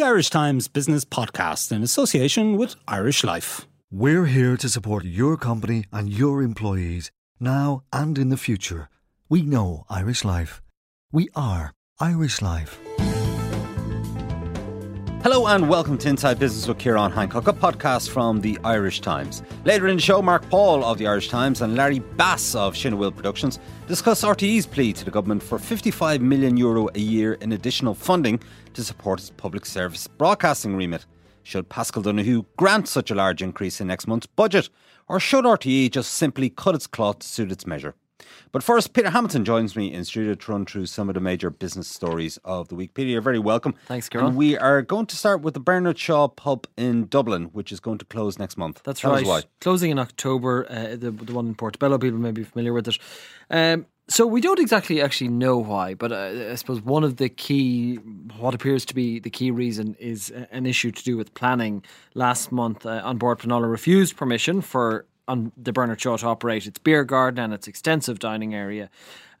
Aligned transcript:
the 0.00 0.06
Irish 0.06 0.30
Times 0.30 0.66
Business 0.66 1.04
Podcast 1.04 1.70
in 1.70 1.82
association 1.82 2.56
with 2.56 2.74
Irish 2.88 3.22
Life. 3.22 3.66
We're 3.92 4.24
here 4.24 4.56
to 4.56 4.68
support 4.70 5.04
your 5.04 5.36
company 5.36 5.84
and 5.92 6.08
your 6.08 6.42
employees 6.42 7.10
now 7.38 7.82
and 7.92 8.16
in 8.16 8.30
the 8.30 8.38
future. 8.38 8.88
We 9.28 9.42
know 9.42 9.84
Irish 9.90 10.24
Life. 10.24 10.62
We 11.12 11.28
are 11.36 11.74
Irish 12.00 12.40
Life. 12.40 12.78
Hello 15.22 15.46
and 15.48 15.68
welcome 15.68 15.98
to 15.98 16.08
Inside 16.08 16.38
Business 16.38 16.66
with 16.66 16.78
Kieran 16.78 17.12
Hancock, 17.12 17.46
a 17.46 17.52
podcast 17.52 18.08
from 18.08 18.40
the 18.40 18.58
Irish 18.64 19.02
Times. 19.02 19.42
Later 19.66 19.86
in 19.88 19.96
the 19.96 20.02
show, 20.02 20.22
Mark 20.22 20.48
Paul 20.48 20.82
of 20.82 20.96
the 20.96 21.06
Irish 21.06 21.28
Times 21.28 21.60
and 21.60 21.76
Larry 21.76 21.98
Bass 21.98 22.54
of 22.54 22.72
Shinawil 22.72 23.14
Productions 23.14 23.58
discuss 23.86 24.24
RTE's 24.24 24.64
plea 24.64 24.94
to 24.94 25.04
the 25.04 25.10
government 25.10 25.42
for 25.42 25.58
55 25.58 26.22
million 26.22 26.56
euro 26.56 26.88
a 26.94 26.98
year 26.98 27.34
in 27.34 27.52
additional 27.52 27.92
funding 27.92 28.40
to 28.72 28.82
support 28.82 29.20
its 29.20 29.28
public 29.28 29.66
service 29.66 30.06
broadcasting 30.06 30.74
remit. 30.74 31.04
Should 31.42 31.68
Paschal 31.68 32.00
Donohoe 32.00 32.46
grant 32.56 32.88
such 32.88 33.10
a 33.10 33.14
large 33.14 33.42
increase 33.42 33.78
in 33.78 33.88
next 33.88 34.06
month's 34.06 34.26
budget, 34.26 34.70
or 35.06 35.20
should 35.20 35.44
RTE 35.44 35.90
just 35.90 36.14
simply 36.14 36.48
cut 36.48 36.74
its 36.74 36.86
cloth 36.86 37.18
to 37.18 37.28
suit 37.28 37.52
its 37.52 37.66
measure? 37.66 37.94
But 38.52 38.62
first, 38.62 38.92
Peter 38.92 39.10
Hamilton 39.10 39.44
joins 39.44 39.76
me 39.76 39.92
in 39.92 40.04
studio 40.04 40.34
to 40.34 40.52
run 40.52 40.66
through 40.66 40.86
some 40.86 41.08
of 41.08 41.14
the 41.14 41.20
major 41.20 41.50
business 41.50 41.88
stories 41.88 42.38
of 42.44 42.68
the 42.68 42.74
week. 42.74 42.94
Peter, 42.94 43.10
you're 43.10 43.20
very 43.20 43.38
welcome. 43.38 43.74
Thanks, 43.86 44.08
Kieran. 44.08 44.28
And 44.28 44.36
we 44.36 44.56
are 44.56 44.82
going 44.82 45.06
to 45.06 45.16
start 45.16 45.42
with 45.42 45.54
the 45.54 45.60
Bernard 45.60 45.98
Shaw 45.98 46.28
pub 46.28 46.66
in 46.76 47.06
Dublin, 47.06 47.46
which 47.52 47.72
is 47.72 47.80
going 47.80 47.98
to 47.98 48.04
close 48.04 48.38
next 48.38 48.56
month. 48.56 48.82
That's 48.84 49.00
Tell 49.00 49.12
right. 49.12 49.26
why. 49.26 49.42
Closing 49.60 49.90
in 49.90 49.98
October, 49.98 50.66
uh, 50.68 50.96
the, 50.96 51.10
the 51.10 51.32
one 51.32 51.46
in 51.46 51.54
Portobello, 51.54 51.98
people 51.98 52.18
may 52.18 52.32
be 52.32 52.44
familiar 52.44 52.72
with 52.72 52.88
it. 52.88 52.98
Um, 53.50 53.86
so 54.10 54.26
we 54.26 54.40
don't 54.40 54.58
exactly 54.58 55.00
actually 55.00 55.28
know 55.28 55.56
why, 55.58 55.94
but 55.94 56.10
uh, 56.10 56.48
I 56.50 56.56
suppose 56.56 56.80
one 56.80 57.04
of 57.04 57.18
the 57.18 57.28
key, 57.28 57.94
what 58.38 58.56
appears 58.56 58.84
to 58.86 58.94
be 58.94 59.20
the 59.20 59.30
key 59.30 59.52
reason, 59.52 59.94
is 60.00 60.32
uh, 60.32 60.46
an 60.50 60.66
issue 60.66 60.90
to 60.90 61.04
do 61.04 61.16
with 61.16 61.32
planning. 61.34 61.84
Last 62.14 62.50
month, 62.50 62.84
uh, 62.84 63.02
An 63.04 63.18
Bord 63.18 63.38
Pleanála 63.38 63.70
refused 63.70 64.16
permission 64.16 64.62
for 64.62 65.06
on 65.30 65.52
the 65.56 65.72
Bernard 65.72 66.00
Shaw 66.00 66.16
to 66.18 66.26
operate 66.26 66.66
its 66.66 66.78
beer 66.78 67.04
garden 67.04 67.42
and 67.44 67.52
its 67.54 67.66
extensive 67.68 68.18
dining 68.18 68.54
area. 68.54 68.90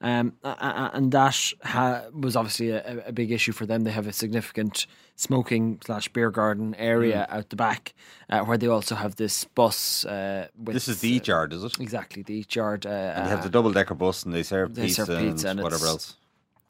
Um, 0.02 0.32
and 0.42 1.12
that 1.12 1.36
ha- 1.62 2.04
was 2.12 2.34
obviously 2.34 2.70
a, 2.70 3.08
a 3.08 3.12
big 3.12 3.30
issue 3.30 3.52
for 3.52 3.66
them. 3.66 3.82
They 3.84 3.90
have 3.90 4.06
a 4.06 4.12
significant 4.14 4.86
smoking 5.16 5.78
slash 5.84 6.08
beer 6.08 6.30
garden 6.30 6.74
area 6.76 7.26
Mm. 7.30 7.36
out 7.36 7.50
the 7.50 7.56
back, 7.56 7.92
uh, 8.30 8.40
where 8.46 8.56
they 8.56 8.66
also 8.68 8.94
have 8.94 9.16
this 9.16 9.44
bus. 9.44 10.06
Uh, 10.06 10.46
with, 10.56 10.72
This 10.74 10.88
is 10.88 11.00
the 11.00 11.10
Eat 11.10 11.28
Yard, 11.28 11.52
is 11.52 11.62
it? 11.64 11.78
Exactly, 11.78 12.22
the 12.22 12.34
Eat 12.40 12.54
Yard. 12.56 12.86
Uh, 12.86 12.88
And 13.14 13.26
they 13.26 13.30
have 13.30 13.42
the 13.42 13.50
double 13.50 13.72
decker 13.72 13.94
bus 13.94 14.22
and 14.24 14.32
they 14.32 14.42
serve 14.42 14.74
They 14.74 14.86
pizza, 14.86 15.04
serve 15.04 15.18
pizza 15.20 15.48
and, 15.48 15.58
and 15.60 15.64
whatever 15.64 15.86
else. 15.86 16.16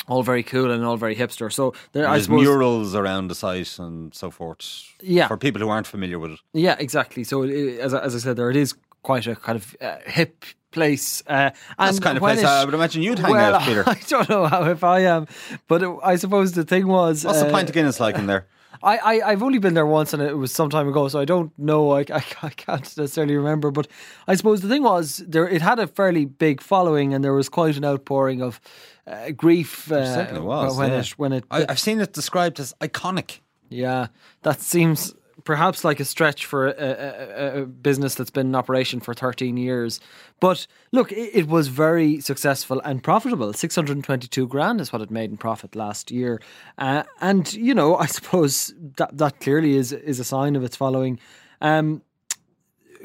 all 0.09 0.25
very 0.25 0.43
cool 0.43 0.73
and 0.73 0.85
all 0.85 0.97
very 0.97 1.15
hipster. 1.15 1.53
So 1.53 1.73
there, 1.93 2.09
I 2.09 2.13
There's 2.15 2.25
suppose, 2.25 2.43
murals 2.43 2.95
around 2.97 3.29
the 3.29 3.37
site 3.37 3.79
and 3.79 4.13
so 4.13 4.31
forth. 4.33 4.65
Yeah. 5.01 5.29
For 5.29 5.37
people 5.37 5.61
who 5.63 5.69
aren't 5.69 5.87
familiar 5.87 6.19
with 6.19 6.33
it. 6.33 6.41
yeah, 6.53 6.75
exactly. 6.81 7.23
So 7.23 7.45
it, 7.45 7.79
as 7.87 7.95
as 7.95 8.13
I 8.17 8.19
said, 8.19 8.35
there 8.37 8.51
it 8.51 8.57
is 8.57 8.75
quite 9.03 9.27
a 9.27 9.37
kind 9.37 9.57
of 9.57 9.77
uh, 9.81 9.99
hip 10.07 10.45
place. 10.71 11.23
Uh, 11.27 11.51
That's 11.79 12.01
kind 12.01 12.17
of 12.17 12.23
place 12.23 12.41
it- 12.41 12.45
I 12.45 12.65
would 12.65 12.75
imagine 12.75 13.03
you'd 13.03 13.19
hang 13.19 13.33
well, 13.33 13.57
out, 13.57 13.63
Peter. 13.63 13.85
I 13.87 14.01
don't 14.09 14.29
know 14.29 14.47
how 14.47 14.65
if 14.65 14.85
I 14.85 15.01
am, 15.01 15.27
but 15.69 15.83
it, 15.83 15.97
I 16.03 16.17
suppose 16.17 16.53
the 16.53 16.65
thing 16.65 16.87
was. 16.87 17.25
What's 17.25 17.41
the 17.41 17.49
uh, 17.49 17.53
pint 17.53 17.69
of 17.69 17.75
Guinness 17.75 18.01
like 18.01 18.17
in 18.17 18.27
there? 18.27 18.47
I, 18.83 18.97
I 18.97 19.31
I've 19.31 19.43
only 19.43 19.59
been 19.59 19.75
there 19.75 19.87
once, 19.87 20.15
and 20.15 20.23
it 20.23 20.37
was 20.37 20.53
some 20.53 20.71
time 20.71 20.89
ago, 20.89 21.09
so 21.09 21.21
I 21.21 21.25
don't 21.25 21.57
know. 21.59 21.91
I, 21.93 22.01
I, 22.01 22.25
I 22.43 22.51
can't 22.51 22.97
necessarily 22.97 23.37
remember, 23.37 23.71
but 23.71 23.89
I 24.27 24.35
suppose 24.37 24.61
the 24.61 24.69
thing 24.69 24.83
was 24.83 25.19
there. 25.19 25.47
It 25.47 25.63
had 25.63 25.79
a 25.79 25.87
fairly 25.87 26.25
big 26.25 26.61
following, 26.61 27.13
and 27.13 27.23
there 27.23 27.35
was 27.35 27.49
quite 27.49 27.77
an 27.77 27.85
outpouring 27.85 28.43
of 28.43 28.61
uh, 29.07 29.31
grief 29.31 29.91
uh, 29.93 30.15
certainly 30.15 30.41
was. 30.41 30.79
when 30.79 30.91
yeah. 30.91 31.01
it 31.01 31.19
when 31.19 31.33
it. 31.33 31.45
I, 31.51 31.67
I've 31.69 31.81
seen 31.81 32.01
it 32.01 32.13
described 32.13 32.59
as 32.59 32.73
iconic. 32.81 33.41
yeah, 33.69 34.09
that 34.43 34.61
seems 34.61 35.15
perhaps 35.45 35.85
like 35.85 36.01
a 36.01 36.05
stretch 36.05 36.47
for 36.47 36.69
a, 36.69 36.75
a, 36.79 37.63
a- 37.63 37.67
business 37.67 38.15
that's 38.15 38.31
been 38.31 38.49
in 38.49 38.55
operation 38.55 39.01
for 39.01 39.15
13 39.15 39.57
years. 39.57 40.01
But 40.41 40.67
look, 40.93 41.13
it, 41.13 41.31
it 41.35 41.49
was 41.49 41.69
very 41.69 42.21
successful 42.21 42.81
and 42.85 43.03
profitable. 43.03 43.53
622 43.53 44.47
grand 44.47 44.81
is 44.81 44.93
what 44.93 45.03
it 45.03 45.11
made 45.11 45.31
in 45.31 45.37
profit 45.37 45.75
last 45.75 46.11
year. 46.11 46.41
Uh, 46.79 47.05
and, 47.21 47.53
you 47.53 47.75
know, 47.75 47.97
I 47.97 48.07
suppose 48.07 48.75
that, 48.97 49.17
that 49.17 49.41
clearly 49.41 49.77
is, 49.77 49.93
is 49.93 50.21
a 50.21 50.25
sign 50.25 50.57
of 50.57 50.65
its 50.65 50.77
following. 50.77 51.19
Um, 51.61 52.03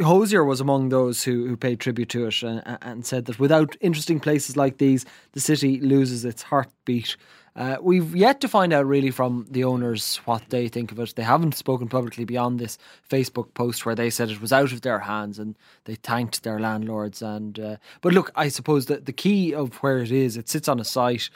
Hozier 0.02 0.44
was 0.44 0.60
among 0.60 0.90
those 0.90 1.24
who, 1.24 1.48
who 1.48 1.56
paid 1.56 1.80
tribute 1.80 2.10
to 2.10 2.26
it 2.28 2.44
and, 2.44 2.62
and 2.82 3.06
said 3.06 3.26
that 3.26 3.40
without 3.40 3.78
interesting 3.80 4.20
places 4.20 4.58
like 4.58 4.78
these, 4.78 5.06
the 5.32 5.40
city 5.40 5.80
loses 5.80 6.26
its 6.26 6.44
heartbeat. 6.44 7.16
Uh, 7.56 7.78
we've 7.82 8.14
yet 8.16 8.42
to 8.42 8.48
find 8.50 8.74
out 8.74 8.86
really 8.86 9.12
from 9.12 9.46
the 9.50 9.64
owners 9.64 10.18
what 10.26 10.44
they 10.50 10.68
think 10.68 10.92
of 10.92 11.00
it. 11.00 11.14
They 11.16 11.24
haven't 11.24 11.56
spoken 11.56 11.88
publicly 11.88 12.26
beyond 12.26 12.60
this 12.60 12.78
Facebook 13.10 13.54
post 13.54 13.86
where 13.86 13.96
they 13.96 14.10
said 14.10 14.30
it 14.30 14.42
was 14.42 14.52
out 14.52 14.74
of 14.74 14.82
their 14.82 15.00
hands 15.00 15.40
and 15.40 15.56
they 15.86 15.96
thanked 15.96 16.44
their 16.44 16.60
landlords. 16.60 17.22
And 17.22 17.58
uh, 17.60 17.78
but 18.02 18.14
look, 18.14 18.30
I 18.36 18.50
suppose 18.50 18.88
that 18.88 19.06
the 19.06 19.14
key 19.14 19.54
of 19.54 19.76
where 19.76 20.00
it 20.00 20.12
is, 20.12 20.36
it 20.36 20.50
sits 20.50 20.68
on 20.68 20.80
a 20.82 20.84
site. 20.86 21.30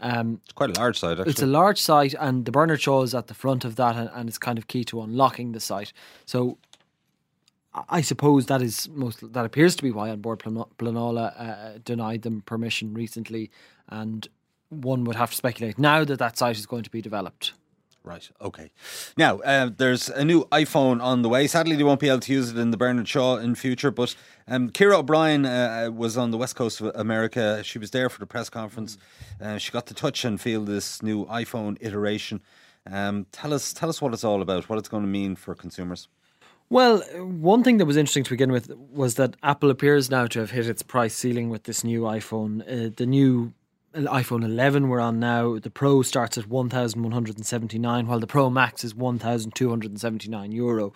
Um, 0.00 0.40
It's 0.44 0.52
quite 0.52 0.70
a 0.76 0.80
large 0.80 0.98
site, 0.98 1.18
actually. 1.18 1.30
it's 1.30 1.42
a 1.42 1.46
large 1.46 1.80
site, 1.80 2.14
and 2.18 2.44
the 2.44 2.52
Bernard 2.52 2.80
Shaw 2.80 3.02
is 3.02 3.14
at 3.14 3.26
the 3.28 3.34
front 3.34 3.64
of 3.64 3.76
that, 3.76 3.96
and, 3.96 4.10
and 4.14 4.28
it's 4.28 4.36
kind 4.38 4.58
of 4.58 4.68
key 4.68 4.84
to 4.84 5.00
unlocking 5.02 5.52
the 5.52 5.60
site. 5.60 5.92
So, 6.26 6.58
I- 7.88 8.00
suppose 8.02 8.46
that 8.46 8.60
is 8.62 8.88
most 8.90 9.32
that 9.32 9.44
appears 9.44 9.74
to 9.76 9.82
be 9.82 9.90
why 9.90 10.08
An 10.08 10.20
Bord 10.20 10.38
Plano- 10.40 10.68
Pleanála 10.78 11.32
uh, 11.40 11.78
denied 11.84 12.22
them 12.22 12.42
permission 12.42 12.92
recently, 12.94 13.50
and 13.88 14.28
one 14.68 15.04
would 15.04 15.16
have 15.16 15.30
to 15.30 15.36
speculate 15.36 15.78
now 15.78 16.04
that 16.04 16.18
that 16.18 16.36
site 16.38 16.58
is 16.58 16.66
going 16.66 16.82
to 16.82 16.90
be 16.90 17.00
developed. 17.00 17.52
Right. 18.06 18.30
Okay. 18.40 18.70
Now, 19.16 19.40
uh, 19.40 19.70
there's 19.76 20.08
a 20.08 20.24
new 20.24 20.44
iPhone 20.52 21.02
on 21.02 21.22
the 21.22 21.28
way. 21.28 21.48
Sadly, 21.48 21.74
they 21.74 21.82
won't 21.82 21.98
be 21.98 22.08
able 22.08 22.20
to 22.20 22.32
use 22.32 22.50
it 22.50 22.56
in 22.56 22.70
the 22.70 22.76
Bernard 22.76 23.08
Shaw 23.08 23.36
in 23.36 23.56
future. 23.56 23.90
But 23.90 24.14
um, 24.46 24.70
Ciara 24.70 24.98
O'Brien 24.98 25.44
uh, 25.44 25.90
was 25.92 26.16
on 26.16 26.30
the 26.30 26.38
west 26.38 26.54
coast 26.54 26.80
of 26.80 26.94
America. 26.94 27.64
She 27.64 27.80
was 27.80 27.90
there 27.90 28.08
for 28.08 28.20
the 28.20 28.26
press 28.26 28.48
conference. 28.48 28.96
Uh, 29.40 29.58
she 29.58 29.72
got 29.72 29.86
to 29.86 29.94
touch 29.94 30.24
and 30.24 30.40
feel 30.40 30.64
this 30.64 31.02
new 31.02 31.26
iPhone 31.26 31.78
iteration. 31.80 32.42
Um, 32.88 33.26
tell 33.32 33.52
us, 33.52 33.72
tell 33.72 33.88
us 33.88 34.00
what 34.00 34.14
it's 34.14 34.22
all 34.22 34.40
about. 34.40 34.68
What 34.68 34.78
it's 34.78 34.88
going 34.88 35.02
to 35.02 35.08
mean 35.08 35.34
for 35.34 35.56
consumers. 35.56 36.06
Well, 36.70 37.00
one 37.18 37.64
thing 37.64 37.78
that 37.78 37.86
was 37.86 37.96
interesting 37.96 38.22
to 38.24 38.30
begin 38.30 38.52
with 38.52 38.70
was 38.76 39.16
that 39.16 39.34
Apple 39.42 39.70
appears 39.70 40.12
now 40.12 40.28
to 40.28 40.38
have 40.38 40.52
hit 40.52 40.68
its 40.68 40.82
price 40.82 41.16
ceiling 41.16 41.50
with 41.50 41.64
this 41.64 41.82
new 41.82 42.02
iPhone. 42.02 42.62
Uh, 42.62 42.92
the 42.96 43.06
new 43.06 43.52
iPhone 44.04 44.44
11 44.44 44.88
we're 44.88 45.00
on 45.00 45.18
now, 45.18 45.58
the 45.58 45.70
Pro 45.70 46.02
starts 46.02 46.36
at 46.36 46.46
1,179, 46.46 48.06
while 48.06 48.20
the 48.20 48.26
Pro 48.26 48.50
Max 48.50 48.84
is 48.84 48.94
1,279 48.94 50.52
euro. 50.52 50.92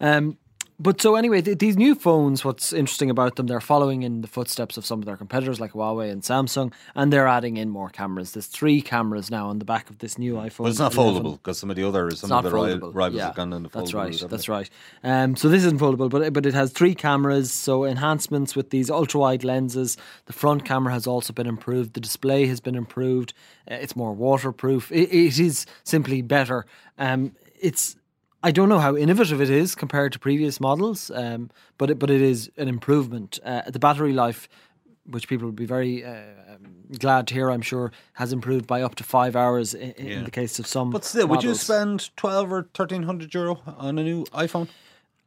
Um, 0.00 0.38
but 0.78 1.00
so 1.00 1.14
anyway, 1.14 1.40
th- 1.40 1.58
these 1.58 1.76
new 1.76 1.94
phones, 1.94 2.44
what's 2.44 2.72
interesting 2.72 3.08
about 3.08 3.36
them, 3.36 3.46
they're 3.46 3.60
following 3.60 4.02
in 4.02 4.22
the 4.22 4.28
footsteps 4.28 4.76
of 4.76 4.84
some 4.84 4.98
of 4.98 5.04
their 5.04 5.16
competitors 5.16 5.60
like 5.60 5.72
Huawei 5.72 6.10
and 6.10 6.22
Samsung, 6.22 6.72
and 6.94 7.12
they're 7.12 7.28
adding 7.28 7.56
in 7.56 7.70
more 7.70 7.88
cameras. 7.88 8.32
There's 8.32 8.46
three 8.46 8.82
cameras 8.82 9.30
now 9.30 9.48
on 9.48 9.60
the 9.60 9.64
back 9.64 9.88
of 9.88 9.98
this 9.98 10.18
new 10.18 10.34
iPhone. 10.34 10.64
But 10.64 10.70
it's 10.70 10.78
not 10.78 10.94
11. 10.94 11.22
foldable 11.22 11.32
because 11.34 11.58
some 11.58 11.70
of 11.70 11.76
the 11.76 11.86
other, 11.86 12.10
some 12.10 12.32
of 12.32 12.44
the 12.44 12.50
rivals 12.50 13.18
yeah, 13.18 13.26
have 13.26 13.36
gone 13.36 13.52
in 13.52 13.62
the 13.62 13.68
foldable. 13.68 13.80
That's 13.80 13.94
right. 13.94 14.30
That's 14.30 14.46
they? 14.46 14.52
right. 14.52 14.70
Um, 15.04 15.36
so 15.36 15.48
this 15.48 15.64
isn't 15.64 15.80
foldable, 15.80 16.10
but 16.10 16.32
but 16.32 16.44
it 16.44 16.54
has 16.54 16.72
three 16.72 16.94
cameras. 16.94 17.52
So 17.52 17.84
enhancements 17.84 18.56
with 18.56 18.70
these 18.70 18.90
ultra 18.90 19.20
wide 19.20 19.44
lenses. 19.44 19.96
The 20.26 20.32
front 20.32 20.64
camera 20.64 20.92
has 20.92 21.06
also 21.06 21.32
been 21.32 21.46
improved. 21.46 21.94
The 21.94 22.00
display 22.00 22.46
has 22.46 22.60
been 22.60 22.74
improved. 22.74 23.32
Uh, 23.70 23.74
it's 23.74 23.94
more 23.94 24.12
waterproof. 24.12 24.90
It, 24.90 25.12
it 25.12 25.38
is 25.38 25.66
simply 25.84 26.20
better. 26.20 26.66
Um, 26.98 27.36
it's 27.60 27.96
I 28.44 28.50
don't 28.50 28.68
know 28.68 28.78
how 28.78 28.94
innovative 28.94 29.40
it 29.40 29.48
is 29.48 29.74
compared 29.74 30.12
to 30.12 30.18
previous 30.18 30.60
models, 30.60 31.10
um, 31.14 31.50
but 31.78 31.90
it, 31.90 31.98
but 31.98 32.10
it 32.10 32.20
is 32.20 32.50
an 32.58 32.68
improvement. 32.68 33.40
Uh, 33.42 33.62
the 33.70 33.78
battery 33.78 34.12
life 34.12 34.48
which 35.06 35.28
people 35.28 35.46
would 35.46 35.56
be 35.56 35.66
very 35.66 36.04
uh, 36.04 36.22
um, 36.48 36.74
glad 36.98 37.26
to 37.28 37.34
hear, 37.34 37.50
I'm 37.50 37.62
sure, 37.62 37.92
has 38.14 38.32
improved 38.32 38.66
by 38.66 38.82
up 38.82 38.94
to 38.96 39.04
five 39.04 39.36
hours 39.36 39.74
in, 39.74 39.92
in 39.92 40.24
the 40.24 40.30
case 40.30 40.58
of 40.58 40.66
some. 40.66 40.90
But 40.90 41.04
still, 41.04 41.26
would 41.28 41.42
you 41.42 41.54
spend 41.54 42.14
twelve 42.16 42.52
or 42.52 42.68
thirteen 42.74 43.02
hundred 43.02 43.32
euro 43.34 43.60
on 43.78 43.98
a 43.98 44.02
new 44.02 44.24
iPhone? 44.26 44.68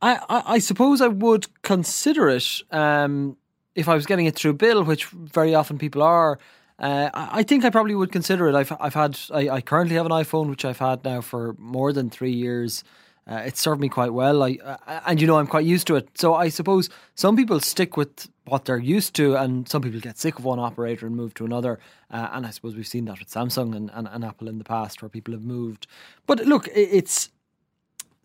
I, 0.01 0.19
I, 0.29 0.43
I 0.53 0.59
suppose 0.59 1.01
I 1.01 1.07
would 1.07 1.47
consider 1.63 2.29
it 2.29 2.61
um, 2.71 3.35
if 3.73 3.89
I 3.89 3.95
was 3.95 4.05
getting 4.05 4.27
it 4.27 4.35
through 4.35 4.53
bill, 4.53 4.83
which 4.83 5.05
very 5.05 5.55
often 5.55 5.77
people 5.79 6.03
are. 6.03 6.37
Uh, 6.79 7.09
I 7.13 7.39
I 7.39 7.43
think 7.43 7.65
I 7.65 7.71
probably 7.71 7.95
would 7.95 8.11
consider 8.11 8.47
it. 8.47 8.55
I've 8.55 8.71
I've 8.79 8.93
had 8.93 9.19
I, 9.33 9.49
I 9.49 9.61
currently 9.61 9.95
have 9.95 10.05
an 10.05 10.11
iPhone 10.11 10.49
which 10.49 10.65
I've 10.65 10.79
had 10.79 11.03
now 11.03 11.21
for 11.21 11.55
more 11.57 11.91
than 11.93 12.09
three 12.11 12.33
years. 12.33 12.83
Uh, 13.29 13.43
it 13.45 13.57
served 13.57 13.81
me 13.81 13.89
quite 13.89 14.13
well. 14.13 14.41
I 14.43 14.57
uh, 14.63 15.01
and 15.05 15.19
you 15.19 15.27
know 15.27 15.37
I'm 15.37 15.47
quite 15.47 15.65
used 15.65 15.87
to 15.87 15.95
it. 15.95 16.09
So 16.15 16.33
I 16.33 16.49
suppose 16.49 16.89
some 17.15 17.35
people 17.35 17.59
stick 17.59 17.97
with 17.97 18.29
what 18.45 18.65
they're 18.65 18.77
used 18.77 19.13
to, 19.15 19.35
and 19.35 19.67
some 19.67 19.81
people 19.81 19.99
get 19.99 20.17
sick 20.17 20.39
of 20.39 20.45
one 20.45 20.59
operator 20.59 21.05
and 21.05 21.15
move 21.15 21.33
to 21.35 21.45
another. 21.45 21.79
Uh, 22.09 22.29
and 22.31 22.45
I 22.45 22.51
suppose 22.51 22.75
we've 22.75 22.87
seen 22.87 23.05
that 23.05 23.19
with 23.19 23.29
Samsung 23.29 23.75
and, 23.75 23.91
and, 23.93 24.07
and 24.07 24.23
Apple 24.23 24.47
in 24.47 24.57
the 24.57 24.63
past, 24.63 25.01
where 25.01 25.09
people 25.09 25.33
have 25.33 25.43
moved. 25.43 25.87
But 26.25 26.45
look, 26.45 26.69
it's 26.73 27.29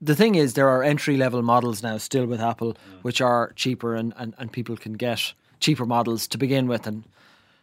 the 0.00 0.16
thing 0.16 0.34
is 0.34 0.54
there 0.54 0.68
are 0.68 0.82
entry 0.82 1.16
level 1.16 1.42
models 1.42 1.82
now 1.82 1.96
still 1.96 2.26
with 2.26 2.40
Apple 2.40 2.76
which 3.02 3.20
are 3.20 3.52
cheaper 3.54 3.94
and, 3.94 4.12
and, 4.16 4.34
and 4.36 4.52
people 4.52 4.76
can 4.76 4.94
get 4.94 5.32
cheaper 5.60 5.86
models 5.86 6.26
to 6.26 6.36
begin 6.36 6.66
with 6.66 6.88
and 6.88 7.04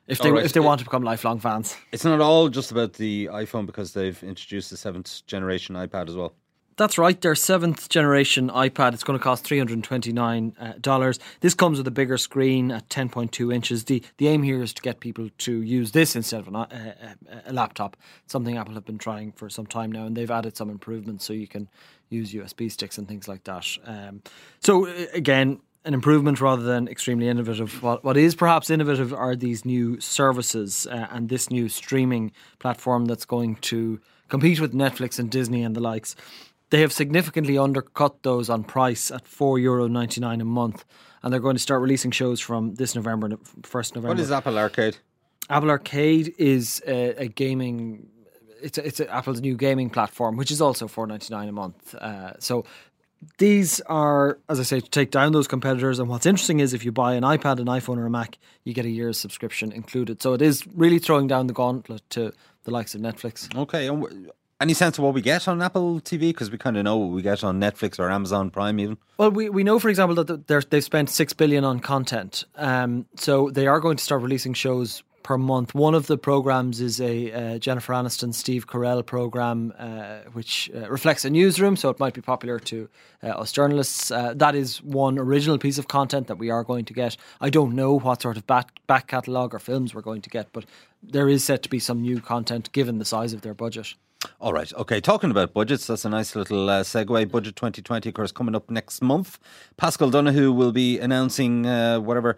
if 0.07 0.19
they 0.19 0.31
right. 0.31 0.45
if 0.45 0.53
they 0.53 0.59
want 0.59 0.79
to 0.79 0.85
become 0.85 1.03
lifelong 1.03 1.39
fans. 1.39 1.75
It's 1.91 2.05
not 2.05 2.19
all 2.19 2.49
just 2.49 2.71
about 2.71 2.93
the 2.93 3.27
iPhone 3.27 3.65
because 3.65 3.93
they've 3.93 4.21
introduced 4.23 4.71
the 4.71 4.77
seventh 4.77 5.25
generation 5.27 5.75
iPad 5.75 6.07
as 6.07 6.15
well. 6.15 6.33
That's 6.79 6.97
right. 6.97 7.19
Their 7.19 7.35
seventh 7.35 7.89
generation 7.89 8.49
iPad. 8.49 8.93
It's 8.93 9.03
going 9.03 9.19
to 9.19 9.21
cost 9.21 9.43
three 9.43 9.57
hundred 9.57 9.83
twenty 9.83 10.13
nine 10.13 10.55
dollars. 10.79 11.19
This 11.41 11.53
comes 11.53 11.77
with 11.77 11.85
a 11.87 11.91
bigger 11.91 12.17
screen 12.17 12.71
at 12.71 12.89
ten 12.89 13.09
point 13.09 13.33
two 13.33 13.51
inches. 13.51 13.83
the 13.83 14.01
The 14.15 14.29
aim 14.29 14.43
here 14.43 14.61
is 14.61 14.73
to 14.75 14.81
get 14.81 15.01
people 15.01 15.29
to 15.39 15.61
use 15.61 15.91
this 15.91 16.15
instead 16.15 16.39
of 16.39 16.47
an, 16.47 16.55
uh, 16.55 16.93
a 17.45 17.51
laptop. 17.51 17.97
Something 18.27 18.55
Apple 18.57 18.75
have 18.75 18.85
been 18.85 18.97
trying 18.97 19.33
for 19.33 19.49
some 19.49 19.65
time 19.65 19.91
now, 19.91 20.05
and 20.05 20.15
they've 20.15 20.31
added 20.31 20.55
some 20.55 20.69
improvements 20.69 21.25
so 21.25 21.33
you 21.33 21.49
can 21.49 21.67
use 22.07 22.31
USB 22.31 22.71
sticks 22.71 22.97
and 22.97 23.09
things 23.09 23.27
like 23.27 23.43
that. 23.43 23.67
Um, 23.83 24.21
so 24.61 24.87
uh, 24.87 25.07
again, 25.13 25.59
an 25.83 25.93
improvement 25.93 26.39
rather 26.39 26.63
than 26.63 26.87
extremely 26.87 27.27
innovative. 27.27 27.83
What, 27.83 28.05
what 28.05 28.15
is 28.15 28.35
perhaps 28.35 28.69
innovative 28.69 29.13
are 29.13 29.35
these 29.35 29.65
new 29.65 29.99
services 29.99 30.87
uh, 30.87 31.07
and 31.11 31.27
this 31.27 31.51
new 31.51 31.67
streaming 31.67 32.31
platform 32.57 33.03
that's 33.03 33.25
going 33.25 33.55
to 33.55 33.99
compete 34.29 34.61
with 34.61 34.73
Netflix 34.73 35.19
and 35.19 35.29
Disney 35.29 35.61
and 35.61 35.75
the 35.75 35.81
likes. 35.81 36.15
They 36.69 36.81
have 36.81 36.93
significantly 36.93 37.57
undercut 37.57 38.23
those 38.23 38.49
on 38.49 38.63
price 38.63 39.09
at 39.09 39.27
four 39.27 39.57
euro 39.57 39.87
ninety 39.87 40.21
nine 40.21 40.39
a 40.41 40.45
month, 40.45 40.85
and 41.23 41.33
they're 41.33 41.39
going 41.39 41.55
to 41.55 41.61
start 41.61 41.81
releasing 41.81 42.11
shows 42.11 42.39
from 42.39 42.75
this 42.75 42.95
November, 42.95 43.37
first 43.63 43.95
November. 43.95 44.15
What 44.15 44.19
is 44.19 44.31
Apple 44.31 44.57
Arcade? 44.57 44.97
Apple 45.49 45.71
Arcade 45.71 46.33
is 46.37 46.81
a, 46.85 47.23
a 47.23 47.27
gaming. 47.27 48.07
It's 48.61 48.77
a, 48.77 48.85
it's 48.85 48.99
a 48.99 49.09
Apple's 49.09 49.41
new 49.41 49.55
gaming 49.55 49.89
platform, 49.89 50.37
which 50.37 50.51
is 50.51 50.61
also 50.61 50.87
four 50.87 51.07
ninety 51.07 51.33
nine 51.33 51.49
a 51.49 51.51
month. 51.51 51.95
Uh, 51.95 52.33
so 52.39 52.65
these 53.37 53.81
are, 53.81 54.37
as 54.47 54.59
I 54.59 54.63
say, 54.63 54.79
to 54.79 54.89
take 54.89 55.11
down 55.11 55.31
those 55.31 55.47
competitors. 55.47 55.99
And 55.99 56.07
what's 56.07 56.25
interesting 56.25 56.59
is 56.59 56.73
if 56.73 56.85
you 56.85 56.91
buy 56.91 57.15
an 57.15 57.23
iPad, 57.23 57.59
an 57.59 57.65
iPhone, 57.65 57.97
or 57.97 58.05
a 58.05 58.09
Mac, 58.09 58.37
you 58.63 58.73
get 58.73 58.85
a 58.85 58.89
year's 58.89 59.19
subscription 59.19 59.71
included. 59.71 60.21
So 60.21 60.33
it 60.33 60.41
is 60.41 60.67
really 60.67 60.99
throwing 60.99 61.27
down 61.27 61.47
the 61.47 61.53
gauntlet 61.53 62.07
to 62.11 62.31
the 62.63 62.71
likes 62.71 62.93
of 62.95 63.01
Netflix. 63.01 63.53
Okay. 63.55 63.87
And 63.87 64.29
any 64.61 64.73
sense 64.73 64.97
of 64.97 65.03
what 65.03 65.13
we 65.13 65.21
get 65.21 65.47
on 65.47 65.61
Apple 65.61 66.01
TV? 66.01 66.29
Because 66.29 66.51
we 66.51 66.57
kind 66.57 66.77
of 66.77 66.83
know 66.83 66.97
what 66.97 67.11
we 67.11 67.21
get 67.21 67.43
on 67.43 67.59
Netflix 67.59 67.99
or 67.99 68.09
Amazon 68.09 68.49
Prime, 68.49 68.79
even. 68.79 68.97
Well, 69.17 69.31
we, 69.31 69.49
we 69.49 69.63
know, 69.63 69.79
for 69.79 69.89
example, 69.89 70.23
that 70.23 70.69
they've 70.69 70.83
spent 70.83 71.09
six 71.09 71.33
billion 71.33 71.63
on 71.63 71.79
content. 71.79 72.43
Um, 72.55 73.05
so 73.15 73.49
they 73.49 73.67
are 73.67 73.79
going 73.79 73.97
to 73.97 74.03
start 74.03 74.21
releasing 74.21 74.53
shows 74.53 75.03
per 75.23 75.37
month. 75.37 75.75
One 75.75 75.95
of 75.95 76.07
the 76.07 76.17
programs 76.17 76.81
is 76.81 76.99
a 76.99 77.31
uh, 77.31 77.57
Jennifer 77.59 77.93
Aniston, 77.93 78.33
Steve 78.33 78.67
Carell 78.67 79.05
program, 79.05 79.73
uh, 79.77 80.21
which 80.33 80.71
uh, 80.75 80.89
reflects 80.89 81.23
a 81.23 81.29
newsroom, 81.29 81.75
so 81.75 81.89
it 81.89 81.99
might 81.99 82.13
be 82.13 82.21
popular 82.21 82.59
to 82.59 82.89
uh, 83.23 83.27
us 83.27 83.51
journalists. 83.51 84.11
Uh, 84.11 84.33
that 84.35 84.55
is 84.55 84.81
one 84.81 85.19
original 85.19 85.57
piece 85.57 85.77
of 85.77 85.87
content 85.87 86.27
that 86.27 86.37
we 86.37 86.49
are 86.49 86.63
going 86.63 86.85
to 86.85 86.93
get. 86.93 87.15
I 87.39 87.49
don't 87.49 87.75
know 87.75 87.99
what 87.99 88.21
sort 88.21 88.37
of 88.37 88.47
back 88.47 88.79
back 88.87 89.07
catalogue 89.07 89.53
or 89.53 89.59
films 89.59 89.93
we're 89.93 90.01
going 90.01 90.21
to 90.21 90.29
get, 90.29 90.51
but 90.51 90.65
there 91.03 91.29
is 91.29 91.43
set 91.43 91.63
to 91.63 91.69
be 91.69 91.79
some 91.79 92.01
new 92.01 92.19
content 92.19 92.71
given 92.71 92.97
the 92.97 93.05
size 93.05 93.31
of 93.33 93.41
their 93.41 93.53
budget. 93.53 93.93
All 94.41 94.51
right. 94.51 94.71
Okay. 94.73 94.99
Talking 94.99 95.31
about 95.31 95.53
budgets, 95.53 95.87
that's 95.87 96.03
a 96.03 96.09
nice 96.09 96.35
little 96.35 96.69
uh, 96.69 96.83
segue. 96.83 97.31
Budget 97.31 97.55
2020, 97.55 98.09
of 98.09 98.15
course, 98.15 98.31
coming 98.33 98.53
up 98.53 98.69
next 98.69 99.01
month. 99.01 99.39
Paschal 99.77 100.09
Donohoe 100.09 100.51
will 100.51 100.73
be 100.73 100.99
announcing 100.99 101.65
uh, 101.65 101.99
whatever 102.01 102.35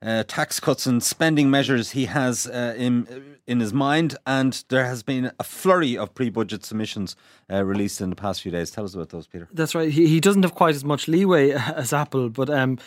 uh, 0.00 0.22
tax 0.24 0.60
cuts 0.60 0.86
and 0.86 1.02
spending 1.02 1.50
measures 1.50 1.92
he 1.92 2.04
has 2.04 2.46
uh, 2.46 2.74
in 2.76 3.36
in 3.46 3.60
his 3.60 3.72
mind, 3.72 4.16
and 4.26 4.64
there 4.68 4.86
has 4.86 5.02
been 5.02 5.30
a 5.38 5.44
flurry 5.44 5.98
of 5.98 6.14
pre-budget 6.14 6.64
submissions 6.64 7.14
uh, 7.50 7.64
released 7.64 8.00
in 8.00 8.10
the 8.10 8.16
past 8.16 8.42
few 8.42 8.50
days. 8.50 8.70
Tell 8.70 8.84
us 8.84 8.94
about 8.94 9.10
those, 9.10 9.26
Peter. 9.26 9.48
That's 9.52 9.74
right. 9.74 9.90
He, 9.90 10.06
he 10.06 10.20
doesn't 10.20 10.42
have 10.42 10.54
quite 10.54 10.74
as 10.74 10.84
much 10.84 11.08
leeway 11.08 11.50
as 11.52 11.92
Apple, 11.92 12.30
but 12.30 12.48
um, 12.48 12.78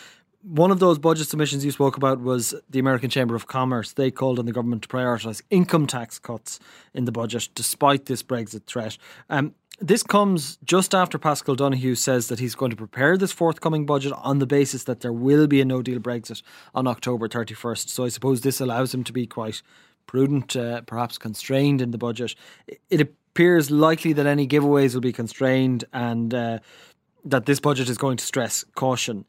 one 0.50 0.72
of 0.72 0.80
those 0.80 0.98
budget 0.98 1.28
submissions 1.28 1.66
you 1.66 1.72
spoke 1.72 1.98
about 1.98 2.22
was 2.22 2.56
the 2.70 2.80
American 2.80 3.10
Chamber 3.10 3.36
of 3.36 3.48
Commerce. 3.48 3.92
They 3.94 4.12
called 4.12 4.40
on 4.40 4.46
the 4.46 4.54
government 4.54 4.84
to 4.84 4.88
prioritise 4.88 5.42
income 5.50 5.88
tax 5.88 6.20
cuts 6.20 6.60
in 6.94 7.06
the 7.06 7.12
budget, 7.12 7.50
despite 7.54 8.06
this 8.06 8.24
Brexit 8.24 8.66
threat. 8.66 8.98
Um, 9.30 9.56
this 9.80 10.04
comes 10.04 10.58
just 10.64 10.96
after 10.96 11.20
Paschal 11.20 11.56
Donohoe 11.56 11.96
says 11.96 12.30
that 12.30 12.40
he's 12.40 12.56
going 12.56 12.72
to 12.72 12.78
prepare 12.78 13.18
this 13.18 13.32
forthcoming 13.32 13.86
budget 13.86 14.14
on 14.14 14.40
the 14.40 14.48
basis 14.48 14.86
that 14.86 15.02
there 15.02 15.14
will 15.14 15.48
be 15.48 15.60
a 15.60 15.66
no 15.66 15.82
deal 15.82 16.00
Brexit 16.00 16.42
on 16.74 16.88
October 16.88 17.28
31st. 17.28 17.90
So 17.90 18.06
I 18.06 18.10
suppose 18.10 18.42
this 18.42 18.62
allows 18.62 18.94
him 18.94 19.04
to 19.04 19.14
be 19.14 19.28
quite 19.28 19.62
prudent, 20.08 20.56
uh, 20.56 20.82
perhaps 20.82 21.18
constrained 21.18 21.82
in 21.82 21.92
the 21.92 21.98
budget. 21.98 22.36
It 22.90 23.02
appears 23.02 23.70
likely 23.70 24.14
that 24.14 24.26
any 24.26 24.48
giveaways 24.48 24.94
will 24.94 25.02
be 25.02 25.14
constrained 25.14 25.84
and 25.92 26.34
uh, 26.34 26.60
that 27.26 27.46
this 27.46 27.60
budget 27.60 27.90
is 27.90 27.98
going 27.98 28.18
to 28.18 28.26
stress 28.26 28.64
caution. 28.76 29.26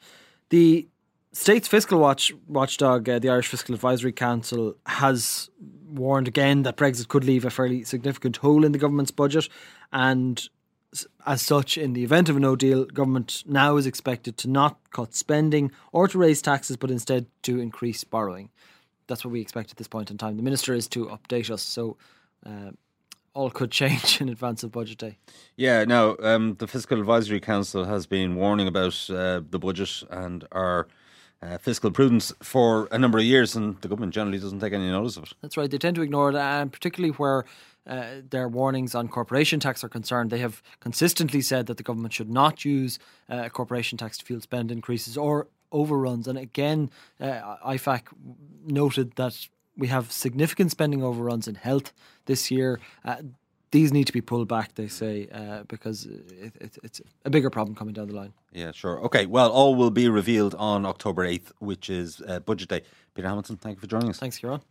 The 0.50 0.88
state's 1.32 1.68
fiscal 1.68 1.98
watch 1.98 2.32
watchdog, 2.46 3.08
uh, 3.08 3.18
the 3.18 3.28
Irish 3.28 3.48
Fiscal 3.48 3.74
Advisory 3.74 4.12
Council, 4.12 4.74
has 4.86 5.50
warned 5.86 6.28
again 6.28 6.62
that 6.62 6.76
Brexit 6.76 7.08
could 7.08 7.24
leave 7.24 7.44
a 7.44 7.50
fairly 7.50 7.84
significant 7.84 8.38
hole 8.38 8.64
in 8.64 8.72
the 8.72 8.78
government's 8.78 9.10
budget, 9.10 9.48
and 9.92 10.48
as 11.26 11.42
such, 11.42 11.76
in 11.76 11.92
the 11.92 12.02
event 12.02 12.28
of 12.28 12.36
a 12.36 12.40
no 12.40 12.56
deal, 12.56 12.84
government 12.86 13.44
now 13.46 13.76
is 13.76 13.86
expected 13.86 14.38
to 14.38 14.48
not 14.48 14.78
cut 14.90 15.14
spending 15.14 15.70
or 15.92 16.08
to 16.08 16.18
raise 16.18 16.40
taxes, 16.40 16.76
but 16.76 16.90
instead 16.90 17.26
to 17.42 17.60
increase 17.60 18.04
borrowing. 18.04 18.48
That's 19.06 19.24
what 19.24 19.32
we 19.32 19.40
expect 19.40 19.70
at 19.70 19.76
this 19.76 19.88
point 19.88 20.10
in 20.10 20.18
time. 20.18 20.36
The 20.36 20.42
minister 20.42 20.74
is 20.74 20.88
to 20.88 21.06
update 21.06 21.50
us, 21.50 21.62
so. 21.62 21.96
Uh, 22.44 22.70
all 23.34 23.50
could 23.50 23.70
change 23.82 24.20
in 24.20 24.28
advance 24.28 24.64
of 24.64 24.72
budget 24.72 24.98
day. 24.98 25.18
Yeah, 25.56 25.84
now 25.84 26.16
um, 26.22 26.56
the 26.58 26.66
Fiscal 26.66 26.98
Advisory 26.98 27.40
Council 27.40 27.84
has 27.84 28.06
been 28.06 28.34
warning 28.34 28.66
about 28.66 29.08
uh, 29.10 29.42
the 29.48 29.58
budget 29.60 30.02
and 30.10 30.44
our 30.50 30.88
uh, 31.42 31.58
fiscal 31.58 31.90
prudence 31.90 32.32
for 32.42 32.88
a 32.90 32.98
number 32.98 33.18
of 33.18 33.24
years, 33.24 33.54
and 33.54 33.80
the 33.80 33.88
government 33.88 34.12
generally 34.12 34.38
doesn't 34.38 34.60
take 34.60 34.72
any 34.72 34.90
notice 34.90 35.16
of 35.16 35.24
it. 35.24 35.32
That's 35.42 35.56
right. 35.56 35.70
They 35.70 35.78
tend 35.78 35.96
to 35.96 36.02
ignore 36.02 36.30
it, 36.30 36.36
and 36.36 36.72
particularly 36.72 37.12
where 37.12 37.44
uh, 37.86 38.06
their 38.28 38.48
warnings 38.48 38.94
on 38.94 39.08
corporation 39.08 39.60
tax 39.60 39.82
are 39.82 39.88
concerned, 39.88 40.30
they 40.30 40.40
have 40.40 40.62
consistently 40.80 41.40
said 41.40 41.66
that 41.66 41.76
the 41.76 41.82
government 41.82 42.12
should 42.12 42.30
not 42.30 42.64
use 42.64 42.98
uh, 43.28 43.48
corporation 43.48 43.96
tax 43.96 44.18
to 44.18 44.24
fuel 44.24 44.40
spend 44.40 44.70
increases 44.70 45.16
or 45.16 45.46
overruns. 45.72 46.28
And 46.28 46.38
again, 46.38 46.90
uh, 47.20 47.56
IFAC 47.66 48.02
noted 48.66 49.12
that 49.16 49.48
we 49.76 49.86
have 49.88 50.10
significant 50.10 50.70
spending 50.70 51.02
overruns 51.02 51.46
in 51.48 51.54
health 51.54 51.92
this 52.26 52.50
year. 52.50 52.80
These 53.70 53.92
need 53.92 54.06
to 54.06 54.12
be 54.12 54.22
pulled 54.22 54.48
back, 54.48 54.74
they 54.76 54.88
say, 54.88 55.28
uh, 55.30 55.64
because 55.68 56.06
it, 56.06 56.52
it, 56.58 56.78
it's 56.82 57.02
a 57.24 57.30
bigger 57.30 57.50
problem 57.50 57.74
coming 57.74 57.92
down 57.92 58.08
the 58.08 58.14
line. 58.14 58.32
Yeah, 58.52 58.72
sure. 58.72 58.98
Okay, 59.00 59.26
well, 59.26 59.50
all 59.50 59.74
will 59.74 59.90
be 59.90 60.08
revealed 60.08 60.54
on 60.54 60.86
October 60.86 61.26
8th, 61.26 61.52
which 61.58 61.90
is 61.90 62.22
uh, 62.26 62.40
budget 62.40 62.68
day. 62.70 62.82
Peter 63.14 63.28
Hamilton, 63.28 63.56
thank 63.56 63.76
you 63.76 63.80
for 63.80 63.86
joining 63.86 64.08
us. 64.08 64.18
Thanks, 64.18 64.38
Kieran. 64.38 64.62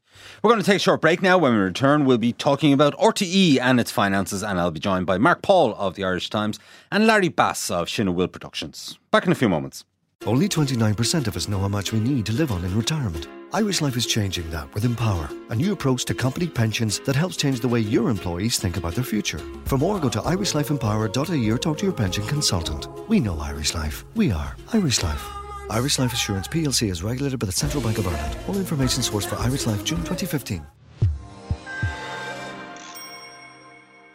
We're 0.41 0.49
going 0.49 0.61
to 0.61 0.65
take 0.65 0.77
a 0.77 0.79
short 0.79 1.01
break 1.01 1.21
now. 1.21 1.37
When 1.37 1.53
we 1.53 1.59
return, 1.59 2.05
we'll 2.05 2.17
be 2.17 2.33
talking 2.33 2.73
about 2.73 2.97
RTE 2.97 3.59
and 3.59 3.79
its 3.79 3.91
finances, 3.91 4.41
and 4.41 4.59
I'll 4.59 4.71
be 4.71 4.79
joined 4.79 5.05
by 5.05 5.17
Mark 5.17 5.41
Paul 5.41 5.75
of 5.75 5.95
the 5.95 6.03
Irish 6.03 6.29
Times 6.29 6.57
and 6.91 7.05
Larry 7.05 7.29
Bass 7.29 7.69
of 7.69 7.87
Shinawil 7.87 8.31
Productions. 8.31 8.97
Back 9.11 9.25
in 9.25 9.31
a 9.31 9.35
few 9.35 9.49
moments. 9.49 9.83
Only 10.25 10.49
29% 10.49 11.27
of 11.27 11.37
us 11.37 11.47
know 11.47 11.59
how 11.59 11.67
much 11.69 11.93
we 11.93 11.99
need 11.99 12.25
to 12.25 12.33
live 12.33 12.51
on 12.51 12.65
in 12.65 12.75
retirement. 12.75 13.27
Irish 13.53 13.79
Life 13.81 13.95
is 13.95 14.05
changing 14.05 14.49
that 14.49 14.73
with 14.73 14.83
Empower, 14.83 15.29
a 15.51 15.55
new 15.55 15.71
approach 15.71 16.03
to 16.05 16.13
company 16.13 16.47
pensions 16.47 16.99
that 17.01 17.15
helps 17.15 17.37
change 17.37 17.61
the 17.61 17.67
way 17.67 17.79
your 17.79 18.09
employees 18.09 18.59
think 18.59 18.75
about 18.75 18.93
their 18.93 19.05
future. 19.05 19.39
For 19.65 19.77
more, 19.77 19.99
go 19.99 20.09
to 20.09 20.19
irishlifeempower.ie 20.19 21.49
or 21.49 21.57
talk 21.57 21.77
to 21.77 21.85
your 21.85 21.93
pension 21.93 22.25
consultant. 22.27 22.87
We 23.07 23.21
know 23.21 23.39
Irish 23.39 23.73
Life. 23.73 24.03
We 24.15 24.31
are 24.31 24.53
Irish 24.73 25.01
Life. 25.01 25.25
Irish 25.69 25.97
Life 25.97 26.11
Assurance 26.11 26.49
PLC 26.49 26.89
is 26.91 27.03
regulated 27.03 27.39
by 27.39 27.45
the 27.45 27.53
Central 27.53 27.81
Bank 27.81 27.97
of 27.97 28.07
Ireland. 28.07 28.37
All 28.49 28.57
information 28.57 29.03
sourced 29.03 29.27
for 29.27 29.37
Irish 29.37 29.65
Life 29.65 29.85
June 29.85 29.99
2015. 29.99 30.65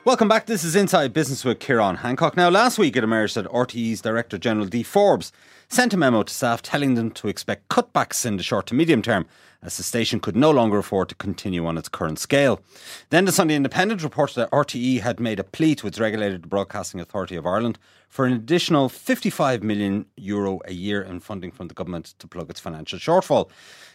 Welcome 0.04 0.26
back. 0.28 0.46
This 0.46 0.64
is 0.64 0.74
Inside 0.74 1.12
Business 1.12 1.44
with 1.44 1.60
Kieran 1.60 1.98
Hancock. 1.98 2.36
Now, 2.36 2.50
last 2.50 2.76
week 2.76 2.96
it 2.96 3.04
emerged 3.04 3.36
that 3.36 3.46
RTE's 3.46 4.00
Director 4.02 4.36
General 4.36 4.66
Dee 4.66 4.82
Forbes 4.82 5.32
sent 5.72 5.94
a 5.94 5.96
memo 5.96 6.22
to 6.22 6.34
staff 6.34 6.60
telling 6.60 6.94
them 6.94 7.10
to 7.10 7.28
expect 7.28 7.68
cutbacks 7.68 8.26
in 8.26 8.36
the 8.36 8.42
short 8.42 8.66
to 8.66 8.74
medium 8.74 9.00
term 9.00 9.24
as 9.62 9.78
the 9.78 9.82
station 9.82 10.20
could 10.20 10.36
no 10.36 10.50
longer 10.50 10.76
afford 10.76 11.08
to 11.08 11.14
continue 11.14 11.64
on 11.64 11.78
its 11.78 11.88
current 11.88 12.18
scale. 12.18 12.60
Then 13.08 13.24
the 13.24 13.32
Sunday 13.32 13.54
Independent 13.54 14.02
reported 14.02 14.34
that 14.34 14.50
RTE 14.50 15.00
had 15.00 15.18
made 15.18 15.40
a 15.40 15.44
plea 15.44 15.74
to 15.76 15.86
its 15.86 15.98
regulator, 15.98 16.36
the 16.36 16.46
Broadcasting 16.46 17.00
Authority 17.00 17.36
of 17.36 17.46
Ireland, 17.46 17.78
for 18.06 18.26
an 18.26 18.34
additional 18.34 18.90
55 18.90 19.62
million 19.62 20.04
euro 20.16 20.60
a 20.66 20.72
year 20.72 21.00
in 21.00 21.20
funding 21.20 21.50
from 21.50 21.68
the 21.68 21.74
government 21.74 22.12
to 22.18 22.26
plug 22.26 22.50
its 22.50 22.60
financial 22.60 22.98
shortfall. 22.98 23.48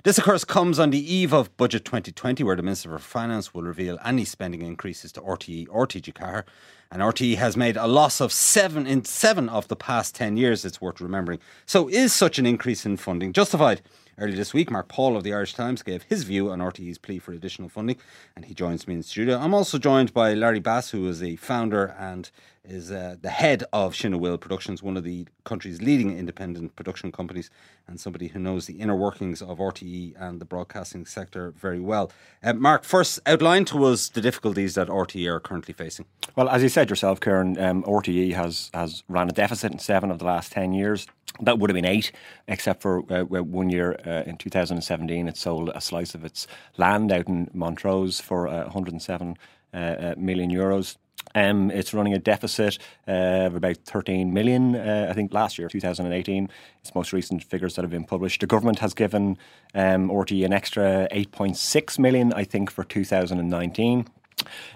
This, 0.03 0.17
of 0.17 0.23
course, 0.23 0.43
comes 0.43 0.79
on 0.79 0.89
the 0.89 1.13
eve 1.13 1.31
of 1.31 1.55
Budget 1.57 1.85
2020, 1.85 2.43
where 2.43 2.55
the 2.55 2.63
Minister 2.63 2.89
for 2.89 2.97
Finance 2.97 3.53
will 3.53 3.61
reveal 3.61 3.99
any 4.03 4.25
spending 4.25 4.63
increases 4.63 5.11
to 5.11 5.21
RTE 5.21 5.67
or 5.69 5.85
TG4. 5.85 6.43
And 6.89 7.01
RTE 7.01 7.35
has 7.35 7.57
made 7.57 7.75
a 7.75 7.87
loss 7.87 8.21
of 8.21 8.31
seven 8.31 8.87
in 8.87 9.03
seven 9.03 9.49
of 9.49 9.67
the 9.67 9.75
past 9.75 10.15
10 10.15 10.37
years, 10.37 10.63
it's 10.63 10.79
worth 10.79 11.01
remembering. 11.01 11.39
So, 11.65 11.89
is 11.89 12.13
such 12.13 12.39
an 12.39 12.45
increase 12.45 12.85
in 12.85 12.97
funding 12.97 13.33
justified? 13.33 13.81
Earlier 14.19 14.35
this 14.35 14.51
week, 14.51 14.71
Mark 14.71 14.87
Paul 14.87 15.15
of 15.15 15.23
the 15.23 15.31
Irish 15.31 15.53
Times 15.53 15.83
gave 15.83 16.01
his 16.01 16.23
view 16.23 16.49
on 16.49 16.57
RTE's 16.57 16.97
plea 16.97 17.19
for 17.19 17.33
additional 17.33 17.69
funding, 17.69 17.97
and 18.35 18.45
he 18.45 18.55
joins 18.55 18.87
me 18.87 18.95
in 18.95 19.03
studio. 19.03 19.37
I'm 19.37 19.53
also 19.53 19.77
joined 19.77 20.11
by 20.11 20.33
Larry 20.33 20.59
Bass, 20.59 20.89
who 20.89 21.07
is 21.07 21.19
the 21.19 21.35
founder 21.35 21.95
and 21.99 22.31
is 22.65 22.91
uh, 22.91 23.17
the 23.21 23.29
head 23.29 23.63
of 23.71 23.93
Shinawil 23.93 24.39
Productions, 24.39 24.81
one 24.81 24.97
of 24.97 25.03
the 25.03 25.27
country's 25.43 25.83
leading 25.83 26.17
independent 26.17 26.75
production 26.75 27.11
companies, 27.11 27.51
and 27.87 27.99
somebody 27.99 28.29
who 28.29 28.39
knows 28.39 28.65
the 28.65 28.79
inner 28.79 28.95
workings 28.95 29.39
of 29.39 29.59
RTE 29.59 30.19
and 30.19 30.41
the 30.41 30.45
broadcasting 30.45 31.05
sector 31.05 31.51
very 31.51 31.79
well. 31.79 32.11
Uh, 32.43 32.53
Mark, 32.53 32.85
first 32.85 33.19
outline 33.27 33.65
to 33.65 33.85
us 33.85 34.09
the 34.09 34.19
difficulties 34.19 34.73
that 34.73 34.87
RTE 34.87 35.27
are 35.31 35.39
currently 35.39 35.75
facing. 35.75 36.07
Well, 36.35 36.49
as 36.49 36.63
you 36.63 36.69
said 36.69 36.89
yourself, 36.89 37.19
Karen, 37.19 37.59
um, 37.59 37.83
RTE 37.83 38.33
has 38.33 38.71
has 38.73 39.03
ran 39.07 39.29
a 39.29 39.31
deficit 39.31 39.71
in 39.71 39.77
seven 39.77 40.09
of 40.09 40.17
the 40.17 40.25
last 40.25 40.51
ten 40.51 40.73
years. 40.73 41.05
That 41.41 41.59
would 41.59 41.69
have 41.69 41.75
been 41.75 41.85
eight, 41.85 42.11
except 42.47 42.81
for 42.81 43.03
uh, 43.11 43.23
one 43.23 43.69
year 43.69 43.99
uh, 44.05 44.23
in 44.25 44.37
2017. 44.37 45.27
It 45.27 45.37
sold 45.37 45.69
a 45.73 45.81
slice 45.81 46.15
of 46.15 46.25
its 46.25 46.47
land 46.77 47.11
out 47.11 47.27
in 47.27 47.49
Montrose 47.53 48.19
for 48.19 48.47
uh, 48.47 48.63
107 48.63 49.37
uh, 49.73 49.77
uh, 49.77 50.15
million 50.17 50.49
euros. 50.49 50.97
Um, 51.35 51.69
it's 51.71 51.93
running 51.93 52.13
a 52.13 52.19
deficit 52.19 52.79
uh, 53.07 53.11
of 53.45 53.55
about 53.55 53.77
13 53.77 54.33
million, 54.33 54.75
I 54.75 55.13
think, 55.13 55.33
last 55.33 55.59
year, 55.59 55.67
2018. 55.67 56.49
It's 56.81 56.95
most 56.95 57.11
recent 57.11 57.43
figures 57.43 57.75
that 57.75 57.81
have 57.81 57.91
been 57.91 58.05
published. 58.05 58.41
The 58.41 58.47
government 58.47 58.79
has 58.79 58.93
given 58.93 59.37
um, 59.75 60.09
an 60.09 60.53
extra 60.53 61.07
8.6 61.11 61.99
million, 61.99 62.33
I 62.33 62.43
think, 62.43 62.71
for 62.71 62.83
2019. 62.83 64.07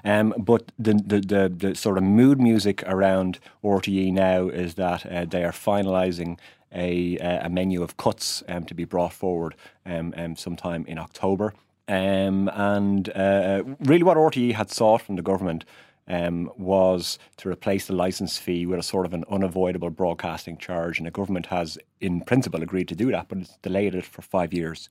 Um, 0.04 0.34
but 0.38 0.72
the, 0.78 0.94
the, 0.94 1.20
the, 1.22 1.54
the, 1.56 1.76
sort 1.76 1.98
of 1.98 2.04
mood 2.04 2.40
music 2.40 2.84
around 2.86 3.40
RTE 3.64 4.14
now 4.14 4.48
is 4.48 4.76
that 4.76 5.06
uh, 5.06 5.26
they 5.26 5.44
are 5.44 5.52
finalising 5.52 6.40
a, 6.74 7.18
a 7.18 7.50
menu 7.50 7.84
of 7.84 7.98
cuts 7.98 8.44
um, 8.48 8.64
to 8.66 8.74
be 8.74 8.86
brought 8.86 9.14
forward 9.14 9.56
um, 9.86 10.14
um 10.16 10.36
sometime 10.36 10.86
in 10.88 10.98
October. 10.98 11.54
Um, 11.88 12.50
and 12.54 13.10
uh, 13.10 13.64
really, 13.82 14.04
what 14.04 14.16
RTE 14.16 14.54
had 14.54 14.72
sought 14.72 15.02
from 15.02 15.18
the 15.18 15.22
government 15.22 15.66
um, 16.08 16.52
was 16.58 17.20
to 17.38 17.50
replace 17.50 17.88
the 17.88 17.94
license 17.94 18.38
fee 18.38 18.66
with 18.66 18.80
a 18.80 18.84
sort 18.84 19.06
of 19.06 19.14
an 19.14 19.24
unavoidable 19.30 19.90
broadcasting 19.90 20.58
charge. 20.58 20.98
And 20.98 21.08
the 21.08 21.12
government 21.12 21.48
has, 21.48 21.78
in 22.00 22.22
principle, 22.22 22.64
agreed 22.64 22.88
to 22.90 22.96
do 22.96 23.12
that, 23.12 23.28
but 23.28 23.40
it's 23.40 23.58
delayed 23.62 23.96
it 23.96 24.06
for 24.06 24.22
five 24.22 24.54
years. 24.54 24.90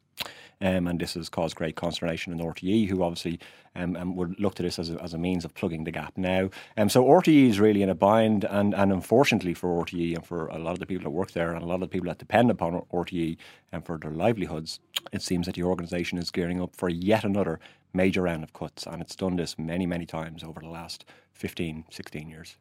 Um, 0.60 0.86
and 0.86 1.00
this 1.00 1.14
has 1.14 1.28
caused 1.28 1.56
great 1.56 1.76
consternation 1.76 2.32
in 2.32 2.38
RTE, 2.38 2.88
who 2.88 3.02
obviously 3.02 3.40
um, 3.74 3.96
um, 3.96 4.16
would 4.16 4.38
look 4.38 4.54
to 4.56 4.62
this 4.62 4.78
as 4.78 4.90
a, 4.90 5.02
as 5.02 5.14
a 5.14 5.18
means 5.18 5.44
of 5.44 5.54
plugging 5.54 5.84
the 5.84 5.90
gap 5.90 6.16
now. 6.16 6.50
Um, 6.76 6.88
so 6.88 7.04
RTE 7.04 7.48
is 7.48 7.60
really 7.60 7.82
in 7.82 7.88
a 7.88 7.94
bind, 7.94 8.44
and, 8.44 8.74
and 8.74 8.92
unfortunately 8.92 9.54
for 9.54 9.84
RTE 9.84 10.16
and 10.16 10.26
for 10.26 10.48
a 10.48 10.58
lot 10.58 10.72
of 10.72 10.78
the 10.78 10.86
people 10.86 11.04
that 11.04 11.10
work 11.10 11.32
there 11.32 11.52
and 11.52 11.62
a 11.62 11.66
lot 11.66 11.76
of 11.76 11.80
the 11.80 11.88
people 11.88 12.08
that 12.08 12.18
depend 12.18 12.50
upon 12.50 12.82
RTE 12.92 13.36
and 13.72 13.84
for 13.86 13.98
their 13.98 14.10
livelihoods, 14.10 14.80
it 15.12 15.22
seems 15.22 15.46
that 15.46 15.54
the 15.54 15.62
organisation 15.62 16.18
is 16.18 16.30
gearing 16.30 16.60
up 16.60 16.76
for 16.76 16.88
yet 16.88 17.24
another 17.24 17.58
major 17.92 18.22
round 18.22 18.44
of 18.44 18.52
cuts, 18.52 18.86
and 18.86 19.00
it's 19.00 19.16
done 19.16 19.36
this 19.36 19.58
many, 19.58 19.86
many 19.86 20.06
times 20.06 20.44
over 20.44 20.60
the 20.60 20.68
last 20.68 21.04
15, 21.32 21.84
16 21.90 22.28
years. 22.28 22.56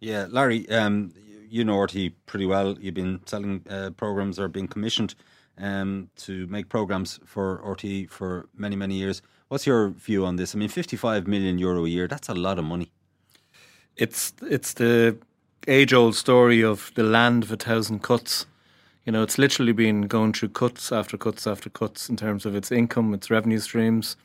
Yeah, 0.00 0.26
Larry, 0.28 0.68
um, 0.70 1.12
you 1.48 1.64
know 1.64 1.76
RTE 1.76 2.14
pretty 2.26 2.46
well. 2.46 2.76
You've 2.80 2.94
been 2.94 3.20
selling 3.26 3.64
uh, 3.68 3.90
programs 3.90 4.38
or 4.38 4.48
being 4.48 4.66
commissioned 4.66 5.14
um, 5.58 6.10
to 6.16 6.46
make 6.46 6.68
programs 6.68 7.20
for 7.24 7.62
RTE 7.64 8.10
for 8.10 8.48
many, 8.56 8.76
many 8.76 8.94
years. 8.94 9.22
What's 9.48 9.66
your 9.66 9.90
view 9.90 10.24
on 10.24 10.36
this? 10.36 10.54
I 10.54 10.58
mean, 10.58 10.68
55 10.68 11.26
million 11.26 11.58
euro 11.58 11.84
a 11.84 11.88
year, 11.88 12.08
that's 12.08 12.28
a 12.28 12.34
lot 12.34 12.58
of 12.58 12.64
money. 12.64 12.90
It's, 13.96 14.32
it's 14.42 14.72
the 14.72 15.18
age 15.68 15.92
old 15.92 16.16
story 16.16 16.62
of 16.62 16.90
the 16.94 17.02
land 17.02 17.44
of 17.44 17.52
a 17.52 17.56
thousand 17.56 18.02
cuts. 18.02 18.46
You 19.04 19.12
know, 19.12 19.22
it's 19.22 19.38
literally 19.38 19.72
been 19.72 20.02
going 20.02 20.32
through 20.32 20.48
cuts 20.50 20.90
after 20.90 21.16
cuts 21.16 21.46
after 21.46 21.70
cuts 21.70 22.08
in 22.08 22.16
terms 22.16 22.46
of 22.46 22.56
its 22.56 22.72
income, 22.72 23.14
its 23.14 23.30
revenue 23.30 23.58
streams. 23.58 24.16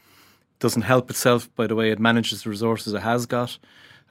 It 0.54 0.60
doesn't 0.60 0.84
help 0.84 1.10
itself 1.10 1.54
by 1.56 1.68
the 1.68 1.76
way 1.76 1.92
it 1.92 2.00
manages 2.00 2.44
the 2.44 2.50
resources 2.50 2.94
it 2.94 3.02
has 3.02 3.26
got. 3.26 3.58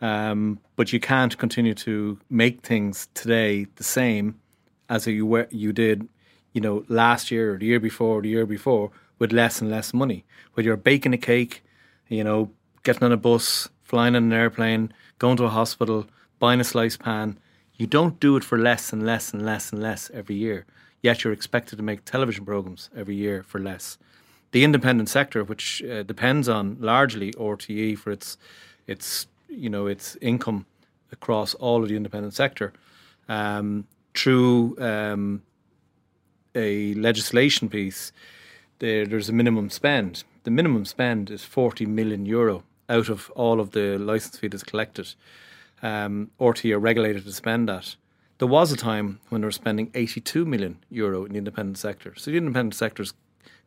Um, 0.01 0.61
but 0.77 0.93
you 0.93 1.01
can't 1.01 1.37
continue 1.39 1.75
to 1.75 2.19
make 2.31 2.63
things 2.63 3.09
today 3.15 3.67
the 3.77 3.85
same 3.85 4.39
as 4.89 5.07
you 5.07 5.27
were, 5.27 5.49
you 5.51 5.73
did 5.73 6.09
you 6.53 6.61
know, 6.61 6.85
last 6.89 7.31
year 7.31 7.55
or 7.55 7.59
the 7.59 7.67
year 7.67 7.81
before 7.81 8.19
or 8.19 8.23
the 8.23 8.29
year 8.29 8.47
before 8.47 8.91
with 9.19 9.33
less 9.33 9.61
and 9.61 9.71
less 9.71 9.93
money. 9.93 10.25
Whether 10.55 10.69
you're 10.69 10.77
baking 10.77 11.15
a 11.15 11.19
cake, 11.19 11.63
you 12.09 12.25
know, 12.25 12.51
getting 12.83 13.05
on 13.05 13.13
a 13.13 13.17
bus, 13.17 13.69
flying 13.83 14.17
on 14.17 14.25
an 14.25 14.33
airplane, 14.33 14.93
going 15.19 15.37
to 15.37 15.45
a 15.45 15.49
hospital, 15.49 16.07
buying 16.39 16.61
a 16.61 16.65
slice 16.65 16.97
pan, 16.97 17.39
you 17.75 17.87
don't 17.87 18.19
do 18.21 18.37
it 18.37 18.45
for 18.45 18.59
less 18.59 18.93
and 18.93 19.05
less 19.07 19.33
and 19.33 19.45
less 19.45 19.73
and 19.73 19.83
less 19.83 20.11
every 20.13 20.35
year. 20.35 20.67
Yet 21.03 21.23
you're 21.23 21.33
expected 21.33 21.77
to 21.77 21.83
make 21.83 22.05
television 22.05 22.45
programs 22.45 22.91
every 22.97 23.15
year 23.15 23.43
for 23.45 23.61
less. 23.61 23.99
The 24.51 24.65
independent 24.65 25.09
sector, 25.09 25.45
which 25.45 25.83
uh, 25.83 26.03
depends 26.03 26.49
on 26.49 26.77
largely 26.81 27.33
RTE 27.33 27.99
for 27.99 28.11
its 28.11 28.37
its 28.87 29.27
you 29.49 29.69
know 29.69 29.87
its 29.87 30.17
income 30.21 30.67
across 31.13 31.55
all 31.55 31.83
of 31.83 31.89
the 31.89 31.97
independent 31.97 32.35
sector, 32.35 32.73
um, 33.29 33.87
through 34.15 34.77
um, 34.81 35.43
a 36.59 36.95
legislation 36.95 37.69
piece, 37.69 38.13
there, 38.81 39.07
there's 39.07 39.29
a 39.29 39.33
minimum 39.33 39.71
spend. 39.71 40.25
The 40.45 40.51
minimum 40.51 40.85
spend 40.85 41.31
is 41.31 41.45
40 41.45 41.87
million 41.87 42.27
euro 42.27 42.65
out 42.89 43.09
of 43.09 43.31
all 43.31 43.61
of 43.61 43.71
the 43.73 43.99
license 43.99 44.39
fee 44.39 44.49
that's 44.49 44.63
collected. 44.63 45.15
Um, 45.83 46.31
RTE 46.41 46.75
are 46.75 46.79
regulated 46.79 47.25
to 47.25 47.33
spend 47.33 47.69
that. 47.69 47.97
There 48.39 48.49
was 48.49 48.73
a 48.73 48.77
time 48.77 49.21
when 49.29 49.41
they 49.41 49.47
were 49.47 49.53
spending 49.53 49.91
82 49.95 50.45
million 50.45 50.79
euro 50.91 51.25
in 51.25 51.33
the 51.33 51.39
independent 51.39 51.79
sector. 51.79 52.15
So 52.17 52.31
the 52.31 52.37
independent 52.37 52.75
sector's 52.75 53.15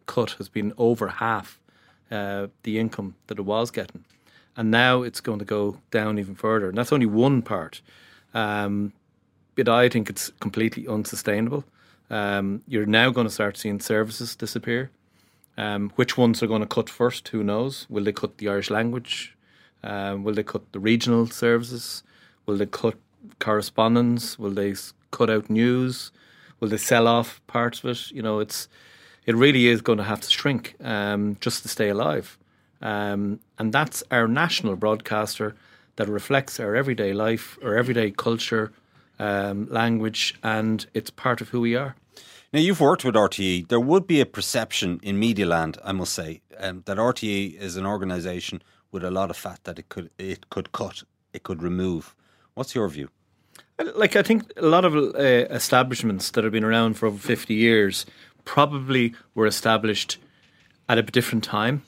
cut 0.05 0.31
has 0.31 0.50
been 0.50 0.74
over 0.77 1.07
half 1.07 1.60
uh, 2.10 2.48
the 2.63 2.79
income 2.79 3.15
that 3.27 3.39
it 3.39 3.43
was 3.43 3.71
getting. 3.71 4.05
And 4.57 4.69
now 4.71 5.01
it's 5.01 5.21
going 5.21 5.39
to 5.39 5.45
go 5.45 5.77
down 5.91 6.19
even 6.19 6.36
further. 6.36 6.69
And 6.69 6.77
that's 6.77 6.91
only 6.91 7.05
one 7.05 7.41
part. 7.41 7.81
Um, 8.33 8.93
but 9.55 9.69
I 9.69 9.89
think 9.89 10.10
it's 10.10 10.31
completely 10.39 10.88
unsustainable. 10.88 11.63
Um, 12.12 12.62
you're 12.68 12.86
now 12.86 13.10
going 13.10 13.25
to 13.25 13.34
start 13.34 13.58
seeing 13.58 13.80
services 13.80 14.36
disappear. 14.36 14.91
Um, 15.58 15.91
which 15.96 16.18
ones 16.18 16.44
are 16.44 16.48
going 16.48 16.62
to 16.62 16.68
cut 16.68 16.89
first? 16.89 17.30
Who 17.30 17.44
knows? 17.44 17.88
Will 17.89 18.03
they 18.03 18.12
cut 18.12 18.38
the 18.38 18.50
Irish 18.50 18.70
language? 18.70 19.36
Um, 19.82 20.24
will 20.24 20.34
they 20.34 20.44
cut 20.44 20.72
the 20.74 20.80
regional 20.80 21.25
services? 21.27 22.03
Will 22.46 22.58
they 22.58 22.65
cut 22.65 22.96
correspondence? 23.39 24.38
Will 24.38 24.51
they 24.51 24.75
cut 25.12 25.30
out 25.30 25.50
news? 25.50 26.12
Will 26.60 26.68
they 26.68 26.77
sell 26.77 27.08
off 27.08 27.41
parts 27.48 27.84
of 27.84 27.91
it? 27.91 28.12
You 28.12 28.22
know, 28.22 28.39
it's 28.39 28.68
it 29.25 29.36
really 29.36 29.68
is 29.68 29.82
going 29.82 29.98
to 29.98 30.03
have 30.03 30.22
to 30.22 30.30
shrink 30.30 30.75
um, 30.84 31.38
just 31.39 31.63
to 31.63 31.70
stay 31.70 31.89
alive. 31.89 32.38
Um, 32.82 33.39
and 33.58 33.72
that's 33.72 34.03
our 34.12 34.27
national 34.27 34.75
broadcaster 34.75 35.56
that 35.96 36.10
reflects 36.10 36.60
our 36.60 36.75
everyday 36.75 37.13
life, 37.13 37.58
our 37.63 37.77
everyday 37.77 38.12
culture, 38.12 38.72
um, 39.20 39.68
language, 39.70 40.36
and 40.44 40.86
it's 40.94 41.12
part 41.12 41.41
of 41.41 41.50
who 41.50 41.62
we 41.62 41.75
are. 41.75 41.96
Now, 42.53 42.60
you've 42.60 42.81
worked 42.81 43.05
with 43.05 43.15
RTE. 43.15 43.70
There 43.70 43.79
would 43.79 44.05
be 44.05 44.20
a 44.20 44.25
perception 44.25 45.00
in 45.01 45.17
media 45.17 45.46
land, 45.46 45.77
I 45.86 45.93
must 45.93 46.13
say, 46.13 46.41
um, 46.60 46.84
that 46.86 46.98
RTE 46.98 47.58
is 47.58 47.77
an 47.77 47.86
organisation 47.86 48.62
with 48.91 49.05
a 49.05 49.12
lot 49.12 49.29
of 49.29 49.38
fat 49.38 49.62
that 49.63 49.79
it 49.79 49.88
could 49.88 50.10
it 50.17 50.50
could 50.50 50.74
cut, 50.74 51.03
it 51.31 51.43
could 51.43 51.63
remove. 51.63 52.13
What's 52.53 52.75
your 52.75 52.89
view? 52.89 53.10
Like, 53.96 54.17
I 54.17 54.22
think 54.22 54.51
a 54.58 54.65
lot 54.65 54.84
of 54.84 54.96
uh, 54.96 55.48
establishments 55.55 56.31
that 56.31 56.43
have 56.43 56.51
been 56.51 56.65
around 56.65 56.96
for 56.96 57.05
over 57.05 57.17
50 57.17 57.53
years 57.53 58.05
probably 58.43 59.15
were 59.34 59.46
established 59.46 60.17
at 60.89 60.98
a 60.98 61.03
different 61.03 61.46
time 61.46 61.84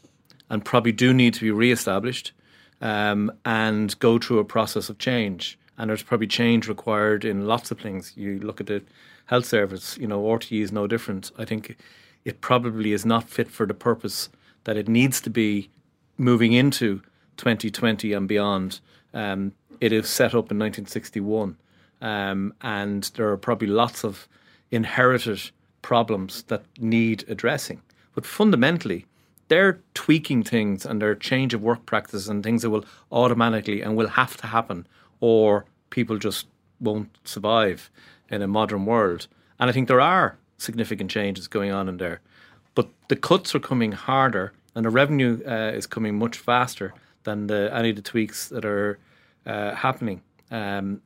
and 0.49 0.63
probably 0.63 0.93
do 0.93 1.13
need 1.13 1.33
to 1.33 1.41
be 1.41 1.51
re 1.51 1.73
established 1.73 2.31
um, 2.79 3.33
and 3.43 3.99
go 3.99 4.17
through 4.17 4.39
a 4.39 4.45
process 4.45 4.87
of 4.87 4.97
change 4.97 5.57
and 5.77 5.89
there's 5.89 6.03
probably 6.03 6.27
change 6.27 6.67
required 6.67 7.25
in 7.25 7.47
lots 7.47 7.71
of 7.71 7.79
things. 7.79 8.13
You 8.15 8.39
look 8.39 8.61
at 8.61 8.67
the 8.67 8.83
health 9.25 9.45
service, 9.45 9.97
you 9.97 10.07
know, 10.07 10.21
RTE 10.23 10.61
is 10.61 10.71
no 10.71 10.87
different. 10.87 11.31
I 11.37 11.45
think 11.45 11.77
it 12.25 12.41
probably 12.41 12.93
is 12.93 13.05
not 13.05 13.29
fit 13.29 13.49
for 13.49 13.65
the 13.65 13.73
purpose 13.73 14.29
that 14.65 14.77
it 14.77 14.87
needs 14.87 15.19
to 15.21 15.29
be 15.29 15.69
moving 16.17 16.53
into 16.53 17.01
2020 17.37 18.13
and 18.13 18.27
beyond. 18.27 18.79
Um, 19.13 19.53
it 19.81 19.91
is 19.91 20.07
set 20.07 20.29
up 20.29 20.51
in 20.51 20.59
1961, 20.59 21.57
um, 22.01 22.53
and 22.61 23.03
there 23.15 23.29
are 23.29 23.37
probably 23.37 23.67
lots 23.67 24.05
of 24.05 24.27
inherited 24.71 25.51
problems 25.81 26.43
that 26.43 26.63
need 26.79 27.25
addressing. 27.27 27.81
But 28.15 28.25
fundamentally, 28.25 29.05
they're 29.49 29.81
tweaking 29.93 30.43
things 30.43 30.85
and 30.85 31.01
they're 31.01 31.15
change 31.15 31.53
of 31.53 31.61
work 31.61 31.85
practices 31.85 32.29
and 32.29 32.43
things 32.43 32.61
that 32.61 32.69
will 32.69 32.85
automatically 33.11 33.81
and 33.81 33.95
will 33.95 34.07
have 34.07 34.37
to 34.37 34.47
happen 34.47 34.87
or 35.23 35.63
people 35.89 36.17
just 36.17 36.47
won't 36.81 37.17
survive 37.23 37.89
in 38.29 38.41
a 38.41 38.47
modern 38.47 38.85
world. 38.85 39.27
And 39.57 39.69
I 39.69 39.73
think 39.73 39.87
there 39.87 40.01
are 40.01 40.37
significant 40.57 41.09
changes 41.09 41.47
going 41.47 41.71
on 41.71 41.87
in 41.87 41.95
there. 41.95 42.19
But 42.75 42.89
the 43.07 43.15
cuts 43.15 43.55
are 43.55 43.59
coming 43.59 43.93
harder 43.93 44.51
and 44.75 44.83
the 44.83 44.89
revenue 44.89 45.41
uh, 45.47 45.71
is 45.73 45.87
coming 45.87 46.19
much 46.19 46.37
faster 46.37 46.93
than 47.23 47.47
the, 47.47 47.69
any 47.73 47.91
of 47.91 47.95
the 47.95 48.01
tweaks 48.01 48.49
that 48.49 48.65
are 48.65 48.99
uh, 49.45 49.75
happening. 49.75 50.21
Um, 50.51 51.01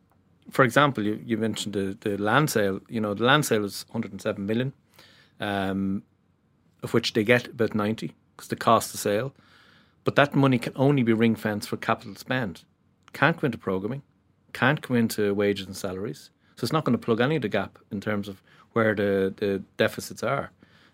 for 0.50 0.65
example, 0.65 1.03
you, 1.03 1.21
you 1.24 1.38
mentioned 1.38 1.75
the, 1.75 1.95
the 2.01 2.17
land 2.17 2.50
sale. 2.50 2.79
You 2.89 3.01
know, 3.01 3.13
the 3.13 3.24
land 3.24 3.45
sale 3.45 3.65
is 3.65 3.86
107 3.89 4.43
million. 4.43 4.74
Um, 5.39 6.01
of 6.81 6.93
which 6.93 7.13
they 7.13 7.24
get 7.24 7.47
about 7.47 7.75
90 7.75 8.15
because 8.36 8.47
the 8.47 8.55
cost 8.55 8.93
of 8.95 9.00
sale. 9.00 9.33
But 10.03 10.15
that 10.15 10.36
money 10.36 10.57
can 10.57 10.74
only 10.75 11.03
be 11.03 11.13
ring 11.13 11.36
fenced 11.36 11.69
for 11.69 11.77
capital 11.77 12.15
spend. 12.15 12.63
Can't 13.17 13.36
go 13.41 13.45
into 13.45 13.57
programming, 13.57 14.03
can't 14.53 14.79
go 14.79 14.93
into 14.93 15.33
wages 15.33 15.65
and 15.65 15.75
salaries. 15.75 16.29
So 16.55 16.63
it's 16.65 16.71
not 16.71 16.83
going 16.86 16.95
to 16.95 17.03
plug 17.03 17.19
any 17.19 17.36
of 17.36 17.41
the 17.41 17.50
gap 17.50 17.79
in 17.91 18.00
terms 18.00 18.27
of 18.27 18.43
where 18.74 18.93
the, 18.93 19.33
the 19.38 19.63
deficits 19.75 20.21
are. 20.21 20.51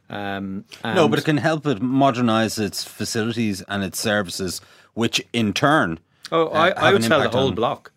Um, 0.09 0.63
No, 0.85 1.09
but 1.09 1.19
it 1.19 1.25
can 1.25 1.35
help 1.35 1.65
it 1.67 1.81
modernise 1.81 2.57
its 2.57 2.85
facilities 2.85 3.61
and 3.63 3.83
its 3.83 3.99
services, 3.99 4.61
which 4.93 5.21
in 5.33 5.51
turn. 5.51 5.99
Oh, 6.31 6.47
I, 6.47 6.69
uh, 6.69 6.73
I 6.77 6.85
have 6.85 6.93
would 6.93 7.03
sell 7.03 7.21
the 7.21 7.29
whole 7.29 7.49
on- 7.49 7.55
block. 7.55 7.91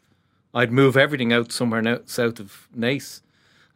I'd 0.52 0.73
move 0.73 0.97
everything 0.97 1.33
out 1.33 1.52
somewhere 1.52 1.83
now, 1.83 1.99
south 2.06 2.40
of 2.40 2.66
Naas, 2.76 3.21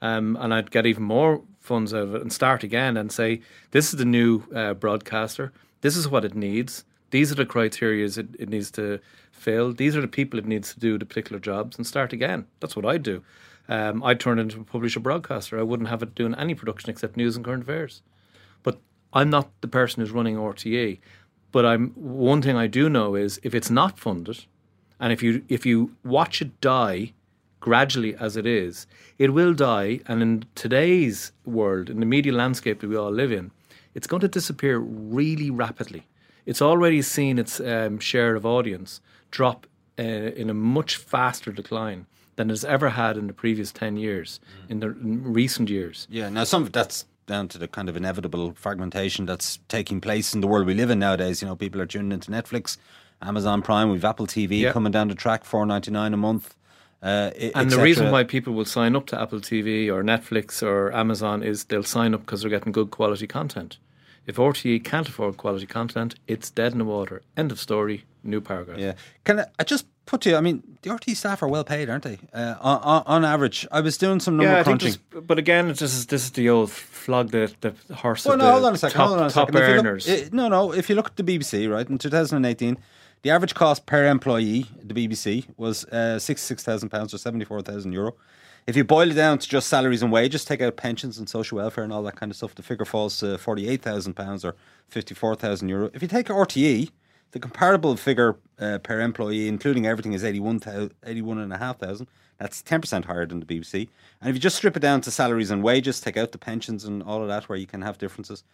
um, 0.02 0.36
and 0.40 0.52
I'd 0.52 0.72
get 0.72 0.84
even 0.84 1.04
more 1.04 1.42
funds 1.60 1.94
out 1.94 2.02
of 2.08 2.14
it 2.16 2.22
and 2.22 2.32
start 2.32 2.64
again 2.64 2.96
and 2.96 3.12
say, 3.12 3.40
this 3.70 3.92
is 3.92 3.98
the 3.98 4.04
new 4.04 4.42
uh, 4.52 4.74
broadcaster. 4.74 5.52
This 5.82 5.96
is 5.96 6.08
what 6.08 6.24
it 6.24 6.34
needs. 6.34 6.84
These 7.10 7.32
are 7.32 7.36
the 7.36 7.46
criteria 7.46 8.06
it, 8.06 8.28
it 8.38 8.48
needs 8.48 8.70
to 8.72 9.00
fill. 9.32 9.72
These 9.72 9.96
are 9.96 10.00
the 10.00 10.08
people 10.08 10.38
it 10.38 10.46
needs 10.46 10.72
to 10.74 10.80
do 10.80 10.98
the 10.98 11.06
particular 11.06 11.40
jobs 11.40 11.76
and 11.76 11.86
start 11.86 12.12
again. 12.12 12.46
That's 12.60 12.76
what 12.76 12.86
I'd 12.86 13.02
do. 13.02 13.22
Um, 13.68 14.02
I'd 14.02 14.20
turn 14.20 14.38
it 14.38 14.42
into 14.42 14.60
a 14.60 14.64
publisher 14.64 15.00
broadcaster. 15.00 15.58
I 15.58 15.62
wouldn't 15.62 15.88
have 15.88 16.02
it 16.02 16.14
doing 16.14 16.34
any 16.34 16.54
production 16.54 16.90
except 16.90 17.16
news 17.16 17.36
and 17.36 17.44
current 17.44 17.62
affairs. 17.62 18.02
But 18.62 18.80
I'm 19.12 19.30
not 19.30 19.50
the 19.60 19.68
person 19.68 20.00
who's 20.00 20.10
running 20.10 20.36
RTA. 20.36 20.98
But 21.52 21.66
I'm 21.66 21.90
one 21.90 22.42
thing 22.42 22.56
I 22.56 22.66
do 22.66 22.88
know 22.88 23.14
is 23.14 23.40
if 23.42 23.54
it's 23.54 23.70
not 23.70 23.98
funded, 23.98 24.44
and 25.00 25.12
if 25.12 25.22
you 25.22 25.44
if 25.48 25.66
you 25.66 25.96
watch 26.04 26.40
it 26.42 26.60
die 26.60 27.12
gradually 27.58 28.14
as 28.14 28.36
it 28.36 28.46
is, 28.46 28.86
it 29.18 29.32
will 29.32 29.54
die. 29.54 30.00
And 30.06 30.22
in 30.22 30.44
today's 30.54 31.32
world, 31.44 31.90
in 31.90 32.00
the 32.00 32.06
media 32.06 32.32
landscape 32.32 32.80
that 32.80 32.88
we 32.88 32.96
all 32.96 33.10
live 33.10 33.32
in, 33.32 33.50
it's 33.94 34.06
going 34.06 34.20
to 34.20 34.28
disappear 34.28 34.78
really 34.78 35.50
rapidly. 35.50 36.06
It's 36.46 36.62
already 36.62 37.02
seen 37.02 37.38
its 37.38 37.60
um, 37.60 37.98
share 37.98 38.34
of 38.36 38.44
audience 38.46 39.00
drop 39.30 39.66
uh, 39.98 40.02
in 40.02 40.50
a 40.50 40.54
much 40.54 40.96
faster 40.96 41.52
decline 41.52 42.06
than 42.36 42.50
it's 42.50 42.64
ever 42.64 42.90
had 42.90 43.16
in 43.16 43.26
the 43.26 43.32
previous 43.32 43.72
ten 43.72 43.96
years, 43.96 44.40
in 44.68 44.80
the 44.80 44.86
in 44.88 45.22
recent 45.32 45.68
years. 45.68 46.06
Yeah, 46.10 46.28
now 46.30 46.44
some 46.44 46.62
of 46.62 46.72
that's 46.72 47.04
down 47.26 47.48
to 47.48 47.58
the 47.58 47.68
kind 47.68 47.88
of 47.88 47.96
inevitable 47.96 48.52
fragmentation 48.56 49.26
that's 49.26 49.58
taking 49.68 50.00
place 50.00 50.34
in 50.34 50.40
the 50.40 50.46
world 50.48 50.66
we 50.66 50.74
live 50.74 50.90
in 50.90 50.98
nowadays. 50.98 51.42
You 51.42 51.48
know, 51.48 51.54
people 51.56 51.80
are 51.80 51.86
tuning 51.86 52.12
into 52.12 52.30
Netflix, 52.30 52.76
Amazon 53.22 53.62
Prime, 53.62 53.90
we've 53.90 54.04
Apple 54.04 54.26
TV 54.26 54.60
Yeah. 54.60 54.72
coming 54.72 54.90
down 54.92 55.08
the 55.08 55.14
track, 55.14 55.44
four 55.44 55.64
ninety 55.66 55.90
nine 55.90 56.14
a 56.14 56.16
month. 56.16 56.54
Uh, 57.02 57.30
And 57.54 57.70
the 57.70 57.78
reason 57.80 58.10
why 58.10 58.24
people 58.24 58.52
will 58.52 58.66
sign 58.66 58.94
up 58.94 59.06
to 59.06 59.20
Apple 59.20 59.40
TV 59.40 59.88
or 59.88 60.02
Netflix 60.02 60.62
or 60.62 60.92
Amazon 60.92 61.42
is 61.42 61.64
they'll 61.64 61.82
sign 61.82 62.12
up 62.14 62.20
because 62.20 62.42
they're 62.42 62.50
getting 62.50 62.72
good 62.72 62.90
quality 62.90 63.26
content. 63.26 63.78
If 64.26 64.36
RTE 64.36 64.84
can't 64.84 65.08
afford 65.08 65.36
quality 65.36 65.66
content, 65.66 66.14
it's 66.28 66.50
dead 66.50 66.72
in 66.72 66.78
the 66.78 66.84
water. 66.84 67.22
End 67.36 67.50
of 67.50 67.58
story. 67.58 68.04
New 68.22 68.40
paragraph. 68.40 68.78
Yeah. 68.78 68.92
Can 69.24 69.40
I, 69.40 69.46
I 69.58 69.64
just 69.64 69.86
put 70.04 70.20
to 70.22 70.30
you, 70.30 70.36
I 70.36 70.40
mean, 70.40 70.62
the 70.82 70.92
RT 70.92 71.10
staff 71.16 71.42
are 71.42 71.48
well 71.48 71.64
paid, 71.64 71.88
aren't 71.88 72.04
they? 72.04 72.18
Uh, 72.34 72.54
on, 72.60 73.02
on, 73.06 73.24
average. 73.24 73.66
I 73.72 73.80
was 73.80 73.96
doing 73.96 74.20
some 74.20 74.36
number 74.36 74.52
Yeah, 74.52 74.58
I 74.60 74.62
think 74.62 74.80
crunching. 74.80 75.00
this, 75.10 75.22
but 75.22 75.38
again, 75.38 75.68
this 75.68 75.80
is 75.82 76.06
this 76.06 76.24
is 76.24 76.30
the 76.32 76.50
old 76.50 76.70
flog 76.70 77.30
the, 77.30 77.50
the 77.62 77.94
horse 77.94 78.26
Well, 78.26 78.36
no, 78.36 78.44
the 78.44 78.52
hold 78.52 78.64
on 78.66 78.74
a 78.74 78.78
second. 78.78 78.96
top, 78.98 79.08
hold 79.08 79.20
on 79.20 79.26
a 79.26 79.30
top 79.30 79.48
second. 79.48 79.68
You 79.68 79.76
look- 79.76 79.86
earners. 79.86 80.08
eh, 80.08 80.28
no, 80.32 80.48
no. 80.48 80.72
If 80.72 80.90
you 80.90 80.96
look 80.96 81.06
at 81.06 81.16
the 81.16 81.22
BBC, 81.24 81.70
right, 81.70 81.88
in 81.88 81.96
2018, 81.96 82.76
the 83.22 83.30
average 83.30 83.54
cost 83.54 83.86
per 83.86 84.06
employee 84.06 84.66
at 84.80 84.88
the 84.88 84.94
BBC 84.94 85.46
was 85.56 85.84
uh, 85.86 86.18
£66,000 86.18 87.14
or 87.14 87.18
74,000 87.18 87.92
euro. 87.92 88.14
If 88.70 88.76
you 88.76 88.84
boil 88.84 89.10
it 89.10 89.14
down 89.14 89.38
to 89.38 89.48
just 89.48 89.66
salaries 89.66 90.00
and 90.00 90.12
wages, 90.12 90.44
take 90.44 90.62
out 90.62 90.76
pensions 90.76 91.18
and 91.18 91.28
social 91.28 91.56
welfare 91.56 91.82
and 91.82 91.92
all 91.92 92.04
that 92.04 92.14
kind 92.14 92.30
of 92.30 92.36
stuff, 92.36 92.54
the 92.54 92.62
figure 92.62 92.84
falls 92.84 93.18
to 93.18 93.36
£48,000 93.36 94.44
or 94.44 94.54
54,000 94.86 95.68
euro. 95.68 95.90
If 95.92 96.02
you 96.02 96.06
take 96.06 96.28
RTE, 96.28 96.88
the 97.32 97.40
comparable 97.40 97.96
figure 97.96 98.36
uh, 98.60 98.78
per 98.78 99.00
employee, 99.00 99.48
including 99.48 99.86
everything, 99.86 100.12
is 100.12 100.22
81,000 100.22 100.94
81,500. 101.04 102.06
That's 102.38 102.62
10% 102.62 103.06
higher 103.06 103.26
than 103.26 103.40
the 103.40 103.44
BBC. 103.44 103.88
And 104.20 104.30
if 104.30 104.36
you 104.36 104.40
just 104.40 104.54
strip 104.54 104.76
it 104.76 104.80
down 104.80 105.00
to 105.00 105.10
salaries 105.10 105.50
and 105.50 105.64
wages, 105.64 106.00
take 106.00 106.16
out 106.16 106.30
the 106.30 106.38
pensions 106.38 106.84
and 106.84 107.02
all 107.02 107.22
of 107.22 107.26
that, 107.26 107.48
where 107.48 107.58
you 107.58 107.66
can 107.66 107.82
have 107.82 107.98
differences, 107.98 108.44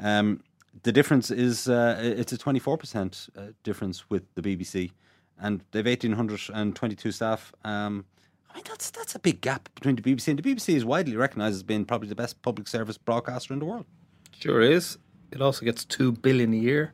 um, 0.00 0.42
the 0.82 0.90
difference 0.90 1.30
is 1.30 1.68
uh, 1.68 1.96
it's 2.02 2.32
a 2.32 2.38
24% 2.38 3.38
uh, 3.38 3.52
difference 3.62 4.10
with 4.10 4.24
the 4.34 4.42
BBC. 4.42 4.90
And 5.38 5.60
they've 5.70 5.86
1,822 5.86 7.12
staff. 7.12 7.52
Um, 7.62 8.04
I 8.50 8.56
mean, 8.56 8.64
that's 8.66 8.90
that's 8.90 9.14
a 9.14 9.18
big 9.18 9.40
gap 9.40 9.68
between 9.74 9.96
the 9.96 10.02
BBC 10.02 10.28
and 10.28 10.38
the 10.38 10.42
BBC 10.42 10.74
is 10.74 10.84
widely 10.84 11.16
recognised 11.16 11.54
as 11.56 11.62
being 11.62 11.84
probably 11.84 12.08
the 12.08 12.14
best 12.14 12.40
public 12.42 12.68
service 12.68 12.98
broadcaster 12.98 13.52
in 13.52 13.60
the 13.60 13.64
world. 13.64 13.86
Sure 14.38 14.60
is. 14.60 14.98
It 15.30 15.40
also 15.40 15.64
gets 15.64 15.84
two 15.84 16.12
billion 16.12 16.52
a 16.52 16.56
year 16.56 16.92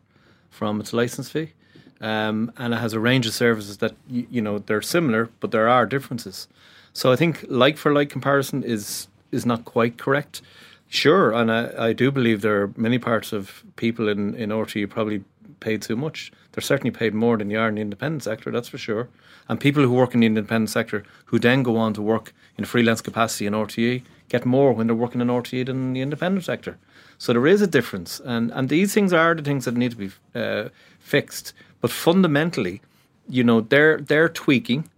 from 0.51 0.81
its 0.81 0.93
license 0.93 1.31
fee, 1.31 1.53
um, 2.01 2.53
and 2.59 2.75
it 2.75 2.79
has 2.79 2.93
a 2.93 3.01
range 3.01 3.27
of 3.27 3.33
services 3.33 3.79
that 3.79 3.95
you, 4.09 4.27
you 4.31 4.43
know 4.43 4.59
they're 4.59 4.83
similar, 4.83 5.31
but 5.41 5.51
there 5.51 5.69
are 5.69 5.87
differences. 5.87 6.49
So 6.93 7.13
I 7.13 7.17
think 7.17 7.45
like 7.49 7.77
for 7.79 7.93
like 7.93 8.11
comparison 8.11 8.63
is 8.63 9.09
is 9.33 9.47
not 9.47 9.65
quite 9.65 9.97
correct. 9.97 10.43
Sure, 10.89 11.33
and 11.33 11.51
I, 11.51 11.89
I 11.89 11.93
do 11.93 12.11
believe 12.11 12.43
there 12.43 12.63
are 12.63 12.73
many 12.77 12.99
parts 12.99 13.33
of 13.33 13.65
people 13.77 14.09
in 14.09 14.35
in 14.35 14.53
RT 14.53 14.91
probably 14.91 15.25
paid 15.61 15.83
too 15.83 15.97
much. 15.97 16.33
They're 16.57 16.63
certainly 16.63 16.91
paid 16.91 17.13
more 17.13 17.37
than 17.37 17.49
they 17.49 17.55
are 17.57 17.69
in 17.69 17.75
the 17.75 17.83
independent 17.83 18.23
sector, 18.23 18.51
that's 18.51 18.69
for 18.69 18.79
sure. 18.79 19.11
And 19.47 19.61
people 19.61 19.83
who 19.83 19.93
work 19.93 20.15
in 20.15 20.21
the 20.21 20.27
independent 20.27 20.71
sector 20.71 21.05
who 21.27 21.39
then 21.39 21.63
go 21.63 21.77
on 21.77 21.93
to 21.93 22.01
work 22.03 22.33
in 22.57 22.65
a 22.65 22.67
freelance 22.67 23.03
capacity 23.03 23.47
in 23.47 23.53
RTE 23.53 24.03
get 24.31 24.47
more 24.47 24.73
when 24.73 24.87
they're 24.87 24.97
working 24.97 25.21
in 25.21 25.29
RTE 25.29 25.67
than 25.67 25.77
in 25.89 25.93
the 25.93 26.01
independent 26.01 26.47
sector. 26.47 26.79
So 27.19 27.35
there 27.35 27.47
is 27.47 27.61
a 27.61 27.67
difference, 27.67 28.21
and 28.25 28.51
and 28.53 28.71
these 28.71 28.95
things 28.95 29.13
are 29.13 29.35
the 29.35 29.43
things 29.43 29.67
that 29.67 29.77
need 29.77 29.91
to 29.91 29.97
be 29.97 30.11
uh, 30.35 30.71
fixed. 30.99 31.53
But 31.83 31.91
fundamentally, 31.91 32.81
you 33.29 33.45
know, 33.45 33.61
they're 33.61 33.99
they're 34.01 34.31
tweaking 34.31 34.89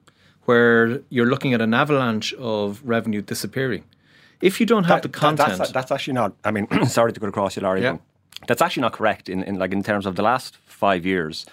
where 0.45 1.01
you're 1.11 1.27
looking 1.27 1.55
at 1.55 1.61
an 1.61 1.75
avalanche 1.75 2.33
of 2.35 2.81
revenue 2.85 3.21
disappearing. 3.21 3.83
If 4.41 4.61
you 4.61 4.67
don't 4.67 4.85
have 4.85 5.03
the 5.03 5.09
That- 5.09 5.19
content, 5.19 5.59
That's, 5.59 5.73
that's 5.73 5.91
actually 5.93 6.15
not. 6.15 6.33
I 6.45 6.53
mean, 6.53 6.67
sorry 6.87 7.13
to 7.13 7.21
go 7.21 7.27
across 7.27 7.57
you, 7.57 7.63
Larry. 7.63 7.83
Yeah. 7.83 7.99
That's 8.47 8.63
actually 8.63 8.83
not 8.83 8.93
correct. 8.93 9.29
In, 9.29 9.43
in 9.43 9.59
like 9.59 9.73
in 9.73 9.83
terms 9.83 10.07
of 10.07 10.17
the 10.17 10.23
last 10.23 10.57
five 10.65 11.05
years, 11.05 11.47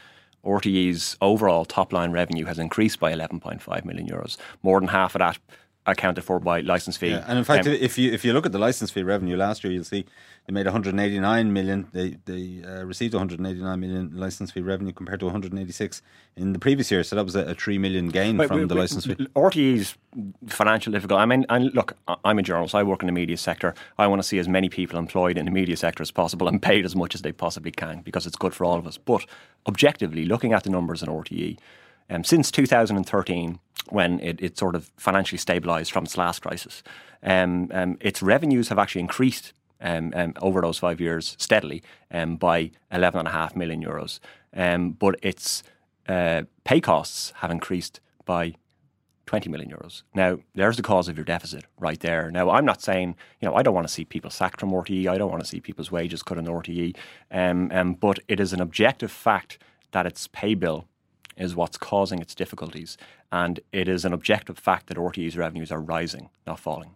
RTE's 0.45 1.17
overall 1.21 1.65
top 1.65 1.91
line 1.91 2.11
revenue 2.11 2.45
has 2.45 2.59
increased 2.59 2.99
by 2.99 3.11
11.5 3.11 3.85
million 3.85 4.07
euros. 4.07 4.37
More 4.61 4.79
than 4.79 4.89
half 4.89 5.15
of 5.15 5.19
that 5.19 5.39
accounted 5.87 6.23
for 6.23 6.39
by 6.39 6.61
license 6.61 6.97
fee. 6.97 7.09
Yeah, 7.09 7.23
and 7.27 7.37
in 7.37 7.43
fact, 7.43 7.67
Um, 7.67 7.73
if 7.73 7.97
you 7.97 8.11
if 8.11 8.25
you 8.25 8.33
look 8.33 8.45
at 8.45 8.51
the 8.51 8.59
license 8.59 8.91
fee 8.91 9.03
revenue 9.03 9.37
last 9.37 9.63
year, 9.63 9.71
you'll 9.73 9.83
see 9.83 10.05
they 10.47 10.53
made 10.53 10.65
189 10.65 11.53
million. 11.53 11.87
They 11.93 12.17
they 12.25 12.63
uh, 12.67 12.83
received 12.83 13.13
189 13.13 13.79
million 13.79 14.11
license 14.15 14.51
fee 14.51 14.61
revenue 14.61 14.93
compared 14.93 15.19
to 15.19 15.25
186 15.25 16.01
in 16.37 16.53
the 16.53 16.59
previous 16.59 16.89
year. 16.91 17.03
So 17.03 17.15
that 17.15 17.23
was 17.25 17.35
a, 17.35 17.41
a 17.45 17.53
three 17.55 17.77
million 17.77 18.09
gain 18.09 18.37
from 18.47 18.59
we- 18.61 18.65
the 18.65 18.73
we- 18.75 18.81
license 18.81 19.05
fee. 19.05 19.15
RTE's 19.35 19.95
financial 20.47 20.91
difficult. 20.91 21.19
I 21.19 21.25
mean, 21.25 21.45
and 21.49 21.73
look, 21.73 21.95
I'm 22.23 22.39
a 22.39 22.43
journalist. 22.43 22.73
I 22.75 22.83
work 22.83 23.01
in 23.03 23.07
the 23.07 23.13
media 23.13 23.37
sector. 23.37 23.73
I 23.97 24.07
want 24.07 24.21
to 24.21 24.27
see 24.27 24.39
as 24.39 24.47
many 24.47 24.69
people 24.69 24.97
employed 24.99 25.37
in 25.37 25.45
the 25.45 25.51
media 25.51 25.77
sector 25.77 26.01
as 26.01 26.11
possible 26.11 26.47
and 26.47 26.61
paid 26.61 26.85
as 26.85 26.95
much 26.95 27.15
as 27.15 27.21
they 27.21 27.31
possibly 27.31 27.71
can 27.71 28.01
because 28.01 28.25
it's 28.25 28.37
good 28.37 28.53
for 28.53 28.65
all 28.65 28.77
of 28.77 28.87
us. 28.87 28.97
But 28.97 29.25
objectively, 29.67 30.25
looking 30.25 30.53
at 30.53 30.63
the 30.63 30.69
numbers 30.69 31.01
in 31.03 31.09
RTE, 31.09 31.57
um, 32.09 32.23
since 32.23 32.51
2013, 32.51 33.59
when 33.89 34.19
it, 34.19 34.41
it 34.41 34.57
sort 34.57 34.75
of 34.75 34.91
financially 34.97 35.37
stabilised 35.37 35.91
from 35.91 36.05
its 36.05 36.17
last 36.17 36.41
crisis, 36.41 36.83
um, 37.23 37.69
um, 37.73 37.97
its 38.01 38.21
revenues 38.21 38.69
have 38.69 38.79
actually 38.79 39.01
increased 39.01 39.53
um, 39.81 40.13
um, 40.15 40.33
over 40.41 40.61
those 40.61 40.79
five 40.79 41.01
years 41.01 41.35
steadily 41.39 41.83
um, 42.11 42.37
by 42.37 42.71
11.5 42.91 43.55
million 43.55 43.83
euros. 43.83 44.19
But 44.99 45.19
its 45.21 45.63
uh, 46.07 46.43
pay 46.63 46.81
costs 46.81 47.33
have 47.37 47.51
increased 47.51 47.99
by 48.25 48.55
20 49.25 49.49
million 49.49 49.71
euros. 49.71 50.03
Now, 50.13 50.37
there's 50.53 50.77
the 50.77 50.83
cause 50.83 51.07
of 51.07 51.17
your 51.17 51.25
deficit 51.25 51.65
right 51.79 51.99
there. 51.99 52.29
Now, 52.29 52.51
I'm 52.51 52.65
not 52.65 52.81
saying, 52.81 53.15
you 53.39 53.47
know, 53.47 53.55
I 53.55 53.63
don't 53.63 53.73
want 53.73 53.87
to 53.87 53.93
see 53.93 54.05
people 54.05 54.29
sacked 54.29 54.59
from 54.59 54.71
RTE. 54.71 55.07
I 55.07 55.17
don't 55.17 55.31
want 55.31 55.43
to 55.43 55.49
see 55.49 55.59
people's 55.59 55.91
wages 55.91 56.21
cut 56.21 56.37
in 56.37 56.45
RTE. 56.45 56.95
Um, 57.31 57.71
um, 57.71 57.93
but 57.93 58.19
it 58.27 58.39
is 58.39 58.53
an 58.53 58.61
objective 58.61 59.11
fact 59.11 59.57
that 59.91 60.05
its 60.05 60.27
pay 60.27 60.53
bill 60.53 60.87
is 61.37 61.55
what's 61.55 61.77
causing 61.77 62.19
its 62.19 62.35
difficulties. 62.35 62.97
And 63.31 63.59
it 63.71 63.87
is 63.87 64.05
an 64.05 64.13
objective 64.13 64.57
fact 64.57 64.87
that 64.87 64.97
RTE's 64.97 65.37
revenues 65.37 65.71
are 65.71 65.81
rising, 65.81 66.29
not 66.47 66.59
falling. 66.59 66.95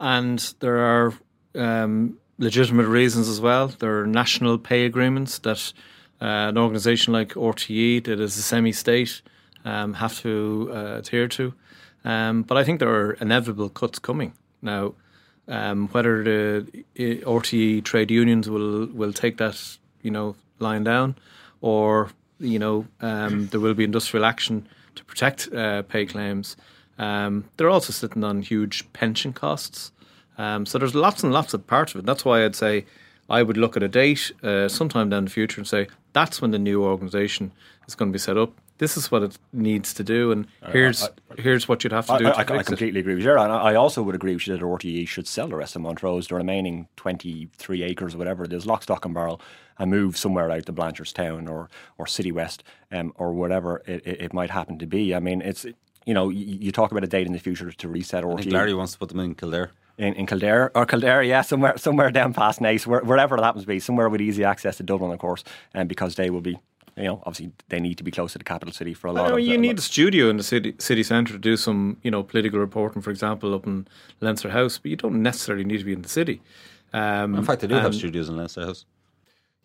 and 0.00 0.54
there 0.60 0.78
are 0.78 1.14
um, 1.54 2.18
legitimate 2.38 2.86
reasons 2.86 3.28
as 3.28 3.40
well. 3.40 3.68
There 3.68 4.00
are 4.00 4.06
national 4.06 4.58
pay 4.58 4.84
agreements 4.86 5.38
that 5.40 5.72
uh, 6.20 6.48
an 6.50 6.58
organisation 6.58 7.12
like 7.12 7.34
RTE, 7.34 8.04
that 8.04 8.20
is 8.20 8.36
a 8.36 8.42
semi-state, 8.42 9.22
um, 9.64 9.94
have 9.94 10.20
to 10.20 10.70
uh, 10.72 10.96
adhere 10.98 11.28
to. 11.28 11.54
Um, 12.04 12.42
but 12.42 12.56
I 12.56 12.64
think 12.64 12.80
there 12.80 12.94
are 12.94 13.12
inevitable 13.12 13.68
cuts 13.68 13.98
coming 13.98 14.34
now. 14.62 14.94
Um, 15.46 15.88
whether 15.88 16.24
the 16.24 16.84
RTE 16.96 17.84
trade 17.84 18.10
unions 18.10 18.48
will 18.48 18.86
will 18.86 19.12
take 19.12 19.36
that 19.36 19.76
you 20.00 20.10
know 20.10 20.36
line 20.58 20.84
down, 20.84 21.16
or 21.60 22.08
you 22.44 22.58
know 22.58 22.86
um, 23.00 23.48
there 23.48 23.60
will 23.60 23.74
be 23.74 23.84
industrial 23.84 24.24
action 24.24 24.68
to 24.94 25.04
protect 25.04 25.52
uh, 25.52 25.82
pay 25.82 26.06
claims. 26.06 26.56
Um, 26.98 27.44
they're 27.56 27.70
also 27.70 27.92
sitting 27.92 28.22
on 28.22 28.42
huge 28.42 28.90
pension 28.92 29.32
costs. 29.32 29.90
Um, 30.38 30.66
so 30.66 30.78
there's 30.78 30.94
lots 30.94 31.22
and 31.22 31.32
lots 31.32 31.54
of 31.54 31.66
parts 31.66 31.94
of 31.94 32.00
it. 32.00 32.06
That's 32.06 32.24
why 32.24 32.44
I'd 32.44 32.56
say 32.56 32.86
I 33.28 33.42
would 33.42 33.56
look 33.56 33.76
at 33.76 33.82
a 33.82 33.88
date 33.88 34.32
uh, 34.42 34.68
sometime 34.68 35.08
down 35.10 35.24
the 35.24 35.30
future 35.30 35.60
and 35.60 35.66
say 35.66 35.88
that's 36.12 36.40
when 36.40 36.50
the 36.50 36.58
new 36.58 36.84
organisation 36.84 37.52
is 37.88 37.94
going 37.94 38.10
to 38.10 38.12
be 38.12 38.18
set 38.18 38.36
up. 38.36 38.52
This 38.78 38.96
is 38.96 39.10
what 39.10 39.22
it 39.22 39.38
needs 39.52 39.94
to 39.94 40.02
do, 40.02 40.32
and 40.32 40.46
here's 40.72 41.08
here's 41.38 41.68
what 41.68 41.84
you'd 41.84 41.92
have 41.92 42.06
to 42.06 42.14
I, 42.14 42.18
do. 42.18 42.26
I, 42.28 42.32
to 42.32 42.38
I 42.38 42.44
fix 42.44 42.62
it. 42.62 42.66
completely 42.66 43.00
agree 43.00 43.14
with 43.14 43.24
you. 43.24 43.30
And 43.30 43.52
I 43.52 43.70
I 43.70 43.74
also 43.76 44.02
would 44.02 44.14
agree 44.16 44.34
with 44.34 44.46
you 44.46 44.56
that 44.56 44.64
RTE 44.64 45.06
should 45.06 45.28
sell 45.28 45.46
the 45.46 45.56
rest 45.56 45.76
of 45.76 45.82
Montrose, 45.82 46.26
the 46.26 46.34
remaining 46.34 46.88
23 46.96 47.82
acres 47.84 48.14
or 48.14 48.18
whatever 48.18 48.44
it 48.44 48.52
is, 48.52 48.66
lock, 48.66 48.82
stock 48.82 49.04
and 49.04 49.14
barrel, 49.14 49.40
and 49.78 49.90
move 49.90 50.16
somewhere 50.16 50.50
out 50.50 50.66
to 50.66 50.72
Blanchardstown 50.72 51.48
or, 51.48 51.68
or 51.98 52.06
City 52.06 52.32
West 52.32 52.64
um, 52.92 53.12
or 53.16 53.32
whatever 53.32 53.82
it, 53.86 54.06
it, 54.06 54.20
it 54.20 54.32
might 54.32 54.50
happen 54.50 54.78
to 54.78 54.86
be. 54.86 55.14
I 55.14 55.20
mean, 55.20 55.40
it's, 55.40 55.64
you 56.04 56.14
know, 56.14 56.28
you, 56.28 56.58
you 56.60 56.72
talk 56.72 56.90
about 56.90 57.04
a 57.04 57.08
date 57.08 57.26
in 57.26 57.32
the 57.32 57.38
future 57.38 57.70
to 57.70 57.88
reset 57.88 58.24
I 58.24 58.28
think 58.28 58.40
RTE. 58.40 58.52
Larry 58.52 58.74
wants 58.74 58.92
to 58.92 58.98
put 58.98 59.08
them 59.08 59.20
in 59.20 59.34
Kildare. 59.34 59.70
in, 59.98 60.14
in 60.14 60.26
Kildare 60.26 60.70
or 60.74 60.84
Kildare, 60.86 61.22
yeah, 61.22 61.42
somewhere 61.42 61.76
somewhere 61.76 62.10
down 62.10 62.34
past 62.34 62.60
Naas, 62.60 62.86
where, 62.86 63.00
wherever 63.00 63.36
it 63.36 63.42
happens 63.42 63.64
to 63.64 63.68
be, 63.68 63.78
somewhere 63.80 64.08
with 64.08 64.20
easy 64.20 64.44
access 64.44 64.76
to 64.78 64.82
Dublin, 64.82 65.12
of 65.12 65.18
course, 65.18 65.44
and 65.72 65.88
because 65.88 66.16
they 66.16 66.30
will 66.30 66.40
be, 66.40 66.58
you 66.96 67.04
know, 67.04 67.22
obviously 67.26 67.52
they 67.68 67.80
need 67.80 67.98
to 67.98 68.04
be 68.04 68.10
close 68.10 68.32
to 68.32 68.38
the 68.38 68.44
capital 68.44 68.72
city 68.72 68.94
for 68.94 69.08
a 69.08 69.12
lot 69.12 69.26
I 69.26 69.28
know 69.30 69.36
of. 69.36 69.40
you 69.44 69.54
a 69.54 69.58
need 69.58 69.78
a 69.78 69.82
studio 69.82 70.28
in 70.30 70.36
the 70.36 70.42
city 70.44 70.74
city 70.78 71.02
centre 71.02 71.32
to 71.32 71.38
do 71.38 71.56
some, 71.56 71.96
you 72.02 72.10
know, 72.10 72.22
political 72.22 72.58
reporting, 72.60 73.02
for 73.02 73.10
example, 73.10 73.54
up 73.54 73.66
in 73.66 73.86
Leinster 74.20 74.50
House, 74.50 74.78
but 74.78 74.90
you 74.90 74.96
don't 74.96 75.22
necessarily 75.22 75.64
need 75.64 75.78
to 75.78 75.84
be 75.84 75.92
in 75.92 76.02
the 76.02 76.08
city. 76.08 76.40
Um, 76.92 77.34
In 77.34 77.44
fact, 77.44 77.60
they 77.62 77.66
do 77.66 77.74
have 77.74 77.94
studios 77.94 78.28
in 78.28 78.36
Leinster 78.36 78.64
House. 78.64 78.84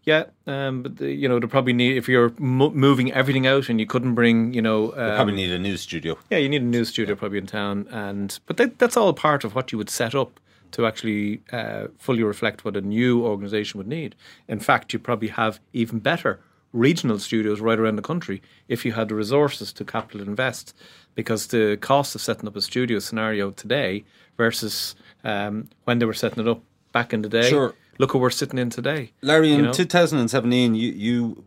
Yeah, 0.05 0.23
um, 0.47 0.81
but 0.81 0.95
the, 0.97 1.11
you 1.11 1.27
know, 1.27 1.39
they 1.39 1.45
probably 1.47 1.73
need 1.73 1.97
if 1.97 2.07
you're 2.07 2.31
mo- 2.39 2.71
moving 2.71 3.11
everything 3.11 3.45
out 3.45 3.69
and 3.69 3.79
you 3.79 3.85
couldn't 3.85 4.15
bring, 4.15 4.53
you 4.53 4.61
know, 4.61 4.91
They 4.91 5.01
um, 5.01 5.15
probably 5.15 5.35
need 5.35 5.51
a 5.51 5.59
new 5.59 5.77
studio. 5.77 6.17
yeah, 6.31 6.37
you 6.37 6.49
need 6.49 6.61
a 6.61 6.65
new 6.65 6.85
studio 6.85 7.15
probably 7.15 7.37
in 7.37 7.45
town, 7.47 7.85
and 7.91 8.39
but 8.47 8.57
that, 8.57 8.79
that's 8.79 8.97
all 8.97 9.13
part 9.13 9.43
of 9.43 9.53
what 9.55 9.71
you 9.71 9.77
would 9.77 9.89
set 9.89 10.15
up 10.15 10.39
to 10.71 10.85
actually 10.87 11.41
uh, 11.51 11.87
fully 11.97 12.23
reflect 12.23 12.63
what 12.63 12.75
a 12.77 12.81
new 12.81 13.23
organisation 13.25 13.77
would 13.77 13.87
need. 13.87 14.15
In 14.47 14.59
fact, 14.59 14.93
you 14.93 14.99
probably 14.99 15.27
have 15.27 15.59
even 15.73 15.99
better 15.99 16.39
regional 16.73 17.19
studios 17.19 17.59
right 17.59 17.79
around 17.79 17.95
the 17.95 18.01
country 18.01 18.41
if 18.67 18.85
you 18.85 18.93
had 18.93 19.09
the 19.09 19.15
resources 19.15 19.73
to 19.73 19.85
capital 19.85 20.21
invest, 20.21 20.75
because 21.15 21.47
the 21.47 21.77
cost 21.77 22.15
of 22.15 22.21
setting 22.21 22.47
up 22.47 22.55
a 22.55 22.61
studio 22.61 22.99
scenario 22.99 23.51
today 23.51 24.03
versus 24.37 24.95
um, 25.23 25.69
when 25.85 25.99
they 25.99 26.05
were 26.05 26.13
setting 26.13 26.45
it 26.45 26.47
up 26.47 26.61
back 26.91 27.13
in 27.13 27.21
the 27.21 27.29
day. 27.29 27.49
Sure. 27.49 27.73
Look 27.97 28.13
where 28.13 28.21
we're 28.21 28.29
sitting 28.29 28.59
in 28.59 28.69
today. 28.69 29.11
Larry, 29.21 29.51
in 29.51 29.63
know? 29.63 29.73
2017, 29.73 30.73
you, 30.75 30.91
you 30.91 31.43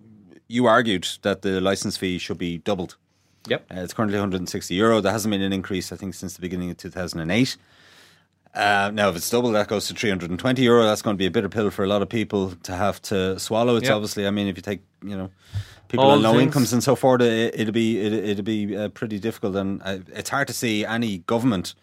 you 0.49 0.67
argued 0.67 1.09
that 1.23 1.41
the 1.41 1.61
license 1.61 1.97
fee 1.97 2.19
should 2.19 2.37
be 2.37 2.59
doubled. 2.59 2.97
Yep. 3.49 3.67
Uh, 3.71 3.81
it's 3.81 3.95
currently 3.95 4.19
160 4.19 4.75
euro. 4.75 5.01
There 5.01 5.11
hasn't 5.11 5.33
been 5.33 5.41
an 5.41 5.53
increase, 5.53 5.93
I 5.93 5.97
think, 5.97 6.15
since 6.15 6.35
the 6.35 6.43
beginning 6.43 6.71
of 6.71 6.77
2008. 6.77 7.57
Uh, 8.55 8.91
now, 8.93 9.09
if 9.09 9.17
it's 9.17 9.31
double, 9.31 9.51
that 9.53 9.67
goes 9.69 9.87
to 9.89 9.95
320 9.95 10.63
euro. 10.63 10.85
That's 10.85 11.01
going 11.03 11.15
to 11.15 11.19
be 11.19 11.27
a 11.27 11.31
bitter 11.31 11.49
pill 11.49 11.71
for 11.71 11.85
a 11.85 11.89
lot 11.89 12.03
of 12.03 12.09
people 12.09 12.51
to 12.65 12.75
have 12.75 13.01
to 13.03 13.39
swallow. 13.39 13.77
It's 13.77 13.87
Yep. 13.87 13.95
obviously, 13.97 14.27
I 14.27 14.31
mean, 14.31 14.47
if 14.47 14.57
you 14.57 14.63
take, 14.63 14.81
you 15.03 15.17
know, 15.17 15.31
people 15.89 16.05
All 16.05 16.11
on 16.13 16.23
low 16.23 16.33
things- 16.33 16.43
incomes 16.43 16.73
and 16.73 16.83
so 16.85 16.95
forth, 16.95 17.23
it, 17.23 17.59
it'll 17.59 17.73
be 17.73 17.99
it, 17.99 18.13
it'll 18.13 18.45
be 18.45 18.77
uh, 18.77 18.89
pretty 18.91 19.19
difficult, 19.19 19.57
and 19.57 19.81
uh, 19.85 19.99
it's 20.15 20.29
hard 20.31 20.49
to 20.49 20.53
see 20.55 20.85
any 20.85 21.19
government 21.19 21.75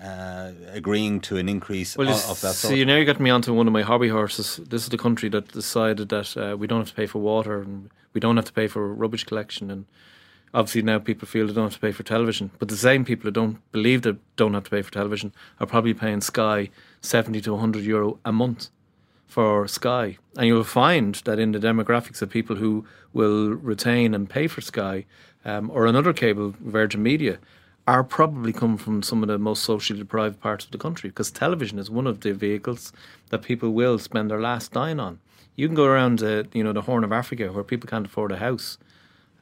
uh, 0.00 0.52
agreeing 0.72 1.20
to 1.20 1.36
an 1.38 1.48
increase 1.48 1.96
Well, 1.96 2.08
of, 2.08 2.30
of 2.30 2.40
that 2.40 2.54
sort. 2.54 2.74
you 2.76 2.84
now 2.84 2.96
you 2.96 3.04
got 3.04 3.20
me 3.20 3.30
onto 3.30 3.52
one 3.52 3.66
of 3.66 3.72
my 3.72 3.82
hobby 3.82 4.08
horses. 4.08 4.60
This 4.68 4.82
is 4.84 4.88
the 4.90 4.98
country 4.98 5.28
that 5.30 5.48
decided 5.52 6.08
that 6.10 6.36
uh, 6.36 6.56
we 6.56 6.66
don't 6.68 6.80
have 6.80 6.88
to 6.88 6.94
pay 6.94 7.06
for 7.06 7.18
water 7.20 7.60
and 7.62 7.90
we 8.12 8.20
don't 8.20 8.36
have 8.36 8.46
to 8.46 8.52
pay 8.52 8.68
for 8.68 8.92
rubbish 8.94 9.24
collection. 9.24 9.70
And 9.70 9.86
obviously 10.54 10.82
now 10.82 10.98
people 10.98 11.26
feel 11.26 11.46
they 11.46 11.52
don't 11.52 11.64
have 11.64 11.74
to 11.74 11.80
pay 11.80 11.92
for 11.92 12.02
television. 12.02 12.50
But 12.58 12.68
the 12.68 12.76
same 12.76 13.04
people 13.04 13.24
who 13.24 13.32
don't 13.32 13.72
believe 13.72 14.02
they 14.02 14.16
don't 14.36 14.54
have 14.54 14.64
to 14.64 14.70
pay 14.70 14.82
for 14.82 14.92
television 14.92 15.32
are 15.60 15.66
probably 15.66 15.94
paying 15.94 16.20
Sky 16.20 16.70
70 17.00 17.40
to 17.42 17.52
100 17.52 17.84
euro 17.84 18.18
a 18.24 18.32
month 18.32 18.68
for 19.26 19.66
Sky. 19.66 20.18
And 20.36 20.46
you'll 20.46 20.64
find 20.64 21.14
that 21.24 21.38
in 21.38 21.52
the 21.52 21.58
demographics 21.58 22.20
of 22.20 22.30
people 22.30 22.56
who 22.56 22.84
will 23.12 23.50
retain 23.50 24.14
and 24.14 24.28
pay 24.28 24.46
for 24.46 24.60
Sky 24.60 25.06
um, 25.44 25.70
or 25.70 25.86
another 25.86 26.12
cable, 26.12 26.54
Virgin 26.60 27.02
Media, 27.02 27.38
are 27.86 28.04
probably 28.04 28.52
come 28.52 28.76
from 28.76 29.02
some 29.02 29.22
of 29.22 29.28
the 29.28 29.38
most 29.38 29.64
socially 29.64 29.98
deprived 29.98 30.40
parts 30.40 30.64
of 30.64 30.70
the 30.70 30.78
country 30.78 31.10
because 31.10 31.30
television 31.30 31.78
is 31.78 31.90
one 31.90 32.06
of 32.06 32.20
the 32.20 32.32
vehicles 32.32 32.92
that 33.30 33.42
people 33.42 33.70
will 33.70 33.98
spend 33.98 34.30
their 34.30 34.40
last 34.40 34.72
dime 34.72 35.00
on. 35.00 35.18
You 35.56 35.66
can 35.66 35.74
go 35.74 35.84
around, 35.84 36.22
uh, 36.22 36.44
you 36.52 36.62
know, 36.62 36.72
the 36.72 36.82
Horn 36.82 37.02
of 37.02 37.12
Africa 37.12 37.52
where 37.52 37.64
people 37.64 37.88
can't 37.88 38.06
afford 38.06 38.32
a 38.32 38.36
house, 38.36 38.78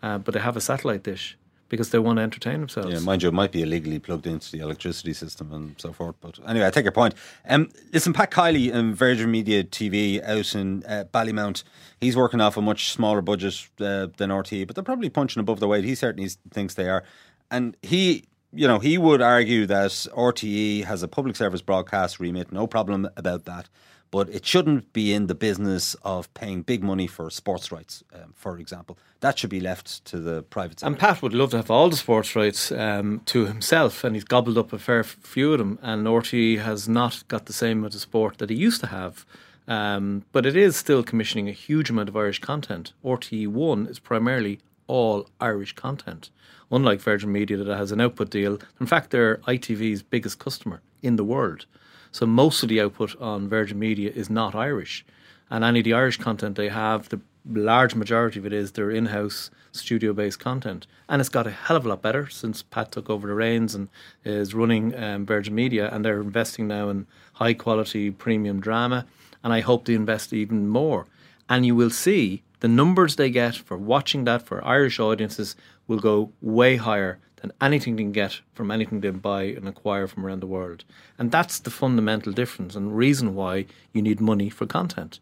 uh, 0.03 0.19
but 0.19 0.35
they 0.35 0.41
have 0.41 0.57
a 0.57 0.61
satellite 0.61 1.03
dish 1.03 1.37
because 1.71 1.91
they 1.91 1.99
want 1.99 2.19
to 2.19 2.23
entertain 2.23 2.61
themselves. 2.61 2.93
Yeah, 2.93 2.99
mind 2.99 3.23
you, 3.23 3.29
it 3.29 3.35
might 3.35 3.53
be 3.53 3.63
illegally 3.63 3.99
plugged 3.99 4.27
into 4.27 4.51
the 4.51 4.59
electricity 4.59 5.15
system 5.15 5.53
and 5.53 5.81
so 5.81 5.93
forth. 5.93 6.17
But 6.21 6.39
anyway, 6.47 6.67
I 6.67 6.71
take 6.71 6.85
your 6.85 6.93
point. 6.93 7.15
Um, 7.49 7.71
listen, 7.93 8.13
Pat 8.13 8.33
Kiely 8.33 8.71
in 8.73 8.95
Virgin 8.95 9.31
Media 9.31 9.65
TV 9.65 10.23
out 10.23 10.55
in 10.55 10.83
uh, 10.85 11.05
Ballymount, 11.15 11.63
he's 12.01 12.17
working 12.17 12.41
off 12.41 12.57
a 12.57 12.61
much 12.61 12.91
smaller 12.91 13.23
budget 13.23 13.69
uh, 13.81 14.09
than 14.17 14.31
RTE, 14.31 14.67
but 14.67 14.75
they're 14.75 14.85
probably 14.85 15.09
punching 15.09 15.41
above 15.41 15.61
their 15.61 15.69
weight. 15.69 15.85
He 15.85 15.95
certainly 15.95 16.29
thinks 16.53 16.75
they 16.75 16.89
are. 16.89 17.05
And 17.53 17.77
he, 17.83 18.25
you 18.53 18.67
know, 18.67 18.81
he 18.81 18.99
would 18.99 19.23
argue 19.23 19.65
that 19.67 19.91
RTE 19.91 20.85
has 20.85 21.05
a 21.05 21.09
public 21.09 21.37
service 21.37 21.63
broadcast 21.63 22.19
remit, 22.19 22.53
no 22.53 22.67
problem 22.67 23.09
about 23.17 23.45
that. 23.45 23.69
But 24.11 24.29
it 24.31 24.45
shouldn't 24.45 24.93
be 24.93 25.13
in 25.13 25.29
the 25.29 25.37
business 25.37 25.95
of 26.03 26.33
paying 26.35 26.63
big 26.63 26.83
money 26.83 27.07
for 27.07 27.31
sports 27.31 27.71
rights, 27.71 28.03
um, 28.13 28.35
for 28.35 28.59
example. 28.59 28.99
That 29.21 29.39
should 29.39 29.51
be 29.51 29.61
left 29.61 30.05
to 30.07 30.19
the 30.19 30.43
private 30.43 30.81
sector. 30.81 30.87
And 30.89 30.99
Pat 30.99 31.23
would 31.23 31.35
love 31.35 31.51
to 31.51 31.59
have 31.59 31.71
all 31.71 31.91
the 31.91 31.97
sports 31.97 32.35
rights 32.35 32.73
um, 32.73 33.23
to 33.27 33.47
himself, 33.47 34.03
and 34.03 34.17
he's 34.17 34.25
gobbled 34.25 34.59
up 34.59 34.73
a 34.73 34.79
fair 34.79 35.05
few 35.05 35.53
of 35.53 35.59
them. 35.59 35.79
And 35.81 36.07
RTE 36.07 36.59
has 36.59 36.89
not 36.89 37.23
got 37.29 37.47
the 37.47 37.53
same 37.53 37.79
amount 37.79 37.95
of 37.95 38.01
sport 38.01 38.39
that 38.39 38.51
he 38.51 38.57
used 38.57 38.81
to 38.81 38.89
have. 38.89 39.25
Um, 39.69 40.25
but 40.33 40.47
it 40.47 40.57
is 40.57 40.75
still 40.75 41.05
commissioning 41.05 41.49
a 41.49 41.53
huge 41.53 41.91
amount 41.91 42.09
of 42.09 42.17
Irish 42.17 42.41
content. 42.41 42.93
RTE 43.05 43.47
One 43.47 43.87
is 43.87 44.01
primarily 44.01 44.59
all 44.89 45.29
Irish 45.41 45.75
content, 45.75 46.31
unlike 46.73 47.01
Virgin 47.01 47.31
Media 47.31 47.57
that 47.57 47.77
has 47.77 47.93
an 47.93 48.01
output 48.01 48.31
deal. 48.31 48.59
In 48.81 48.87
fact, 48.87 49.11
they're 49.11 49.37
ITV's 49.47 50.03
biggest 50.03 50.41
customer 50.41 50.81
in 51.01 51.15
the 51.15 51.25
world. 51.25 51.67
So 52.13 52.27
most 52.27 52.63
of 52.63 52.69
the 52.69 52.81
output 52.81 53.21
on 53.21 53.49
Virgin 53.49 53.79
Media 53.79 54.11
is 54.11 54.29
not 54.29 54.55
Irish, 54.55 55.05
and 55.49 55.65
any 55.65 55.81
of 55.81 55.85
the 55.85 55.95
Irish 55.95 56.17
content 56.17 56.57
they 56.57 56.69
have, 56.69 57.09
the 57.09 57.21
large 57.47 57.95
majority 57.95 58.39
of 58.39 58.47
it 58.47 58.53
is 58.53 58.73
their 58.73 58.91
in-house 58.91 59.51
studio-based 59.73 60.39
content, 60.39 60.87
and 61.09 61.21
it's 61.21 61.29
got 61.29 61.47
a 61.47 61.51
hell 61.51 61.77
of 61.77 61.87
a 61.87 61.89
lot 61.89 62.03
better 62.03 62.29
since 62.29 62.63
Pat 62.63 62.93
took 62.93 63.09
over 63.09 63.29
the 63.29 63.35
reins 63.35 63.75
and 63.75 63.89
is 64.25 64.55
running 64.55 64.95
um, 65.01 65.25
Virgin 65.25 65.55
Media, 65.55 65.89
and 65.93 66.05
they're 66.05 66.21
investing 66.21 66.67
now 66.69 66.89
in 66.89 67.07
high-quality 67.35 68.11
premium 68.11 68.61
drama, 68.61 69.07
and 69.43 69.53
I 69.53 69.61
hope 69.61 69.85
they 69.85 69.95
invest 69.95 70.33
even 70.33 70.69
more. 70.69 71.07
And 71.49 71.65
you 71.65 71.75
will 71.75 71.91
see 71.91 72.43
the 72.61 72.69
numbers 72.69 73.17
they 73.17 73.31
get 73.31 73.57
for 73.57 73.77
watching 73.77 74.25
that 74.25 74.43
for 74.43 74.65
Irish 74.65 75.01
audiences 75.01 75.57
will 75.87 75.99
go 75.99 76.33
way 76.43 76.77
higher 76.77 77.19
than 77.41 77.53
anything 77.61 77.97
they 77.97 78.03
can 78.03 78.13
get 78.13 78.41
from 78.55 78.71
anything 78.71 79.01
they 79.01 79.11
buy 79.11 79.45
and 79.45 79.69
acquire 79.69 80.07
from 80.07 80.25
around 80.25 80.41
the 80.41 80.47
world. 80.47 80.85
And 81.19 81.31
that's 81.31 81.59
the 81.59 81.71
fundamental 81.71 82.33
difference 82.33 82.75
and 82.75 82.97
reason 82.97 83.35
why 83.35 83.67
you 83.93 84.03
need 84.03 84.21
money 84.21 84.51
for 84.51 84.67
content. 84.67 85.21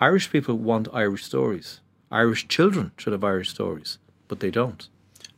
Irish 0.00 0.30
people 0.30 0.56
want 0.56 0.88
Irish 0.92 1.24
stories. 1.24 1.80
Irish 2.10 2.48
children 2.48 2.92
should 2.96 3.12
have 3.12 3.24
Irish 3.24 3.50
stories, 3.50 3.98
but 4.28 4.40
they 4.40 4.50
don't. 4.50 4.88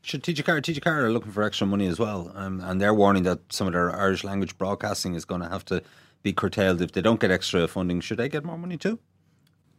Should 0.02 0.22
TG4, 0.22 0.62
TG 0.62 0.82
Car 0.82 1.04
are 1.04 1.12
looking 1.12 1.32
for 1.32 1.42
extra 1.42 1.66
money 1.66 1.86
as 1.86 1.98
well, 1.98 2.32
um, 2.34 2.60
and 2.60 2.80
they're 2.80 2.94
warning 2.94 3.24
that 3.24 3.40
some 3.50 3.66
of 3.66 3.74
their 3.74 3.94
Irish 3.94 4.24
language 4.24 4.56
broadcasting 4.56 5.14
is 5.14 5.24
going 5.24 5.42
to 5.42 5.48
have 5.48 5.64
to 5.66 5.82
be 6.22 6.32
curtailed 6.32 6.80
if 6.80 6.92
they 6.92 7.02
don't 7.02 7.20
get 7.20 7.30
extra 7.30 7.68
funding. 7.68 8.00
Should 8.00 8.16
they 8.16 8.28
get 8.28 8.44
more 8.44 8.58
money 8.58 8.76
too? 8.76 8.98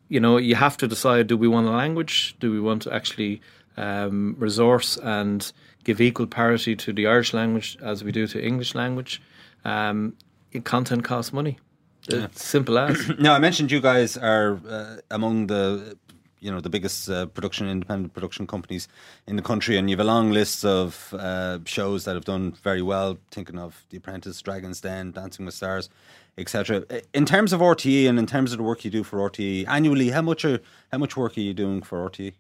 you 0.10 0.20
know, 0.20 0.38
you 0.38 0.56
have 0.56 0.76
to 0.78 0.88
decide: 0.88 1.28
do 1.28 1.38
we 1.38 1.48
want 1.48 1.68
a 1.68 1.72
language? 1.72 2.36
Do 2.40 2.52
we 2.52 2.60
want 2.60 2.82
to 2.82 2.94
actually 2.94 3.42
um, 3.78 4.36
resource 4.38 4.98
and 4.98 5.50
give 5.84 6.02
equal 6.02 6.28
parity 6.28 6.76
to 6.76 6.94
the 6.94 7.08
Irish 7.08 7.34
language 7.34 7.78
as 7.82 8.04
we 8.04 8.12
do 8.12 8.28
to 8.28 8.44
English 8.44 8.76
language? 8.76 9.22
Um, 9.66 10.16
content 10.64 11.04
costs 11.04 11.34
money. 11.34 11.60
It's 12.08 12.44
simple 12.44 12.78
as. 12.78 13.10
Now, 13.20 13.34
I 13.34 13.40
mentioned 13.40 13.72
you 13.72 13.82
guys 13.82 14.18
are 14.18 14.60
uh, 14.68 14.98
among 15.12 15.48
the 15.48 15.98
you 16.40 16.50
know 16.50 16.62
the 16.62 16.70
biggest 16.70 17.10
uh, 17.10 17.26
production 17.26 17.68
independent 17.68 18.14
production 18.14 18.48
companies 18.48 18.88
in 19.28 19.36
the 19.36 19.42
country, 19.42 19.78
and 19.78 19.90
you 19.90 19.98
have 19.98 20.06
a 20.06 20.10
long 20.10 20.32
list 20.32 20.66
of 20.66 21.14
uh, 21.18 21.60
shows 21.66 22.06
that 22.06 22.16
have 22.16 22.26
done 22.26 22.54
very 22.64 22.82
well. 22.82 23.18
Thinking 23.32 23.60
of 23.60 23.86
The 23.90 23.98
Apprentice, 23.98 24.42
Dragon's 24.42 24.82
Den, 24.82 25.12
Dancing 25.12 25.46
with 25.46 25.54
Stars, 25.56 25.90
etc. 26.38 26.86
In 27.14 27.26
terms 27.26 27.54
of 27.54 27.60
RTE 27.60 28.08
and 28.08 28.18
in 28.18 28.26
terms 28.26 28.52
of 28.52 28.58
the 28.58 28.64
work 28.64 28.86
you 28.86 28.92
do 28.92 29.04
for 29.04 29.18
RTE 29.30 29.68
annually, 29.68 30.10
how 30.10 30.22
much 30.22 30.46
are, 30.46 30.60
how 30.92 30.98
much 30.98 31.18
work 31.18 31.38
are 31.38 31.42
you 31.42 31.54
doing 31.54 31.82
for? 31.82 32.10
RTE? 32.10 32.34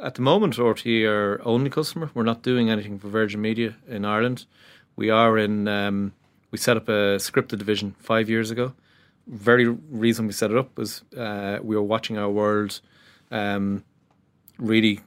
At 0.00 0.14
the 0.14 0.22
moment, 0.22 0.56
RTE 0.56 1.04
are 1.06 1.42
only 1.44 1.70
customer. 1.70 2.10
We're 2.14 2.22
not 2.22 2.42
doing 2.42 2.70
anything 2.70 3.00
for 3.00 3.08
Virgin 3.08 3.40
Media 3.40 3.74
in 3.88 4.04
Ireland. 4.04 4.46
We 4.94 5.10
are 5.10 5.36
in. 5.36 5.66
Um, 5.66 6.12
we 6.52 6.58
set 6.58 6.76
up 6.76 6.88
a 6.88 7.18
scripted 7.18 7.58
division 7.58 7.96
five 7.98 8.30
years 8.30 8.50
ago. 8.50 8.74
Very 9.26 9.66
reason 9.66 10.26
we 10.26 10.32
set 10.32 10.52
it 10.52 10.56
up 10.56 10.78
was 10.78 11.02
uh, 11.16 11.58
we 11.62 11.74
were 11.74 11.82
watching 11.82 12.16
our 12.16 12.30
world 12.30 12.80
um, 13.32 13.84
really 14.56 15.00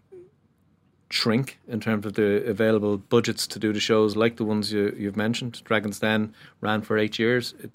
shrink 1.09 1.57
in 1.67 1.79
terms 1.79 2.05
of 2.05 2.13
the 2.13 2.45
available 2.45 2.97
budgets 2.97 3.47
to 3.47 3.59
do 3.59 3.73
the 3.73 3.79
shows 3.79 4.15
like 4.15 4.35
the 4.35 4.45
ones 4.45 4.73
you, 4.73 4.93
you've 4.97 5.17
mentioned. 5.17 5.61
Dragon's 5.63 5.99
Den 5.99 6.33
ran 6.59 6.81
for 6.81 6.97
eight 6.97 7.17
years, 7.17 7.55
it, 7.59 7.71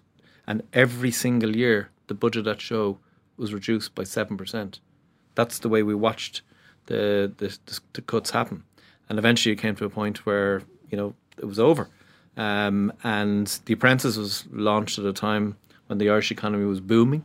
and 0.47 0.63
every 0.73 1.11
single 1.11 1.57
year 1.57 1.91
the 2.09 2.15
budget 2.15 2.41
of 2.41 2.45
that 2.45 2.61
show 2.61 2.99
was 3.39 3.55
reduced 3.55 3.95
by 3.95 4.05
seven 4.05 4.37
percent. 4.37 4.81
That's 5.35 5.59
the 5.59 5.69
way 5.71 5.83
we 5.83 5.95
watched 5.95 6.43
the, 6.87 7.33
the 7.39 7.57
the 7.93 8.03
cuts 8.03 8.31
happen, 8.31 8.63
and 9.09 9.19
eventually 9.19 9.53
it 9.53 9.57
came 9.59 9.75
to 9.77 9.85
a 9.85 9.91
point 9.91 10.25
where 10.27 10.63
you 10.91 10.97
know 10.97 11.15
it 11.39 11.45
was 11.45 11.59
over. 11.59 11.89
Um, 12.37 12.93
and 13.03 13.47
The 13.65 13.73
Apprentice 13.75 14.17
was 14.19 14.45
launched 14.53 14.99
at 14.99 15.07
a 15.07 15.13
time 15.13 15.57
when 15.87 15.99
the 15.99 16.11
Irish 16.11 16.31
economy 16.31 16.67
was 16.67 16.81
booming, 16.81 17.25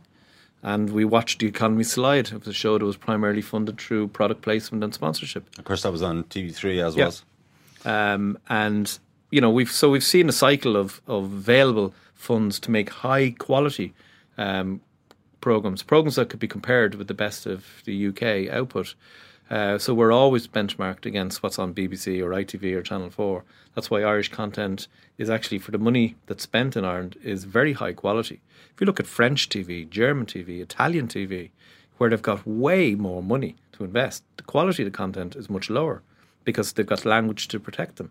and 0.62 0.88
we 0.90 1.04
watched 1.04 1.40
the 1.40 1.46
economy 1.46 1.84
slide. 1.84 2.28
It 2.28 2.38
was 2.38 2.48
a 2.48 2.52
show 2.54 2.78
that 2.78 2.84
was 2.84 2.96
primarily 2.96 3.42
funded 3.42 3.78
through 3.78 4.08
product 4.08 4.40
placement 4.42 4.82
and 4.84 4.94
sponsorship. 4.94 5.44
Of 5.58 5.64
course, 5.64 5.82
that 5.82 5.92
was 5.92 6.02
on 6.02 6.24
TV3 6.24 6.82
as 6.86 6.96
Yeah. 6.96 7.06
was. 7.06 7.24
Um, 7.84 8.38
and 8.48 8.98
you 9.30 9.40
know 9.40 9.50
we've 9.50 9.70
so 9.70 9.90
we've 9.90 10.04
seen 10.04 10.28
a 10.28 10.32
cycle 10.32 10.76
of 10.76 11.00
of 11.06 11.24
available 11.24 11.94
funds 12.14 12.60
to 12.60 12.70
make 12.70 12.90
high 12.90 13.30
quality 13.38 13.92
um, 14.38 14.80
programs, 15.40 15.82
programs 15.82 16.14
that 16.16 16.28
could 16.28 16.38
be 16.40 16.46
compared 16.48 16.94
with 16.94 17.08
the 17.08 17.14
best 17.14 17.44
of 17.46 17.66
the 17.84 18.06
UK 18.08 18.48
output. 18.54 18.94
Uh, 19.52 19.76
so 19.76 19.92
we're 19.92 20.10
always 20.12 20.48
benchmarked 20.48 21.04
against 21.04 21.42
what's 21.42 21.58
on 21.58 21.74
BBC 21.74 22.22
or 22.22 22.30
ITV 22.30 22.72
or 22.72 22.80
Channel 22.80 23.10
Four. 23.10 23.44
That's 23.74 23.90
why 23.90 24.02
Irish 24.02 24.30
content 24.30 24.88
is 25.18 25.28
actually 25.28 25.58
for 25.58 25.72
the 25.72 25.78
money 25.78 26.16
that's 26.24 26.44
spent 26.44 26.74
in 26.74 26.86
Ireland 26.86 27.18
is 27.22 27.44
very 27.44 27.74
high 27.74 27.92
quality. 27.92 28.40
If 28.74 28.80
you 28.80 28.86
look 28.86 28.98
at 28.98 29.06
French 29.06 29.50
TV, 29.50 29.86
German 29.86 30.24
TV, 30.24 30.62
Italian 30.62 31.06
TV, 31.06 31.50
where 31.98 32.08
they've 32.08 32.22
got 32.22 32.46
way 32.46 32.94
more 32.94 33.22
money 33.22 33.56
to 33.72 33.84
invest, 33.84 34.24
the 34.38 34.42
quality 34.42 34.84
of 34.84 34.90
the 34.90 34.96
content 34.96 35.36
is 35.36 35.50
much 35.50 35.68
lower 35.68 36.00
because 36.44 36.72
they've 36.72 36.86
got 36.86 37.04
language 37.04 37.46
to 37.48 37.60
protect 37.60 37.96
them. 37.96 38.10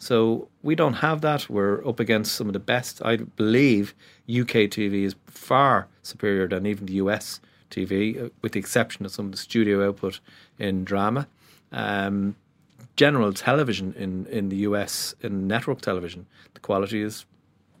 So 0.00 0.48
we 0.64 0.74
don't 0.74 0.94
have 0.94 1.20
that. 1.20 1.48
We're 1.48 1.86
up 1.86 2.00
against 2.00 2.34
some 2.34 2.48
of 2.48 2.52
the 2.52 2.58
best. 2.58 3.00
I 3.04 3.18
believe 3.18 3.94
UK 4.28 4.66
TV 4.66 5.04
is 5.04 5.14
far 5.28 5.86
superior 6.02 6.48
than 6.48 6.66
even 6.66 6.86
the 6.86 6.94
US 6.94 7.38
TV, 7.70 8.22
uh, 8.22 8.28
with 8.42 8.52
the 8.52 8.58
exception 8.58 9.06
of 9.06 9.12
some 9.12 9.26
of 9.26 9.32
the 9.32 9.38
studio 9.38 9.86
output 9.86 10.20
in 10.58 10.84
drama. 10.84 11.26
Um, 11.72 12.36
general 12.96 13.32
television 13.32 13.94
in, 13.94 14.26
in 14.26 14.48
the 14.48 14.56
US, 14.68 15.14
in 15.22 15.46
network 15.48 15.80
television, 15.80 16.26
the 16.54 16.60
quality 16.60 17.00
is 17.00 17.24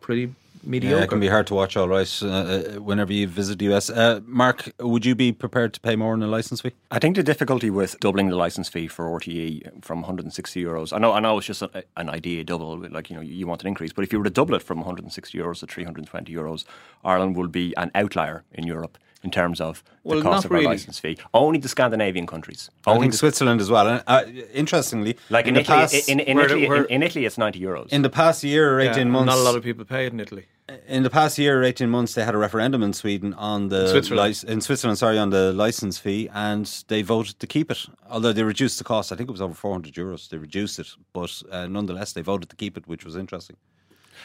pretty 0.00 0.34
mediocre. 0.64 0.96
Yeah, 0.96 1.04
it 1.04 1.08
can 1.08 1.20
be 1.20 1.28
hard 1.28 1.46
to 1.48 1.54
watch, 1.54 1.76
all 1.76 1.88
right, 1.88 2.22
uh, 2.22 2.26
uh, 2.26 2.62
whenever 2.80 3.12
you 3.12 3.26
visit 3.26 3.58
the 3.58 3.72
US. 3.72 3.90
Uh, 3.90 4.20
Mark, 4.24 4.72
would 4.78 5.04
you 5.04 5.14
be 5.14 5.32
prepared 5.32 5.72
to 5.74 5.80
pay 5.80 5.96
more 5.96 6.14
in 6.14 6.22
a 6.22 6.26
license 6.26 6.60
fee? 6.60 6.72
I 6.90 6.98
think 6.98 7.16
the 7.16 7.22
difficulty 7.22 7.70
with 7.70 7.98
doubling 8.00 8.28
the 8.28 8.36
license 8.36 8.68
fee 8.68 8.88
for 8.88 9.04
RTE 9.06 9.84
from 9.84 10.00
160 10.00 10.64
euros, 10.64 10.92
I 10.92 10.98
know, 10.98 11.12
I 11.12 11.20
know 11.20 11.38
it's 11.38 11.46
just 11.46 11.62
a, 11.62 11.84
an 11.96 12.08
idea 12.10 12.44
double, 12.44 12.78
like 12.78 13.10
you 13.10 13.16
know, 13.16 13.22
you 13.22 13.46
want 13.46 13.62
an 13.62 13.68
increase, 13.68 13.92
but 13.92 14.04
if 14.04 14.12
you 14.12 14.18
were 14.18 14.24
to 14.24 14.30
double 14.30 14.54
it 14.54 14.62
from 14.62 14.78
160 14.78 15.36
euros 15.36 15.60
to 15.60 15.66
320 15.66 16.32
euros, 16.32 16.64
Ireland 17.04 17.36
will 17.36 17.48
be 17.48 17.74
an 17.76 17.90
outlier 17.94 18.44
in 18.52 18.66
Europe 18.66 18.98
in 19.22 19.30
terms 19.30 19.60
of 19.60 19.82
the 19.84 19.90
Well, 20.08 20.22
cost 20.22 20.32
not 20.32 20.44
of 20.46 20.50
our 20.52 20.56
really. 20.58 20.66
license 20.68 20.98
fee. 20.98 21.18
Only 21.34 21.58
the 21.58 21.68
Scandinavian 21.68 22.26
countries. 22.26 22.70
I 22.86 22.90
Only 22.90 23.02
think 23.02 23.12
the- 23.12 23.18
Switzerland 23.18 23.60
as 23.60 23.70
well. 23.70 23.86
And, 23.86 24.02
uh, 24.06 24.22
interestingly, 24.54 25.16
like 25.28 25.46
in, 25.46 25.54
the 25.54 25.60
Italy, 25.60 25.76
past, 25.78 26.08
in, 26.08 26.20
in, 26.20 26.36
where- 26.36 26.46
Italy, 26.46 26.68
where- 26.68 26.84
in, 26.84 26.96
in 26.96 27.02
Italy, 27.02 27.24
it's 27.26 27.36
90 27.36 27.60
euros. 27.60 27.88
in 27.92 28.02
the 28.02 28.10
past 28.10 28.42
year 28.42 28.74
or 28.74 28.80
Yeah, 28.82 28.90
eighteen 28.90 29.10
months, 29.10 29.26
Not 29.26 29.38
a 29.38 29.42
lot 29.42 29.56
of 29.56 29.62
people 29.62 29.84
pay 29.84 30.06
it 30.06 30.12
in 30.14 30.20
Italy. 30.20 30.46
in 30.88 31.02
the 31.02 31.10
past 31.10 31.36
year 31.38 31.60
or 31.60 31.64
eighteen 31.64 31.90
months, 31.90 32.14
they 32.14 32.24
had 32.24 32.34
a 32.34 32.38
referendum 32.38 32.82
in 32.82 32.92
Sweden 32.94 33.34
on 33.34 33.68
the 33.68 33.88
Switzerland. 33.90 34.28
lic- 34.42 34.50
in 34.50 34.60
Switzerland, 34.62 34.96
sorry, 34.98 35.18
on 35.18 35.28
the 35.30 35.52
license 35.52 35.98
fee, 35.98 36.30
and 36.32 36.64
they 36.88 37.02
voted 37.02 37.38
to 37.40 37.46
keep 37.46 37.70
it. 37.70 37.80
Although 38.08 38.32
they 38.32 38.42
reduced 38.44 38.78
the 38.78 38.84
cost, 38.84 39.12
I 39.12 39.16
think 39.16 39.28
it 39.28 39.32
was 39.32 39.42
over 39.42 39.52
four 39.54 39.72
hundred 39.72 39.94
euros. 39.94 40.28
They 40.30 40.38
reduced 40.38 40.78
it, 40.78 40.88
but 41.12 41.42
uh, 41.50 41.66
nonetheless, 41.66 42.12
they 42.14 42.22
voted 42.22 42.48
to 42.50 42.56
keep 42.56 42.78
it, 42.78 42.86
which 42.88 43.04
was 43.04 43.16
interesting. 43.16 43.56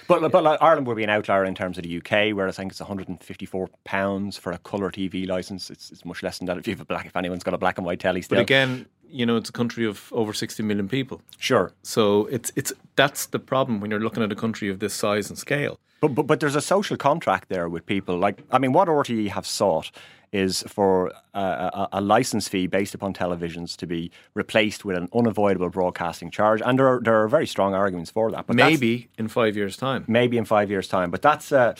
But, 0.08 0.32
but 0.32 0.44
like, 0.44 0.62
Ireland 0.62 0.88
would 0.88 0.98
be 0.98 1.04
an 1.04 1.10
outlier 1.10 1.46
in 1.46 1.56
terms 1.56 1.78
of 1.78 1.84
the 1.84 1.98
UK, 1.98 2.36
where 2.36 2.48
I 2.48 2.52
think 2.52 2.72
it's 2.72 2.80
154 2.80 3.70
pounds 3.84 4.38
for 4.38 4.52
a 4.52 4.58
colour 4.60 4.92
TV 4.92 5.28
license. 5.28 5.70
It's, 5.70 5.92
it's 5.92 6.06
much 6.06 6.24
less 6.24 6.40
than 6.40 6.48
that 6.48 6.58
if 6.58 6.68
you 6.68 6.74
have 6.74 6.82
a 6.82 6.86
black. 6.86 7.06
If 7.06 7.16
anyone's 7.16 7.44
got 7.44 7.54
a 7.54 7.58
black 7.58 7.78
and 7.78 7.86
white 7.86 8.00
telly, 8.00 8.22
still. 8.22 8.38
But 8.38 8.42
again, 8.42 8.86
you 9.10 9.26
know, 9.26 9.38
it's 9.38 9.50
a 9.50 9.54
country 9.54 9.86
of 9.86 10.12
over 10.12 10.34
60 10.34 10.62
million 10.64 10.88
people. 10.88 11.22
sure. 11.38 11.74
So 11.84 12.26
it's 12.28 12.52
it's 12.56 12.74
that's 12.96 13.28
the 13.28 13.40
problem 13.40 13.80
when 13.80 13.92
you're 13.92 14.00
looking 14.00 14.24
at 14.24 14.32
a 14.32 14.36
country 14.36 14.70
of 14.70 14.80
this 14.80 14.94
size 14.94 15.30
and 15.30 15.38
scale. 15.38 15.80
But, 16.02 16.10
but 16.10 16.28
but 16.28 16.40
there's 16.40 16.56
a 16.56 16.62
social 16.62 16.98
contract 16.98 17.50
there 17.50 17.70
with 17.70 17.86
people. 17.86 18.18
Like 18.18 18.44
I 18.52 18.60
mean, 18.60 18.74
what 18.74 18.88
RTE 18.88 19.30
have 19.30 19.48
sought 19.48 19.92
is 20.32 20.64
for 20.68 21.12
a, 21.34 21.40
a, 21.40 21.90
a 21.94 22.02
license 22.02 22.48
fee 22.48 22.68
based 22.68 22.94
upon 22.94 23.14
televisions 23.14 23.76
to 23.78 23.88
be 23.88 24.12
replaced 24.34 24.86
with 24.86 24.98
an 24.98 25.08
unavoidable 25.14 25.70
broadcasting 25.70 26.32
charge, 26.32 26.62
and 26.66 26.78
there 26.80 26.88
are, 26.88 27.02
there 27.02 27.22
are 27.24 27.28
very 27.28 27.48
strong 27.48 27.74
arguments 27.74 28.12
for 28.12 28.32
that. 28.32 28.48
But 28.48 28.56
Maybe 28.56 29.10
in 29.18 29.28
five 29.28 29.56
years' 29.56 29.78
time. 29.78 30.06
maybe 30.08 30.38
in 30.38 30.46
five 30.46 30.70
years' 30.70 30.88
time. 30.88 31.12
But 31.12 31.22
that's 31.22 31.52
uh, 31.52 31.76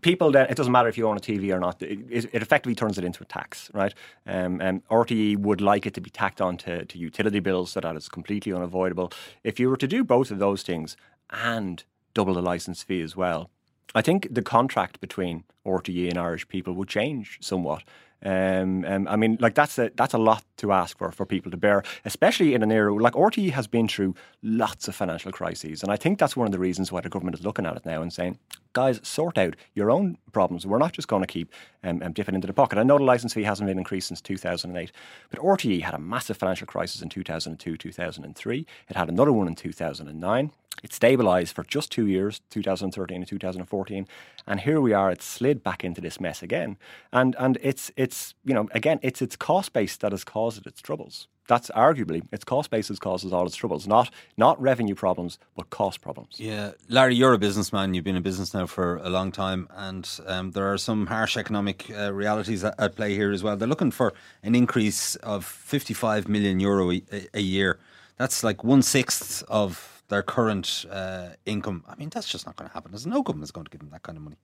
people. 0.00 0.30
Then 0.32 0.46
it 0.48 0.56
doesn't 0.56 0.72
matter 0.72 0.88
if 0.88 0.98
you 0.98 1.08
own 1.08 1.16
a 1.16 1.20
TV 1.20 1.54
or 1.54 1.60
not. 1.60 1.82
It, 1.82 1.98
it, 2.10 2.24
it 2.32 2.42
effectively 2.42 2.74
turns 2.74 2.98
it 2.98 3.04
into 3.04 3.22
a 3.22 3.26
tax, 3.26 3.70
right? 3.74 3.94
Um, 4.26 4.60
and 4.60 4.86
RTE 4.88 5.38
would 5.38 5.60
like 5.60 5.86
it 5.86 5.94
to 5.94 6.00
be 6.00 6.10
tacked 6.10 6.40
on 6.40 6.56
to, 6.58 6.84
to 6.84 6.98
utility 6.98 7.40
bills 7.40 7.72
so 7.72 7.80
that 7.80 7.96
it's 7.96 8.08
completely 8.08 8.52
unavoidable. 8.52 9.12
If 9.44 9.58
you 9.60 9.68
were 9.68 9.76
to 9.76 9.86
do 9.88 10.04
both 10.04 10.30
of 10.30 10.38
those 10.38 10.62
things 10.62 10.96
and 11.30 11.84
double 12.14 12.34
the 12.34 12.42
license 12.42 12.82
fee 12.82 13.00
as 13.02 13.14
well, 13.16 13.50
I 13.94 14.02
think 14.02 14.28
the 14.30 14.42
contract 14.42 15.00
between 15.00 15.44
RTE 15.66 16.08
and 16.08 16.18
Irish 16.18 16.46
people 16.48 16.74
would 16.74 16.88
change 16.88 17.38
somewhat. 17.40 17.82
Um, 18.24 18.84
um, 18.84 19.06
I 19.06 19.14
mean, 19.14 19.38
like 19.40 19.54
that's 19.54 19.78
a 19.78 19.92
that's 19.94 20.12
a 20.12 20.18
lot 20.18 20.44
to 20.56 20.72
ask 20.72 20.98
for 20.98 21.12
for 21.12 21.24
people 21.24 21.52
to 21.52 21.56
bear, 21.56 21.84
especially 22.04 22.52
in 22.52 22.64
an 22.64 22.72
era 22.72 22.92
like 22.92 23.12
RTE 23.12 23.52
has 23.52 23.68
been 23.68 23.86
through 23.86 24.16
lots 24.42 24.88
of 24.88 24.96
financial 24.96 25.30
crises, 25.30 25.84
and 25.84 25.92
I 25.92 25.96
think 25.96 26.18
that's 26.18 26.36
one 26.36 26.46
of 26.46 26.52
the 26.52 26.58
reasons 26.58 26.90
why 26.90 27.00
the 27.00 27.08
government 27.08 27.38
is 27.38 27.44
looking 27.44 27.64
at 27.64 27.76
it 27.76 27.86
now 27.86 28.02
and 28.02 28.12
saying, 28.12 28.38
guys, 28.72 28.98
sort 29.04 29.38
out 29.38 29.54
your 29.74 29.88
own 29.88 30.18
problems. 30.32 30.66
We're 30.66 30.78
not 30.78 30.94
just 30.94 31.06
going 31.06 31.22
to 31.22 31.28
keep 31.28 31.52
um, 31.84 32.02
um, 32.02 32.12
dipping 32.12 32.34
into 32.34 32.48
the 32.48 32.52
pocket. 32.52 32.78
I 32.78 32.82
know 32.82 32.98
the 32.98 33.04
license 33.04 33.34
fee 33.34 33.44
hasn't 33.44 33.68
been 33.68 33.78
increased 33.78 34.08
since 34.08 34.20
2008, 34.20 34.90
but 35.30 35.38
RTE 35.38 35.82
had 35.82 35.94
a 35.94 35.98
massive 35.98 36.36
financial 36.36 36.66
crisis 36.66 37.02
in 37.02 37.08
2002, 37.08 37.76
2003. 37.76 38.66
It 38.88 38.96
had 38.96 39.08
another 39.08 39.32
one 39.32 39.46
in 39.46 39.54
2009. 39.54 40.50
It 40.82 40.90
stabilised 40.90 41.52
for 41.52 41.64
just 41.64 41.90
two 41.90 42.06
years, 42.06 42.40
2013 42.50 43.16
and 43.16 43.26
2014, 43.26 44.06
and 44.46 44.60
here 44.60 44.80
we 44.80 44.92
are. 44.92 45.10
It 45.10 45.22
slid 45.22 45.62
back 45.62 45.84
into 45.84 46.00
this 46.00 46.20
mess 46.20 46.42
again, 46.42 46.76
and 47.12 47.34
and 47.38 47.58
it's 47.62 47.90
it's 47.96 48.34
you 48.44 48.54
know 48.54 48.68
again 48.72 48.98
it's 49.02 49.22
its 49.22 49.36
cost 49.36 49.72
base 49.72 49.96
that 49.96 50.12
has 50.12 50.24
caused 50.24 50.66
its 50.66 50.80
troubles. 50.80 51.28
That's 51.48 51.70
arguably 51.70 52.22
its 52.30 52.44
cost 52.44 52.70
base 52.70 52.88
has 52.88 52.98
caused 52.98 53.32
all 53.32 53.46
its 53.46 53.56
troubles, 53.56 53.86
not 53.86 54.10
not 54.36 54.60
revenue 54.60 54.94
problems, 54.94 55.38
but 55.56 55.70
cost 55.70 56.00
problems. 56.02 56.36
Yeah, 56.38 56.72
Larry, 56.88 57.14
you're 57.14 57.32
a 57.32 57.38
businessman. 57.38 57.94
You've 57.94 58.04
been 58.04 58.16
in 58.16 58.22
business 58.22 58.52
now 58.52 58.66
for 58.66 58.98
a 58.98 59.08
long 59.08 59.32
time, 59.32 59.66
and 59.74 60.08
um, 60.26 60.50
there 60.50 60.70
are 60.70 60.78
some 60.78 61.06
harsh 61.06 61.36
economic 61.36 61.90
uh, 61.90 62.12
realities 62.12 62.64
at, 62.64 62.78
at 62.78 62.96
play 62.96 63.14
here 63.14 63.32
as 63.32 63.42
well. 63.42 63.56
They're 63.56 63.66
looking 63.66 63.90
for 63.90 64.12
an 64.42 64.54
increase 64.54 65.16
of 65.16 65.44
55 65.44 66.28
million 66.28 66.60
euro 66.60 66.90
a, 66.92 67.02
a 67.32 67.40
year. 67.40 67.78
That's 68.18 68.44
like 68.44 68.62
one 68.62 68.82
sixth 68.82 69.42
of 69.48 69.97
their 70.08 70.22
current 70.22 70.84
uh, 70.90 71.28
income. 71.46 71.84
I 71.88 71.94
mean, 71.96 72.08
that's 72.08 72.28
just 72.28 72.46
not 72.46 72.56
going 72.56 72.68
to 72.68 72.74
happen. 72.74 72.90
There's 72.92 73.06
no 73.06 73.22
government's 73.22 73.50
going 73.50 73.66
to 73.66 73.70
give 73.70 73.80
them 73.80 73.90
that 73.90 74.02
kind 74.02 74.16
of 74.16 74.24
money. 74.24 74.36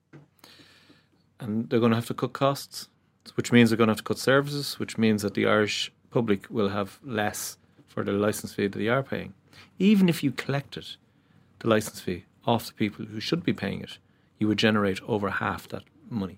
and 1.39 1.69
they're 1.69 1.79
going 1.79 1.91
to 1.91 1.95
have 1.97 2.07
to 2.07 2.13
cut 2.13 2.33
costs, 2.33 2.87
which 3.35 3.51
means 3.51 3.69
they're 3.69 3.77
going 3.77 3.87
to 3.87 3.91
have 3.91 3.97
to 3.97 4.03
cut 4.03 4.17
services, 4.19 4.79
which 4.79 4.97
means 4.97 5.21
that 5.21 5.33
the 5.33 5.45
Irish 5.45 5.91
public 6.11 6.47
will 6.49 6.69
have 6.69 6.99
less 7.03 7.57
for 7.87 8.03
the 8.03 8.11
license 8.11 8.53
fee 8.53 8.67
that 8.67 8.77
they 8.77 8.87
are 8.87 9.03
paying. 9.03 9.33
Even 9.79 10.07
if 10.09 10.23
you 10.23 10.31
collected 10.31 10.85
the 11.59 11.67
license 11.67 11.99
fee 11.99 12.25
off 12.45 12.67
the 12.67 12.73
people 12.73 13.05
who 13.05 13.19
should 13.19 13.43
be 13.43 13.53
paying 13.53 13.81
it, 13.81 13.97
you 14.39 14.47
would 14.47 14.57
generate 14.57 15.01
over 15.03 15.29
half 15.29 15.67
that 15.69 15.83
money. 16.09 16.37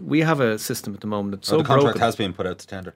We 0.00 0.20
have 0.20 0.40
a 0.40 0.58
system 0.58 0.94
at 0.94 1.00
the 1.00 1.06
moment 1.06 1.32
that's 1.32 1.48
So 1.48 1.58
so 1.58 1.58
the 1.58 1.64
contract 1.64 1.84
broken, 1.84 2.00
has 2.00 2.16
been 2.16 2.32
put 2.32 2.46
out 2.46 2.58
to 2.60 2.66
tender. 2.66 2.94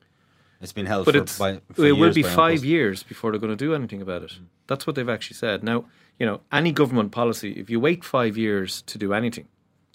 It's 0.60 0.72
been 0.72 0.86
held 0.86 1.04
but 1.04 1.14
for, 1.14 1.22
it's 1.22 1.38
by, 1.38 1.60
for 1.72 1.84
it 1.84 1.92
will 1.92 2.12
be 2.12 2.22
five 2.22 2.64
years 2.64 3.02
before 3.02 3.30
they're 3.30 3.40
going 3.40 3.56
to 3.56 3.64
do 3.64 3.74
anything 3.74 4.00
about 4.00 4.22
it. 4.22 4.32
That's 4.66 4.86
what 4.86 4.96
they've 4.96 5.08
actually 5.08 5.36
said. 5.36 5.62
Now, 5.62 5.84
you 6.18 6.24
know, 6.24 6.40
any 6.50 6.72
government 6.72 7.12
policy, 7.12 7.52
if 7.52 7.68
you 7.68 7.78
wait 7.78 8.04
five 8.04 8.36
years 8.36 8.82
to 8.82 8.98
do 8.98 9.12
anything, 9.12 9.48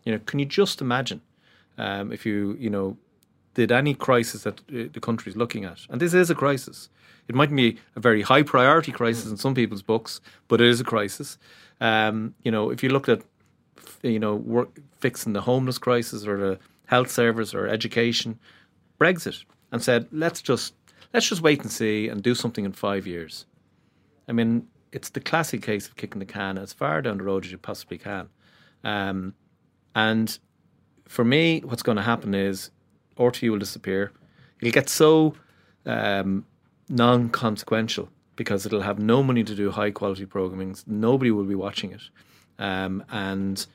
you 0.06 0.12
know, 0.12 0.20
can 0.20 0.40
you 0.40 0.46
just 0.46 0.82
imagine 0.82 1.22
um, 1.78 2.12
if 2.12 2.26
you, 2.26 2.56
you 2.60 2.70
know, 2.70 2.98
did 3.54 3.72
any 3.72 3.94
crisis 3.94 4.44
that 4.44 4.60
uh, 4.60 4.88
the 4.94 5.00
country 5.00 5.30
is 5.30 5.36
looking 5.36 5.66
at, 5.66 5.80
and 5.90 6.00
this 6.00 6.14
is 6.14 6.30
a 6.30 6.36
crisis. 6.36 6.90
It 7.28 7.36
might 7.36 7.54
be 7.54 7.78
a 7.96 8.00
very 8.00 8.22
high 8.22 8.44
priority 8.44 8.92
crisis 8.92 9.30
in 9.30 9.38
some 9.38 9.54
people's 9.54 9.82
books, 9.82 10.22
but 10.48 10.62
it 10.62 10.68
is 10.68 10.80
a 10.80 10.84
crisis. 10.84 11.38
Um, 11.80 12.36
you 12.44 12.52
know, 12.52 12.70
if 12.70 12.84
you 12.84 12.90
looked 12.90 13.10
at, 13.10 13.22
you 14.04 14.20
know, 14.20 14.36
work, 14.36 14.70
fixing 15.00 15.34
the 15.34 15.42
homeless 15.42 15.78
crisis 15.78 16.26
or 16.26 16.38
the 16.38 16.60
health 16.86 17.10
service 17.10 17.54
or 17.54 17.68
education, 17.68 18.40
Brexit, 19.00 19.44
and 19.72 19.82
said 19.82 20.08
let's 20.12 20.42
just 20.42 20.74
let's 21.14 21.28
just 21.28 21.42
wait 21.42 21.62
and 21.62 21.72
see 21.72 22.08
and 22.08 22.22
do 22.22 22.36
something 22.36 22.66
in 22.66 22.72
five 22.72 23.08
years. 23.08 23.46
I 24.28 24.34
mean, 24.34 24.68
it's 24.92 25.10
the 25.10 25.20
classic 25.20 25.62
case 25.62 25.88
of 25.88 25.96
kicking 25.96 26.20
the 26.20 26.26
can 26.26 26.58
as 26.58 26.74
far 26.74 27.02
down 27.02 27.18
the 27.18 27.24
road 27.24 27.46
as 27.46 27.52
you 27.52 27.58
possibly 27.58 27.98
can. 27.98 28.30
Um, 28.84 29.34
and 29.96 30.38
for 31.08 31.26
me, 31.26 31.62
what's 31.62 31.84
going 31.84 31.98
to 31.98 32.02
happen 32.02 32.34
is 32.34 32.72
RTE 33.18 33.50
will 33.52 33.60
disappear. 33.60 34.12
It'll 34.62 34.72
get 34.72 34.90
so 34.90 35.36
um, 35.86 36.46
non 36.90 37.30
consequential 37.30 38.10
because 38.36 38.66
it'll 38.66 38.82
have 38.82 39.00
no 39.00 39.22
money 39.22 39.44
to 39.44 39.56
do 39.56 39.72
high 39.72 39.92
quality 39.92 40.26
programming. 40.26 40.76
Nobody 40.88 41.32
will 41.32 41.44
be 41.44 41.56
watching 41.56 41.92
it. 41.92 42.02
Um, 42.58 43.04
and 43.12 43.66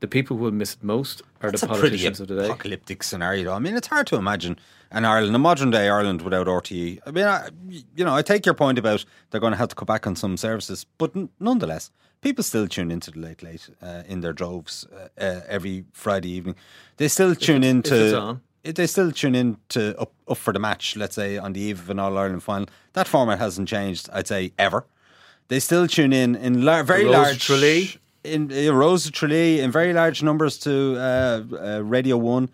the 0.00 0.08
people 0.08 0.36
who 0.36 0.44
will 0.44 0.50
miss 0.52 0.74
it 0.74 0.82
most 0.82 1.22
are 1.40 1.48
It's 1.48 1.62
the 1.62 1.68
politicians 1.68 2.20
of 2.20 2.28
the 2.28 2.36
day. 2.36 2.44
apocalyptic 2.46 3.02
scenario. 3.02 3.52
I 3.52 3.58
mean, 3.58 3.76
it's 3.76 3.86
hard 3.88 4.06
to 4.08 4.16
imagine 4.16 4.58
an 4.94 5.04
Ireland, 5.04 5.34
a 5.36 5.38
modern 5.38 5.70
day 5.70 5.88
Ireland 5.88 6.22
without 6.22 6.46
RTE. 6.46 7.00
I 7.06 7.10
mean, 7.10 7.24
I, 7.24 7.48
you 7.96 8.04
know, 8.04 8.14
I 8.14 8.22
take 8.22 8.46
your 8.46 8.54
point 8.54 8.78
about 8.78 9.04
they're 9.30 9.40
going 9.40 9.52
to 9.52 9.58
have 9.58 9.68
to 9.68 9.74
cut 9.74 9.86
back 9.88 10.06
on 10.06 10.16
some 10.16 10.36
services, 10.36 10.86
but 10.98 11.14
n- 11.16 11.28
nonetheless, 11.40 11.90
people 12.22 12.42
still 12.44 12.66
tune 12.68 12.90
into 12.90 13.10
the 13.10 13.18
late 13.18 13.42
late 13.42 13.68
uh, 13.82 14.02
in 14.08 14.20
their 14.20 14.32
droves 14.32 14.86
uh, 14.92 15.08
uh, 15.22 15.40
every 15.48 15.84
Friday 15.92 16.30
evening. 16.30 16.54
They 16.96 17.08
still 17.08 17.34
tune 17.34 17.64
in 17.64 17.78
if 17.78 17.84
to. 17.84 18.18
on. 18.20 18.40
They 18.62 18.86
still 18.86 19.12
tune 19.12 19.34
in 19.34 19.58
to 19.70 19.94
up, 20.00 20.12
up 20.26 20.38
for 20.38 20.52
the 20.54 20.58
match, 20.58 20.96
let's 20.96 21.14
say 21.14 21.36
on 21.36 21.52
the 21.52 21.60
eve 21.60 21.80
of 21.80 21.90
an 21.90 21.98
All 21.98 22.16
Ireland 22.16 22.42
final. 22.42 22.66
That 22.94 23.06
format 23.06 23.38
hasn't 23.38 23.68
changed, 23.68 24.08
I'd 24.10 24.26
say, 24.26 24.52
ever. 24.58 24.86
They 25.48 25.60
still 25.60 25.86
tune 25.86 26.14
in 26.14 26.34
in 26.34 26.62
lar- 26.64 26.82
very 26.82 27.04
Rose 27.04 27.12
large 27.12 27.44
Tralee. 27.44 27.90
in 28.22 28.50
uh, 28.50 28.72
Rose 28.72 29.04
of 29.04 29.12
Tralee 29.12 29.60
in 29.60 29.70
very 29.70 29.92
large 29.92 30.22
numbers 30.22 30.56
to 30.60 30.96
uh, 30.96 31.42
uh, 31.52 31.80
Radio 31.84 32.16
One 32.16 32.48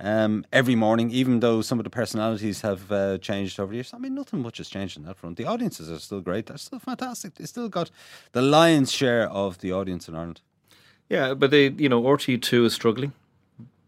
um, 0.00 0.44
every 0.52 0.74
morning. 0.74 1.10
Even 1.10 1.40
though 1.40 1.62
some 1.62 1.78
of 1.78 1.84
the 1.84 1.90
personalities 1.90 2.62
have 2.62 2.90
uh, 2.90 3.18
changed 3.18 3.60
over 3.60 3.70
the 3.70 3.76
years, 3.76 3.92
I 3.94 3.98
mean 3.98 4.14
nothing 4.14 4.40
much 4.40 4.58
has 4.58 4.68
changed 4.68 4.98
on 4.98 5.04
that 5.04 5.16
front. 5.16 5.36
The 5.36 5.46
audiences 5.46 5.90
are 5.90 5.98
still 5.98 6.20
great. 6.20 6.46
They're 6.46 6.58
still 6.58 6.78
fantastic. 6.78 7.34
They 7.34 7.44
still 7.44 7.68
got 7.68 7.90
the 8.32 8.42
lion's 8.42 8.90
share 8.90 9.28
of 9.28 9.58
the 9.58 9.72
audience 9.72 10.08
in 10.08 10.14
Ireland. 10.14 10.40
Yeah, 11.08 11.34
but 11.34 11.50
they, 11.50 11.68
you 11.70 11.88
know, 11.88 12.02
RTE2 12.02 12.66
is 12.66 12.74
struggling 12.74 13.12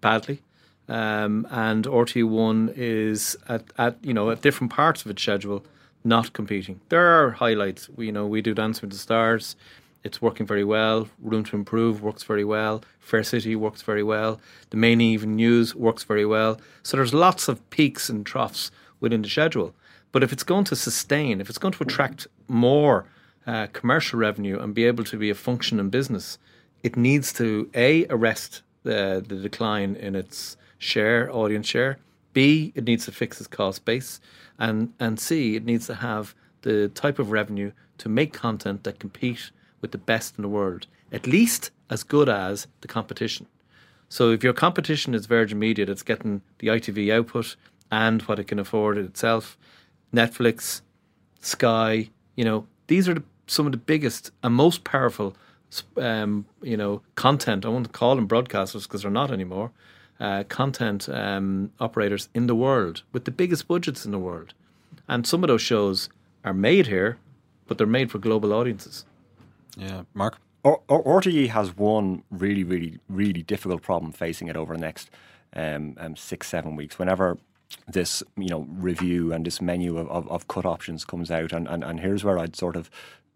badly. 0.00 0.42
Um, 0.88 1.46
and 1.50 1.84
RTE1 1.84 2.74
is 2.76 3.36
at, 3.48 3.64
at, 3.78 3.96
you 4.02 4.12
know, 4.12 4.30
at 4.30 4.42
different 4.42 4.72
parts 4.72 5.04
of 5.04 5.10
its 5.10 5.22
schedule 5.22 5.64
not 6.04 6.32
competing. 6.32 6.80
There 6.88 7.06
are 7.06 7.30
highlights. 7.30 7.88
We, 7.88 8.06
you 8.06 8.12
know, 8.12 8.26
we 8.26 8.42
do 8.42 8.54
Dancing 8.54 8.82
with 8.82 8.92
the 8.92 8.98
Stars. 8.98 9.56
It's 10.04 10.20
working 10.20 10.46
very 10.46 10.64
well. 10.64 11.08
Room 11.20 11.44
to 11.44 11.56
Improve 11.56 12.02
works 12.02 12.24
very 12.24 12.44
well. 12.44 12.82
Fair 12.98 13.22
City 13.22 13.54
works 13.54 13.82
very 13.82 14.02
well. 14.02 14.40
The 14.70 14.76
Main 14.76 15.00
Even 15.00 15.36
News 15.36 15.74
works 15.74 16.02
very 16.02 16.26
well. 16.26 16.60
So 16.82 16.96
there's 16.96 17.14
lots 17.14 17.48
of 17.48 17.68
peaks 17.70 18.08
and 18.08 18.26
troughs 18.26 18.70
within 19.00 19.22
the 19.22 19.28
schedule. 19.28 19.74
But 20.10 20.22
if 20.22 20.32
it's 20.32 20.42
going 20.42 20.64
to 20.64 20.76
sustain, 20.76 21.40
if 21.40 21.48
it's 21.48 21.58
going 21.58 21.74
to 21.74 21.82
attract 21.84 22.26
more 22.48 23.06
uh, 23.46 23.68
commercial 23.72 24.18
revenue 24.18 24.58
and 24.58 24.74
be 24.74 24.84
able 24.84 25.04
to 25.04 25.16
be 25.16 25.30
a 25.30 25.34
functioning 25.34 25.88
business, 25.88 26.38
it 26.82 26.96
needs 26.96 27.32
to 27.34 27.70
a 27.74 28.06
arrest 28.10 28.62
the 28.82 29.24
the 29.26 29.36
decline 29.36 29.94
in 29.94 30.14
its 30.14 30.56
share, 30.78 31.30
audience 31.34 31.66
share. 31.66 31.98
B, 32.32 32.72
it 32.74 32.84
needs 32.84 33.04
to 33.04 33.12
fix 33.12 33.40
its 33.40 33.46
cost 33.46 33.84
base, 33.84 34.20
and 34.58 34.92
and 34.98 35.18
C, 35.18 35.56
it 35.56 35.64
needs 35.64 35.86
to 35.86 35.94
have 35.96 36.34
the 36.62 36.88
type 36.88 37.18
of 37.18 37.30
revenue 37.30 37.72
to 37.98 38.08
make 38.08 38.32
content 38.32 38.84
that 38.84 38.98
compete 38.98 39.50
with 39.82 39.90
the 39.90 39.98
best 39.98 40.38
in 40.38 40.42
the 40.42 40.48
world, 40.48 40.86
at 41.12 41.26
least 41.26 41.70
as 41.90 42.02
good 42.02 42.28
as 42.28 42.66
the 42.80 42.88
competition. 42.88 43.46
So 44.08 44.30
if 44.30 44.42
your 44.42 44.52
competition 44.52 45.14
is 45.14 45.26
Virgin 45.26 45.58
Media 45.58 45.84
that's 45.84 46.02
getting 46.02 46.40
the 46.58 46.68
ITV 46.68 47.12
output 47.12 47.56
and 47.90 48.22
what 48.22 48.38
it 48.38 48.44
can 48.44 48.58
afford 48.58 48.96
itself, 48.96 49.58
Netflix, 50.14 50.82
Sky, 51.40 52.08
you 52.36 52.44
know, 52.44 52.66
these 52.86 53.08
are 53.08 53.14
the, 53.14 53.22
some 53.46 53.66
of 53.66 53.72
the 53.72 53.78
biggest 53.78 54.30
and 54.42 54.54
most 54.54 54.84
powerful, 54.84 55.34
um, 55.96 56.46
you 56.62 56.76
know, 56.76 57.02
content. 57.14 57.64
I 57.64 57.68
won't 57.68 57.92
call 57.92 58.16
them 58.16 58.28
broadcasters 58.28 58.82
because 58.82 59.02
they're 59.02 59.10
not 59.10 59.30
anymore. 59.30 59.72
Uh, 60.20 60.44
content 60.44 61.08
um, 61.08 61.72
operators 61.80 62.28
in 62.34 62.46
the 62.46 62.54
world 62.54 63.02
with 63.12 63.24
the 63.24 63.30
biggest 63.30 63.66
budgets 63.66 64.04
in 64.04 64.12
the 64.12 64.18
world, 64.18 64.54
and 65.08 65.26
some 65.26 65.42
of 65.42 65.48
those 65.48 65.62
shows 65.62 66.08
are 66.44 66.54
made 66.54 66.86
here, 66.86 67.16
but 67.66 67.76
they're 67.78 67.86
made 67.86 68.10
for 68.10 68.18
global 68.18 68.52
audiences. 68.52 69.04
Yeah, 69.76 70.02
Mark. 70.14 70.38
Or, 70.64 70.80
or, 70.86 71.20
has 71.48 71.76
one 71.76 72.22
really, 72.30 72.62
really, 72.62 72.98
really 73.08 73.42
difficult 73.42 73.82
problem 73.82 74.12
facing 74.12 74.46
it 74.46 74.56
over 74.56 74.74
the 74.74 74.80
next 74.80 75.10
um, 75.54 75.96
um, 75.98 76.14
six, 76.14 76.48
seven 76.48 76.76
weeks. 76.76 77.00
Whenever 77.00 77.36
this, 77.88 78.22
you 78.36 78.48
know, 78.48 78.66
review 78.68 79.32
and 79.32 79.44
this 79.44 79.60
menu 79.60 79.98
of, 79.98 80.08
of, 80.08 80.30
of 80.30 80.46
cut 80.46 80.64
options 80.64 81.04
comes 81.04 81.32
out, 81.32 81.52
and, 81.52 81.66
and, 81.66 81.82
and 81.82 81.98
here's 81.98 82.22
where 82.22 82.38
I'd 82.38 82.54
sort 82.54 82.76
of 82.76 82.90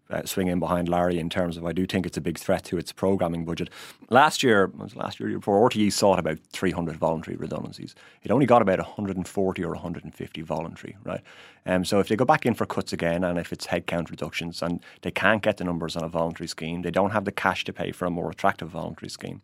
uh, 0.09 0.23
swing 0.25 0.47
in 0.47 0.59
behind 0.59 0.87
Larry 0.87 1.19
in 1.19 1.29
terms 1.29 1.57
of 1.57 1.65
I 1.65 1.73
do 1.73 1.85
think 1.85 2.05
it's 2.05 2.17
a 2.17 2.21
big 2.21 2.37
threat 2.37 2.63
to 2.65 2.77
its 2.77 2.91
programming 2.91 3.45
budget. 3.45 3.69
Last 4.09 4.43
year, 4.43 4.71
last 4.95 5.19
year 5.19 5.29
year 5.29 5.39
before, 5.39 5.69
RTE 5.69 5.91
sought 5.91 6.19
about 6.19 6.39
300 6.51 6.95
voluntary 6.95 7.37
redundancies. 7.37 7.95
It 8.23 8.31
only 8.31 8.45
got 8.45 8.61
about 8.61 8.79
140 8.79 9.63
or 9.63 9.71
150 9.71 10.41
voluntary, 10.41 10.97
right? 11.03 11.21
Um, 11.65 11.83
so 11.83 11.99
if 11.99 12.07
they 12.07 12.15
go 12.15 12.25
back 12.25 12.45
in 12.45 12.53
for 12.53 12.65
cuts 12.65 12.93
again, 12.93 13.23
and 13.23 13.37
if 13.37 13.51
it's 13.51 13.67
headcount 13.67 14.09
reductions, 14.09 14.61
and 14.61 14.81
they 15.01 15.11
can't 15.11 15.41
get 15.41 15.57
the 15.57 15.63
numbers 15.63 15.95
on 15.95 16.03
a 16.03 16.09
voluntary 16.09 16.47
scheme, 16.47 16.81
they 16.81 16.91
don't 16.91 17.11
have 17.11 17.25
the 17.25 17.31
cash 17.31 17.63
to 17.65 17.73
pay 17.73 17.91
for 17.91 18.05
a 18.05 18.09
more 18.09 18.31
attractive 18.31 18.69
voluntary 18.69 19.09
scheme 19.09 19.41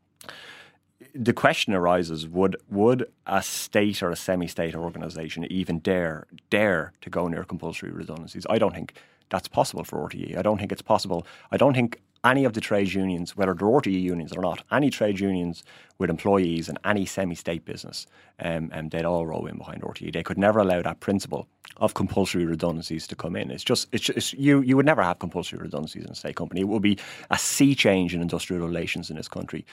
the 1.13 1.33
question 1.33 1.73
arises: 1.73 2.27
Would 2.27 2.57
would 2.69 3.11
a 3.27 3.43
state 3.43 4.01
or 4.01 4.09
a 4.09 4.15
semi-state 4.15 4.75
organisation 4.75 5.45
even 5.45 5.79
dare 5.79 6.27
dare 6.49 6.93
to 7.01 7.09
go 7.09 7.27
near 7.27 7.43
compulsory 7.43 7.91
redundancies? 7.91 8.45
I 8.49 8.57
don't 8.57 8.73
think 8.73 8.93
that's 9.29 9.47
possible 9.47 9.83
for 9.83 10.07
RTE. 10.07 10.37
I 10.37 10.41
don't 10.41 10.57
think 10.57 10.71
it's 10.71 10.81
possible. 10.81 11.25
I 11.51 11.57
don't 11.57 11.73
think 11.73 12.01
any 12.23 12.45
of 12.45 12.53
the 12.53 12.61
trade 12.61 12.93
unions, 12.93 13.35
whether 13.35 13.53
they're 13.53 13.67
RTE 13.67 14.01
unions 14.01 14.31
or 14.31 14.41
not, 14.41 14.63
any 14.71 14.89
trade 14.89 15.19
unions 15.19 15.63
with 15.97 16.09
employees 16.09 16.69
in 16.69 16.77
any 16.85 17.05
semi-state 17.05 17.65
business, 17.65 18.07
um, 18.39 18.69
um, 18.73 18.89
they'd 18.89 19.05
all 19.05 19.25
row 19.25 19.45
in 19.45 19.57
behind 19.57 19.81
RTE. 19.81 20.13
They 20.13 20.23
could 20.23 20.37
never 20.37 20.59
allow 20.59 20.81
that 20.81 21.01
principle 21.01 21.47
of 21.77 21.93
compulsory 21.93 22.45
redundancies 22.45 23.07
to 23.07 23.15
come 23.15 23.35
in. 23.35 23.51
It's 23.51 23.63
just, 23.63 23.87
it's, 23.91 24.05
just, 24.05 24.33
you, 24.33 24.61
you 24.61 24.77
would 24.77 24.85
never 24.85 25.03
have 25.03 25.19
compulsory 25.19 25.59
redundancies 25.59 26.05
in 26.05 26.11
a 26.11 26.15
state 26.15 26.35
company. 26.35 26.61
It 26.61 26.67
would 26.67 26.81
be 26.81 26.97
a 27.29 27.37
sea 27.37 27.75
change 27.75 28.15
in 28.15 28.21
industrial 28.21 28.65
relations 28.65 29.09
in 29.09 29.17
this 29.17 29.27
country. 29.27 29.65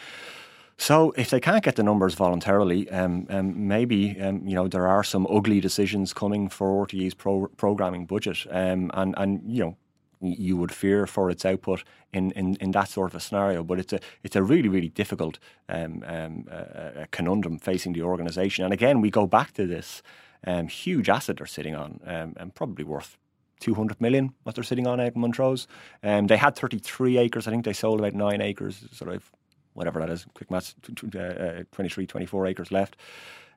So 0.81 1.13
if 1.15 1.29
they 1.29 1.41
can't 1.41 1.63
get 1.63 1.77
the 1.77 1.83
numbers 1.83 2.15
voluntarily, 2.15 2.89
um, 2.89 3.27
um, 3.29 3.69
maybe 3.69 4.19
um, 4.19 4.41
you 4.47 4.55
know 4.55 4.67
there 4.67 4.87
are 4.87 5.05
some 5.05 5.27
ugly 5.27 5.61
decisions 5.61 6.15
coming 6.15 6.49
for 6.49 6.87
RTE's 6.87 7.13
pro- 7.13 7.49
programming 7.59 8.07
budget, 8.07 8.47
um, 8.51 8.91
and 8.95 9.15
and 9.19 9.43
you 9.47 9.63
know 9.63 9.77
you 10.23 10.57
would 10.57 10.73
fear 10.73 11.07
for 11.07 11.31
its 11.31 11.45
output 11.45 11.85
in, 12.15 12.31
in, 12.31 12.57
in 12.57 12.71
that 12.71 12.89
sort 12.89 13.11
of 13.11 13.15
a 13.15 13.21
scenario. 13.21 13.63
But 13.63 13.79
it's 13.79 13.93
a 13.93 14.01
it's 14.23 14.37
a 14.37 14.43
really 14.43 14.71
really 14.71 14.89
difficult 14.89 15.39
um, 15.69 16.03
um, 16.07 16.47
uh, 16.51 17.05
conundrum 17.11 17.59
facing 17.59 17.93
the 17.93 18.03
organisation. 18.03 18.65
And 18.65 18.73
again, 18.73 19.03
we 19.03 19.11
go 19.11 19.27
back 19.27 19.53
to 19.53 19.67
this 19.67 20.03
um, 20.47 20.67
huge 20.69 21.11
asset 21.11 21.37
they're 21.37 21.47
sitting 21.47 21.75
on, 21.75 22.01
um, 22.07 22.33
and 22.39 22.55
probably 22.55 22.85
worth 22.85 23.19
200 23.61 24.01
million 24.01 24.33
what 24.45 24.55
they're 24.55 24.65
sitting 24.65 24.87
on 24.87 24.99
out 24.99 25.15
in 25.15 25.21
Montrose. 25.21 25.67
Um, 26.03 26.29
they 26.29 26.39
had 26.39 26.57
33 26.57 27.19
acres. 27.19 27.47
I 27.47 27.51
think 27.51 27.67
they 27.67 27.75
sold 27.75 28.01
about 28.01 28.15
nine 28.15 28.41
acres. 28.41 28.83
Sort 28.93 29.15
of 29.15 29.31
whatever 29.81 29.99
that 29.99 30.11
is, 30.11 30.27
quick 30.35 30.51
maths, 30.51 30.75
tw- 30.83 31.17
uh, 31.17 31.65
23, 31.73 32.07
24 32.07 32.47
acres 32.47 32.71
left. 32.71 32.97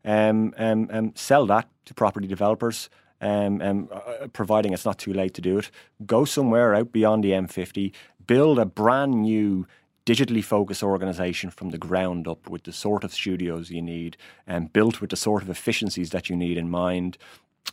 Um, 0.05 0.53
um, 0.57 0.89
um, 0.91 1.11
sell 1.15 1.45
that 1.47 1.67
to 1.85 1.93
property 1.93 2.27
developers. 2.27 2.89
Um, 3.21 3.61
um, 3.61 3.89
uh, 3.91 4.27
providing 4.33 4.73
it's 4.73 4.85
not 4.85 4.97
too 4.97 5.13
late 5.13 5.33
to 5.35 5.41
do 5.41 5.57
it, 5.57 5.71
go 6.05 6.25
somewhere 6.25 6.75
out 6.75 6.91
beyond 6.91 7.23
the 7.23 7.31
M50, 7.31 7.93
build 8.27 8.59
a 8.59 8.65
brand 8.65 9.21
new 9.21 9.65
digitally 10.05 10.43
focused 10.43 10.83
organization 10.83 11.49
from 11.49 11.69
the 11.69 11.77
ground 11.77 12.27
up 12.27 12.49
with 12.49 12.63
the 12.63 12.73
sort 12.73 13.03
of 13.03 13.13
studios 13.13 13.69
you 13.69 13.81
need 13.81 14.17
and 14.45 14.73
built 14.73 14.99
with 14.99 15.09
the 15.09 15.15
sort 15.15 15.41
of 15.41 15.49
efficiencies 15.49 16.09
that 16.09 16.29
you 16.29 16.35
need 16.35 16.57
in 16.57 16.69
mind. 16.69 17.17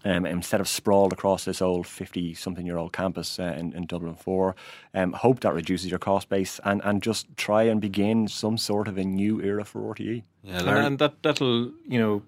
Um, 0.03 0.25
instead 0.25 0.63
of 0.63 0.69
sprawled 0.69 1.13
across 1.13 1.45
this 1.45 1.61
old 1.61 1.87
50 1.87 2.33
something 2.33 2.65
year 2.65 2.79
old 2.79 2.91
campus 2.91 3.39
uh, 3.39 3.55
in, 3.59 3.75
in, 3.75 3.85
Dublin 3.85 4.15
4. 4.15 4.57
Um, 4.95 5.13
hope 5.13 5.41
that 5.41 5.53
reduces 5.53 5.91
your 5.91 5.99
cost 5.99 6.31
base 6.31 6.59
and, 6.65 6.81
and 6.85 7.03
just 7.03 7.27
try 7.37 7.65
and 7.65 7.83
begin 7.83 8.27
some 8.27 8.57
sort 8.57 8.89
of 8.89 8.97
a 8.97 9.05
new 9.05 9.43
era 9.43 9.63
for 9.63 9.95
RTE. 9.95 10.23
Yeah, 10.43 10.61
and, 10.61 10.69
and 10.69 10.99
that, 11.01 11.23
that'll, 11.23 11.73
you 11.87 11.99
know, 11.99 12.23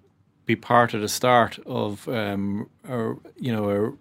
be 0.45 0.55
part 0.55 0.93
of 0.93 1.01
the 1.01 1.09
start 1.09 1.59
of, 1.65 2.07
um, 2.09 2.69
or, 2.87 3.19
you 3.39 3.53
know, 3.53 3.65
or 3.65 3.95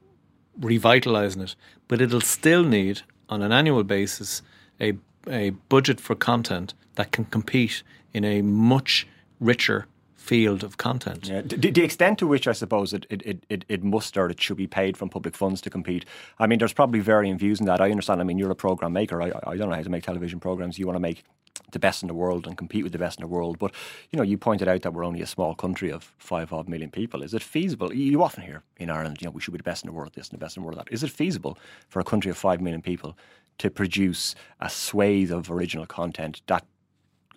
revitalising 0.59 1.41
it. 1.41 1.55
But 1.87 2.01
it'll 2.01 2.19
still 2.19 2.63
need, 2.63 3.01
on 3.29 3.41
an 3.41 3.51
annual 3.51 3.83
basis, 3.83 4.41
a, 4.79 4.93
a 5.29 5.51
budget 5.69 6.01
for 6.01 6.15
content 6.15 6.73
that 6.95 7.11
can 7.11 7.25
compete 7.25 7.83
in 8.13 8.25
a 8.25 8.41
much 8.41 9.07
richer 9.39 9.87
field 10.31 10.63
of 10.63 10.77
content. 10.77 11.27
Yeah. 11.27 11.41
The, 11.41 11.71
the, 11.71 11.83
extent 11.83 12.17
to 12.19 12.25
which 12.25 12.47
I 12.47 12.53
suppose 12.53 12.93
it, 12.93 13.05
it, 13.09 13.43
it, 13.49 13.65
it 13.67 13.83
must 13.83 14.15
or 14.15 14.29
it 14.29 14.39
should 14.39 14.55
be 14.55 14.65
paid 14.65 14.95
from 14.95 15.09
public 15.09 15.35
funds 15.35 15.59
to 15.59 15.69
compete. 15.69 16.05
I 16.39 16.47
mean, 16.47 16.57
there's 16.57 16.71
probably 16.71 17.01
varying 17.01 17.37
views 17.37 17.59
in 17.59 17.65
that. 17.65 17.81
I 17.81 17.91
understand. 17.91 18.21
I 18.21 18.23
mean, 18.23 18.37
you're 18.37 18.49
a 18.49 18.55
program 18.55 18.93
maker. 18.93 19.21
I, 19.21 19.33
I 19.45 19.57
don't 19.57 19.69
know 19.69 19.75
how 19.75 19.81
to 19.81 19.89
make 19.89 20.05
television 20.05 20.39
programs. 20.39 20.79
You 20.79 20.85
want 20.85 20.95
to 20.95 21.01
make 21.01 21.25
the 21.73 21.79
best 21.79 22.01
in 22.01 22.07
the 22.07 22.13
world 22.13 22.47
and 22.47 22.57
compete 22.57 22.83
with 22.83 22.93
the 22.93 22.97
best 22.97 23.19
in 23.19 23.23
the 23.23 23.27
world. 23.27 23.59
But 23.59 23.73
you 24.09 24.15
know, 24.15 24.23
you 24.23 24.37
pointed 24.37 24.69
out 24.69 24.83
that 24.83 24.93
we're 24.93 25.03
only 25.03 25.21
a 25.21 25.27
small 25.27 25.53
country 25.53 25.91
of 25.91 26.13
five 26.17 26.53
odd 26.53 26.69
million 26.69 26.91
people. 26.91 27.23
Is 27.23 27.33
it 27.33 27.43
feasible? 27.43 27.93
You 27.93 28.23
often 28.23 28.43
hear 28.43 28.63
in 28.77 28.89
Ireland, 28.89 29.17
you 29.19 29.25
know, 29.25 29.31
we 29.31 29.41
should 29.41 29.51
be 29.51 29.57
the 29.57 29.71
best 29.71 29.83
in 29.83 29.89
the 29.89 29.97
world, 29.97 30.13
this 30.13 30.29
and 30.29 30.39
the 30.39 30.45
best 30.45 30.55
in 30.55 30.63
the 30.63 30.65
world 30.65 30.79
that. 30.79 30.93
Is 30.93 31.03
it 31.03 31.11
feasible 31.11 31.57
for 31.89 31.99
a 31.99 32.05
country 32.05 32.31
of 32.31 32.37
five 32.37 32.61
million 32.61 32.81
people 32.81 33.17
to 33.57 33.69
produce 33.69 34.33
a 34.61 34.69
swathe 34.69 35.29
of 35.29 35.51
original 35.51 35.85
content 35.85 36.41
that 36.47 36.63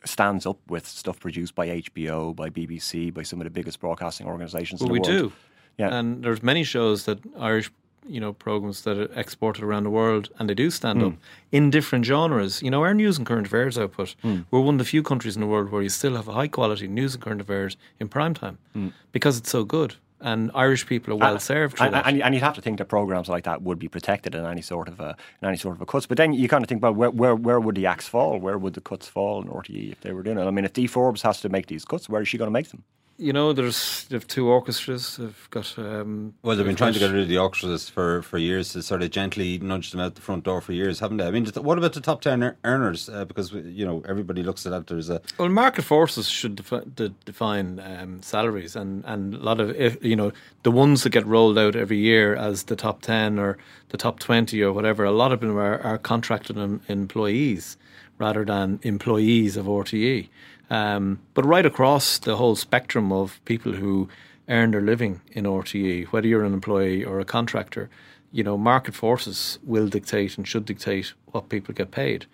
stands 0.05 0.47
up 0.47 0.59
with 0.69 0.87
stuff 0.87 1.21
produced 1.21 1.55
by 1.55 1.69
HBO, 1.69 2.35
by 2.35 2.51
BBC, 2.51 3.13
by 3.13 3.23
some 3.23 3.41
of 3.41 3.45
the 3.45 3.51
biggest 3.51 3.81
broadcasting 3.81 4.27
organisations 4.27 4.81
well, 4.81 4.89
in 4.89 5.03
the 5.03 5.09
we 5.09 5.15
world. 5.15 5.31
do. 5.31 5.33
Yeah. 5.79 5.95
And 5.95 6.23
there's 6.23 6.43
many 6.43 6.63
shows 6.63 7.05
that 7.07 7.19
Irish 7.39 7.71
you 8.07 8.21
know 8.21 8.33
programs 8.33 8.83
that 8.83 8.99
are 8.99 9.19
exported 9.19 9.65
around 9.65 9.85
the 9.85 9.91
world, 9.91 10.31
and 10.39 10.49
they 10.49 10.55
do 10.55 10.71
stand 10.71 11.03
up 11.03 11.13
hmm. 11.13 11.19
in 11.53 11.71
different 11.71 12.05
genres. 12.05 12.63
You 12.63 12.71
know, 12.71 12.83
our 12.83 12.95
news 12.95 13.19
and 13.19 13.27
current 13.27 13.47
affairs 13.47 13.79
output, 13.79 14.15
hmm. 14.23 14.41
we're 14.51 14.61
one 14.61 14.75
of 14.75 14.79
the 14.79 14.85
few 14.85 15.03
countries 15.03 15.37
in 15.37 15.41
the 15.41 15.47
world 15.47 15.71
where 15.71 15.83
you 15.83 15.89
still 15.89 16.17
have 16.17 16.29
a 16.29 16.33
high 16.33 16.49
quality 16.49 16.87
news 16.87 17.15
and 17.15 17.23
current 17.23 17.41
affairs 17.41 17.77
in 17.99 18.09
prime 18.09 18.35
time 18.35 18.59
hmm. 18.73 18.89
because 19.13 19.39
it's 19.39 19.51
so 19.51 19.65
good, 19.65 19.97
and 20.21 20.51
Irish 20.55 20.87
people 20.87 21.13
are 21.15 21.17
well 21.17 21.39
served 21.39 21.81
and, 21.81 21.95
and, 21.95 22.23
and 22.23 22.35
you'd 22.35 22.43
have 22.43 22.55
to 22.55 22.61
think 22.63 22.79
that 22.79 22.87
programs 22.87 23.29
like 23.29 23.45
that 23.45 23.63
would 23.63 23.79
be 23.79 23.89
protected 23.89 24.35
in 24.35 24.45
any 24.45 24.63
sort 24.63 24.89
of 24.89 25.01
a, 25.01 25.17
in 25.43 25.49
any 25.49 25.57
sort 25.57 25.75
of 25.77 25.83
a 25.83 25.87
cuts. 25.87 26.07
But 26.07 26.17
then 26.17 26.33
you 26.33 26.49
kind 26.49 26.65
of 26.65 26.69
think 26.69 26.79
about 26.79 26.97
where, 26.97 27.11
where 27.11 27.35
where 27.35 27.61
would 27.61 27.75
the 27.75 27.87
axe 27.87 28.09
fall? 28.09 28.39
Where 28.39 28.59
would 28.59 28.75
the 28.75 28.81
cuts 28.81 29.09
fall 29.09 29.43
in 29.43 29.49
RTE 29.49 29.93
if 29.93 30.01
they 30.01 30.13
were 30.13 30.23
doing 30.23 30.39
it? 30.39 30.45
I 30.45 30.51
mean, 30.51 30.65
if 30.65 30.73
Dee 30.73 30.87
Forbes 30.87 31.23
has 31.23 31.41
to 31.43 31.49
make 31.49 31.67
these 31.67 31.85
cuts, 31.85 32.09
where 32.09 32.23
is 32.23 32.29
she 32.29 32.39
going 32.39 32.49
to 32.49 32.53
make 32.53 32.71
them? 32.71 32.85
You 33.17 33.33
know, 33.33 33.53
there's 33.53 34.05
they 34.09 34.17
have 34.17 34.27
two 34.27 34.49
orchestras. 34.49 35.17
They've 35.17 35.49
got 35.51 35.79
um, 35.79 36.35
Well, 36.43 36.57
they've 36.57 36.67
been 36.67 36.75
trying 36.75 36.95
to 36.95 36.99
get 36.99 37.13
rid 37.13 37.23
of 37.23 37.29
the 37.29 37.39
orchestras 37.39 37.89
for, 37.89 38.23
for 38.23 38.39
years 38.39 38.73
to 38.73 38.83
sort 38.83 39.03
of 39.03 39.11
gently 39.11 39.59
nudge 39.59 39.93
them 39.93 40.01
out 40.01 40.17
the 40.17 40.21
front 40.21 40.45
door 40.45 40.61
for 40.61 40.73
years, 40.73 40.99
haven't 40.99 41.19
they? 41.19 41.27
I 41.27 41.31
mean, 41.31 41.47
what 41.47 41.79
about 41.79 41.93
the 41.93 42.01
top 42.01 42.23
10 42.23 42.57
earners? 42.65 43.09
Uh, 43.09 43.25
because, 43.25 43.53
you 43.53 43.87
know, 43.87 44.03
everybody 44.09 44.43
looks 44.43 44.67
at 44.67 44.71
that. 44.71 44.89
There's 44.89 45.11
a. 45.11 45.21
Well, 45.39 45.49
market 45.49 45.83
forces 45.83 46.29
should 46.29 46.57
defi- 46.57 46.91
de- 46.95 47.11
define 47.25 47.79
um, 47.81 48.21
salaries, 48.23 48.75
and, 48.75 49.05
and 49.05 49.35
a 49.35 49.39
lot 49.39 49.61
of 49.61 49.71
if, 49.77 50.03
you 50.05 50.17
know 50.17 50.33
the 50.65 50.71
ones 50.73 51.03
that 51.05 51.11
get 51.11 51.27
rolled 51.27 51.59
out 51.59 51.77
every 51.77 51.99
year 51.99 52.35
as 52.35 52.65
the 52.65 52.77
top 52.77 53.03
ten 53.03 53.39
or 53.39 53.59
the 53.91 53.97
top 53.97 54.19
twenty 54.19 54.61
or 54.63 54.73
whatever. 54.73 55.05
A 55.05 55.13
lot 55.13 55.31
of 55.33 55.41
them 55.41 55.57
are, 55.57 55.79
are 55.81 55.99
contracted 55.99 56.59
em- 56.59 56.81
employees 56.89 57.77
rather 58.19 58.45
than 58.45 58.79
employees 58.83 59.57
of 59.57 59.67
RTE. 59.67 60.29
Um, 60.71 61.21
but 61.35 61.45
right 61.45 61.67
across 61.67 62.19
the 62.19 62.37
whole 62.37 62.57
spectrum 62.57 63.13
of 63.13 63.41
people 63.45 63.73
who 63.73 64.09
earn 64.49 64.71
their 64.71 64.81
living 64.81 65.21
in 65.33 65.45
RTE, 65.45 66.07
whether 66.07 66.27
you're 66.27 66.45
an 66.45 66.55
employee 66.55 67.05
or 67.05 67.21
a 67.21 67.25
contractor, 67.25 67.91
you 68.33 68.43
know, 68.43 68.59
market 68.59 68.95
forces 68.95 69.59
will 69.63 69.89
dictate 69.89 70.37
and 70.37 70.47
should 70.47 70.65
dictate 70.65 71.13
what 71.27 71.49
people 71.49 71.75
get 71.75 71.91
paid. 71.91 72.27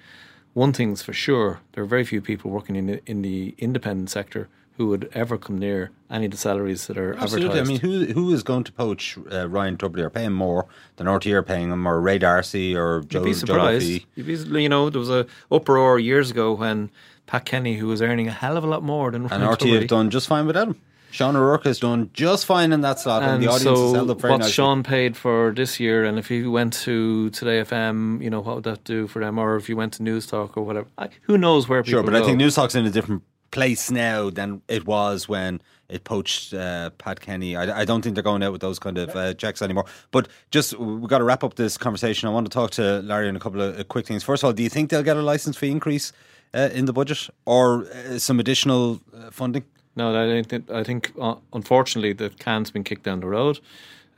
One 0.55 0.72
thing's 0.72 1.03
for 1.03 1.12
sure: 1.12 1.61
there 1.72 1.85
are 1.85 1.87
very 1.87 2.05
few 2.05 2.20
people 2.20 2.51
working 2.51 2.76
in 2.76 2.87
the, 2.87 3.03
in 3.07 3.22
the 3.22 3.55
independent 3.59 4.11
sector 4.11 4.49
who 4.77 4.87
would 4.89 5.11
ever 5.12 5.37
come 5.37 5.59
near 5.59 5.91
any 6.11 6.25
of 6.27 6.31
the 6.31 6.37
salaries 6.37 6.87
that 6.87 6.97
are 6.97 7.14
Absolutely. 7.14 7.61
I 7.61 7.64
mean, 7.64 7.81
who 7.81 8.07
who 8.07 8.33
is 8.33 8.43
going 8.43 8.64
to 8.64 8.73
poach 8.73 9.18
uh, 9.31 9.49
Ryan 9.49 9.77
Tubridy 9.77 10.03
or 10.03 10.11
pay 10.11 10.25
him 10.25 10.33
more 10.33 10.66
than 10.97 11.07
RTE 11.07 11.33
are 11.33 11.43
paying 11.43 11.71
him, 11.71 11.87
or 11.87 12.01
Ray 12.01 12.18
D'Arcy 12.18 12.75
or 12.77 13.03
Joe, 13.03 13.18
You'd 13.18 13.25
be 13.27 13.35
surprised. 13.35 13.87
Duffy? 13.87 14.07
You'd 14.14 14.27
be, 14.27 14.62
you 14.62 14.68
know, 14.68 14.91
there 14.91 15.01
was 15.01 15.11
a 15.11 15.27
uproar 15.51 15.99
years 15.99 16.31
ago 16.31 16.55
when 16.55 16.91
Pat 17.27 17.45
Kenny, 17.45 17.77
who 17.77 17.87
was 17.87 18.03
earning 18.03 18.29
a 18.29 18.33
hell 18.33 18.57
of 18.57 18.64
a 18.64 18.66
lot 18.66 18.83
more 18.83 19.11
than 19.11 19.23
And 19.23 19.31
Ryan 19.31 19.43
RTE 19.43 19.49
have 19.49 19.59
Tubridy, 19.59 19.89
done 19.89 20.11
just 20.11 20.29
fine 20.29 20.47
without 20.47 20.68
him. 20.68 20.81
Sean 21.12 21.35
O'Rourke 21.35 21.64
has 21.64 21.81
done 21.81 22.11
just 22.12 22.47
fine 22.47 22.73
in 22.73 22.83
that 22.83 23.01
slot, 23.01 23.23
and, 23.23 23.33
and 23.33 23.43
the 23.43 23.49
audience 23.49 23.62
so 23.62 23.87
has 23.87 23.95
held 23.95 24.11
up 24.11 24.21
very 24.21 24.33
what's 24.33 24.43
nicely. 24.43 24.53
Sean 24.53 24.83
paid 24.83 25.16
for 25.16 25.53
this 25.55 25.81
year, 25.81 26.05
and 26.05 26.18
if 26.18 26.29
he 26.29 26.45
went 26.47 26.73
to 26.85 27.31
Today 27.31 27.62
FM, 27.62 28.23
you 28.23 28.31
know, 28.31 28.41
what 28.41 28.55
would 28.57 28.64
that 28.64 28.85
do 28.85 29.07
for 29.09 29.18
them? 29.18 29.39
Or 29.39 29.57
if 29.57 29.68
you 29.68 29.77
went 29.77 29.95
to 29.95 30.03
Newstalk 30.03 30.57
or 30.57 30.62
whatever, 30.62 30.87
I, 30.97 31.09
who 31.23 31.37
knows 31.37 31.68
where 31.68 31.83
people 31.83 32.03
Sure, 32.03 32.03
but 32.05 32.14
I 32.14 32.25
think 32.25 32.39
Newstalk's 32.39 32.77
in 32.77 32.87
a 32.87 32.91
different 32.91 33.25
place 33.51 33.90
now 33.90 34.30
than 34.30 34.62
it 34.68 34.86
was 34.86 35.28
when 35.28 35.61
it 35.88 36.05
poached 36.05 36.55
uh, 36.55 36.90
Pat 36.98 37.20
Kenny. 37.20 37.57
I, 37.57 37.80
I 37.80 37.84
don't 37.84 38.03
think 38.03 38.14
they're 38.14 38.22
going 38.22 38.42
out 38.42 38.53
with 38.53 38.61
those 38.61 38.78
kind 38.78 38.96
of 38.96 39.14
uh, 39.14 39.34
checks 39.34 39.61
anymore. 39.61 39.84
But 40.11 40.28
just 40.51 40.78
we've 40.78 41.09
got 41.09 41.18
to 41.18 41.24
wrap 41.24 41.44
up 41.44 41.55
this 41.55 41.76
conversation. 41.76 42.28
I 42.28 42.32
want 42.32 42.46
to 42.46 42.53
talk 42.53 42.70
to 42.72 43.03
Larry 43.03 43.28
on 43.28 43.36
a 43.36 43.40
couple 43.40 43.61
of 43.61 43.78
uh, 43.78 43.84
quick 43.84 44.07
things. 44.07 44.22
First 44.22 44.42
of 44.42 44.48
all, 44.48 44.53
do 44.53 44.62
you 44.62 44.68
think 44.68 44.90
they'll 44.90 45.03
get 45.03 45.16
a 45.16 45.22
license 45.22 45.57
fee 45.57 45.70
increase 45.70 46.12
uh, 46.55 46.70
in 46.72 46.84
the 46.84 46.92
budget 46.92 47.28
or 47.44 47.86
uh, 47.86 48.18
some 48.18 48.40
additional 48.40 49.01
uh, 49.14 49.30
funding? 49.30 49.64
No, 49.96 50.38
I 50.38 50.42
think. 50.42 50.70
I 50.70 50.84
think 50.84 51.12
unfortunately 51.53 52.12
the 52.12 52.30
can's 52.30 52.70
been 52.70 52.84
kicked 52.84 53.03
down 53.03 53.20
the 53.20 53.26
road, 53.26 53.59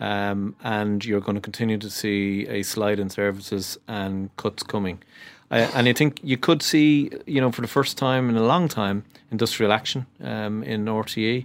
um, 0.01 0.55
and 0.62 1.03
you're 1.05 1.20
going 1.20 1.35
to 1.35 1.41
continue 1.41 1.78
to 1.78 1.89
see 1.89 2.47
a 2.47 2.62
slide 2.62 3.01
in 3.01 3.09
services 3.09 3.78
and 3.89 4.35
cuts 4.37 4.62
coming. 4.62 5.03
I, 5.53 5.59
and 5.75 5.87
I 5.87 5.93
think 5.93 6.19
you 6.23 6.39
could 6.39 6.63
see, 6.63 7.11
you 7.27 7.41
know, 7.41 7.53
for 7.53 7.61
the 7.61 7.69
first 7.69 7.99
time 7.99 8.31
in 8.31 8.37
a 8.37 8.43
long 8.43 8.69
time, 8.69 9.05
industrial 9.31 9.71
action 9.71 10.07
um, 10.23 10.63
in 10.65 10.87
RTE, 10.87 11.45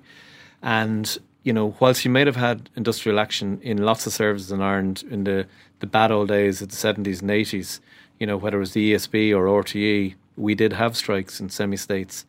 and 0.64 1.18
you 1.44 1.54
know, 1.54 1.76
whilst 1.80 2.04
you 2.04 2.12
might 2.12 2.28
have 2.28 2.36
had 2.38 2.70
industrial 2.76 3.20
action 3.20 3.60
in 3.62 3.78
lots 3.78 4.08
of 4.08 4.14
services 4.14 4.52
in 4.52 4.62
Ireland 4.62 5.04
in 5.12 5.26
the 5.26 5.46
the 5.80 5.88
bad 5.88 6.12
old 6.12 6.30
days 6.30 6.62
of 6.62 6.70
the 6.70 6.76
seventies 6.76 7.22
and 7.22 7.30
eighties, 7.30 7.82
you 8.20 8.26
know, 8.26 8.38
whether 8.38 8.58
it 8.58 8.62
was 8.62 8.72
the 8.72 8.94
ESB 8.94 9.36
or 9.36 9.46
RTE, 9.64 10.16
we 10.38 10.56
did 10.56 10.74
have 10.74 10.96
strikes 10.96 11.40
in 11.42 11.50
semi 11.50 11.78
states. 11.78 12.26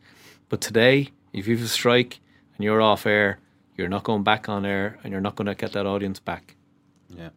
But 0.49 0.61
today, 0.61 1.09
if 1.31 1.47
you 1.47 1.55
have 1.55 1.65
a 1.65 1.69
strike 1.69 2.19
and 2.57 2.65
you're 2.65 2.81
off 2.81 3.05
air, 3.05 3.39
you're 3.77 3.87
not 3.87 4.03
going 4.03 4.23
back 4.23 4.49
on 4.49 4.65
air 4.65 4.99
and 5.03 5.11
you're 5.11 5.21
not 5.21 5.35
going 5.35 5.47
to 5.47 5.55
get 5.55 5.71
that 5.73 5.85
audience 5.85 6.19
back. 6.19 6.55
Yeah. 7.09 7.29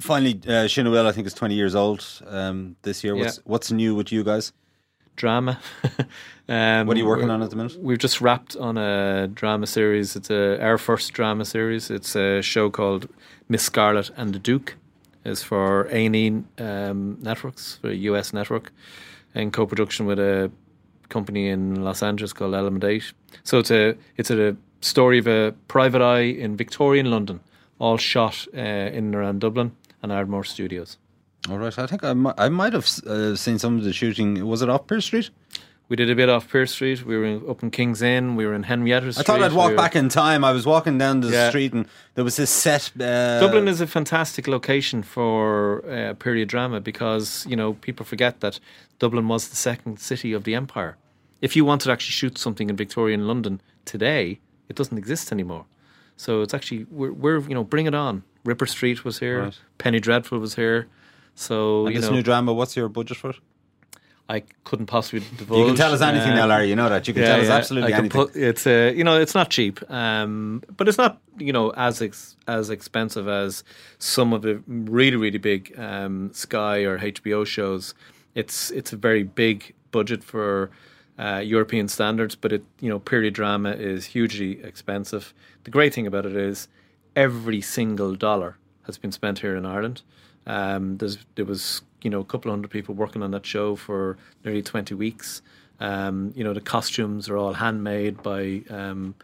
Finally, 0.00 0.40
uh, 0.46 0.66
Shinawil, 0.68 1.06
I 1.06 1.12
think, 1.12 1.26
is 1.26 1.34
20 1.34 1.54
years 1.54 1.74
old 1.74 2.04
um, 2.26 2.76
this 2.82 3.02
year. 3.02 3.16
What's, 3.16 3.38
Yeah. 3.38 3.42
what's 3.46 3.72
new 3.72 3.94
with 3.94 4.12
you 4.12 4.22
guys? 4.22 4.52
Drama. 5.16 5.58
um, 6.48 6.86
What 6.86 6.96
are 6.96 7.00
you 7.00 7.06
working 7.06 7.30
on 7.30 7.42
at 7.42 7.50
the 7.50 7.56
minute? 7.56 7.76
We've 7.82 7.98
just 7.98 8.20
wrapped 8.20 8.54
on 8.56 8.78
a 8.78 9.26
drama 9.26 9.66
series. 9.66 10.14
It's 10.14 10.30
a, 10.30 10.62
our 10.62 10.78
first 10.78 11.12
drama 11.12 11.44
series. 11.44 11.90
It's 11.90 12.14
a 12.14 12.40
show 12.42 12.70
called 12.70 13.08
Miss 13.48 13.64
Scarlet 13.64 14.10
and 14.16 14.32
the 14.32 14.38
Duke. 14.38 14.76
It's 15.24 15.42
for 15.42 15.88
A&E 15.90 16.44
um, 16.58 17.18
Networks, 17.20 17.78
for 17.80 17.90
a 17.90 17.94
US 17.94 18.32
network, 18.32 18.72
in 19.34 19.50
co-production 19.50 20.06
with 20.06 20.20
a 20.20 20.50
company 21.08 21.48
in 21.48 21.82
Los 21.82 22.04
Angeles 22.04 22.32
called 22.32 22.54
Element 22.54 22.84
Eight. 22.84 23.12
So 23.42 23.58
it's 23.58 23.72
a 23.72 23.96
it's 24.16 24.30
a 24.30 24.56
story 24.80 25.18
of 25.18 25.26
a 25.26 25.52
private 25.66 26.02
eye 26.02 26.20
in 26.20 26.56
Victorian 26.56 27.10
London, 27.10 27.40
all 27.80 27.96
shot 27.98 28.46
uh, 28.54 28.60
in 28.60 29.06
and 29.06 29.14
around 29.16 29.40
Dublin 29.40 29.72
and 30.02 30.12
Ardmore 30.12 30.44
Studios. 30.44 30.98
All 31.48 31.58
right. 31.58 31.76
I 31.78 31.86
think 31.86 32.04
I 32.04 32.12
might, 32.14 32.34
I 32.38 32.48
might 32.48 32.72
have 32.72 32.86
uh, 33.06 33.34
seen 33.36 33.58
some 33.58 33.78
of 33.78 33.84
the 33.84 33.92
shooting. 33.92 34.46
Was 34.46 34.62
it 34.62 34.68
off 34.68 34.86
Pearse 34.86 35.06
Street? 35.06 35.30
We 35.88 35.96
did 35.96 36.10
a 36.10 36.14
bit 36.14 36.28
off 36.28 36.46
Pearse 36.48 36.72
Street. 36.72 37.06
We 37.06 37.16
were 37.16 37.24
in, 37.24 37.48
up 37.48 37.62
in 37.62 37.70
Kings 37.70 38.02
Inn. 38.02 38.36
We 38.36 38.44
were 38.44 38.52
in 38.52 38.64
Henrietta 38.64 39.12
Street. 39.12 39.22
I 39.22 39.26
thought 39.26 39.42
I'd 39.42 39.54
walk 39.54 39.68
we 39.68 39.72
were- 39.72 39.76
back 39.78 39.96
in 39.96 40.10
time. 40.10 40.44
I 40.44 40.52
was 40.52 40.66
walking 40.66 40.98
down 40.98 41.20
the 41.20 41.30
Yeah. 41.30 41.48
street 41.48 41.72
and 41.72 41.86
there 42.14 42.24
was 42.24 42.36
this 42.36 42.50
set. 42.50 42.90
Uh, 43.00 43.40
Dublin 43.40 43.68
is 43.68 43.80
a 43.80 43.86
fantastic 43.86 44.46
location 44.46 45.02
for 45.02 45.82
uh, 45.90 46.12
period 46.14 46.48
drama 46.48 46.80
because 46.80 47.46
you 47.48 47.56
know 47.56 47.72
people 47.74 48.04
forget 48.04 48.40
that 48.40 48.60
Dublin 48.98 49.28
was 49.28 49.48
the 49.48 49.56
second 49.56 49.98
city 49.98 50.34
of 50.34 50.44
the 50.44 50.54
empire. 50.54 50.96
If 51.40 51.56
you 51.56 51.64
wanted 51.64 51.86
to 51.86 51.92
actually 51.92 52.12
shoot 52.12 52.36
something 52.36 52.68
in 52.68 52.76
Victorian 52.76 53.26
London 53.26 53.62
today, 53.86 54.40
it 54.68 54.76
doesn't 54.76 54.98
exist 54.98 55.32
anymore. 55.32 55.64
So 56.16 56.42
it's 56.42 56.52
actually 56.52 56.84
we're, 56.90 57.12
we're 57.12 57.38
you 57.48 57.54
know 57.54 57.64
bring 57.64 57.86
it 57.86 57.94
on. 57.94 58.24
Ripper 58.48 58.66
Street 58.66 59.04
was 59.04 59.18
here. 59.18 59.42
Right. 59.44 59.58
Penny 59.76 60.00
Dreadful 60.00 60.38
was 60.38 60.54
here. 60.54 60.86
So 61.34 61.86
And 61.86 61.94
you 61.94 62.00
this 62.00 62.08
know 62.10 62.16
new 62.16 62.22
drama. 62.22 62.52
What's 62.52 62.74
your 62.76 62.88
budget 62.88 63.16
for 63.18 63.30
it? 63.30 63.36
I 64.30 64.42
couldn't 64.64 64.86
possibly 64.86 65.20
divulge. 65.38 65.60
You 65.60 65.66
can 65.66 65.76
tell 65.76 65.92
us 65.94 66.02
anything 66.02 66.34
now, 66.34 66.42
um, 66.44 66.48
Larry. 66.50 66.68
You 66.68 66.76
know 66.76 66.88
that. 66.88 67.08
You 67.08 67.14
can 67.14 67.22
tell 67.24 67.40
us 67.40 67.48
absolutely 67.48 67.92
I 67.92 67.96
can 67.96 68.06
anything. 68.06 68.26
put- 68.26 68.36
it's 68.36 68.66
uh, 68.66 68.92
you 68.98 69.04
know 69.04 69.16
it's 69.24 69.34
not 69.34 69.48
cheap, 69.50 69.74
um, 69.90 70.62
but 70.76 70.88
it's 70.88 70.98
not 70.98 71.12
you 71.38 71.52
know 71.52 71.70
as 71.88 72.02
ex- 72.02 72.36
as 72.46 72.68
expensive 72.70 73.26
as 73.28 73.64
some 73.98 74.32
of 74.36 74.42
the 74.42 74.62
really 74.66 75.16
really 75.16 75.38
big 75.38 75.62
um, 75.78 76.30
Sky 76.32 76.78
or 76.88 76.98
HBO 76.98 77.46
shows. 77.46 77.94
It's 78.34 78.70
it's 78.70 78.92
a 78.92 78.96
very 78.96 79.22
big 79.22 79.74
budget 79.92 80.22
for 80.22 80.70
uh, 81.18 81.40
European 81.56 81.88
standards, 81.88 82.34
but 82.36 82.52
it 82.52 82.62
you 82.80 82.90
know 82.90 82.98
period 82.98 83.34
drama 83.34 83.70
is 83.92 84.06
hugely 84.16 84.62
expensive. 84.62 85.32
The 85.64 85.70
great 85.70 85.94
thing 85.94 86.06
about 86.06 86.26
it 86.26 86.36
is 86.36 86.68
every 87.18 87.60
single 87.60 88.14
dollar 88.14 88.56
has 88.82 88.96
been 88.96 89.10
spent 89.10 89.40
here 89.40 89.56
in 89.56 89.66
Ireland. 89.66 90.02
Um, 90.46 90.98
there 91.34 91.44
was 91.44 91.82
you 92.00 92.10
know 92.10 92.20
a 92.20 92.24
couple 92.24 92.50
of 92.50 92.54
hundred 92.54 92.70
people 92.70 92.94
working 92.94 93.22
on 93.24 93.32
that 93.32 93.44
show 93.44 93.74
for 93.74 94.16
nearly 94.44 94.62
twenty 94.62 94.94
weeks. 94.94 95.42
Um, 95.80 96.32
you 96.36 96.44
know 96.44 96.54
the 96.54 96.60
costumes 96.60 97.28
are 97.28 97.36
all 97.36 97.54
handmade 97.54 98.22
by 98.22 98.62
um, 98.70 99.16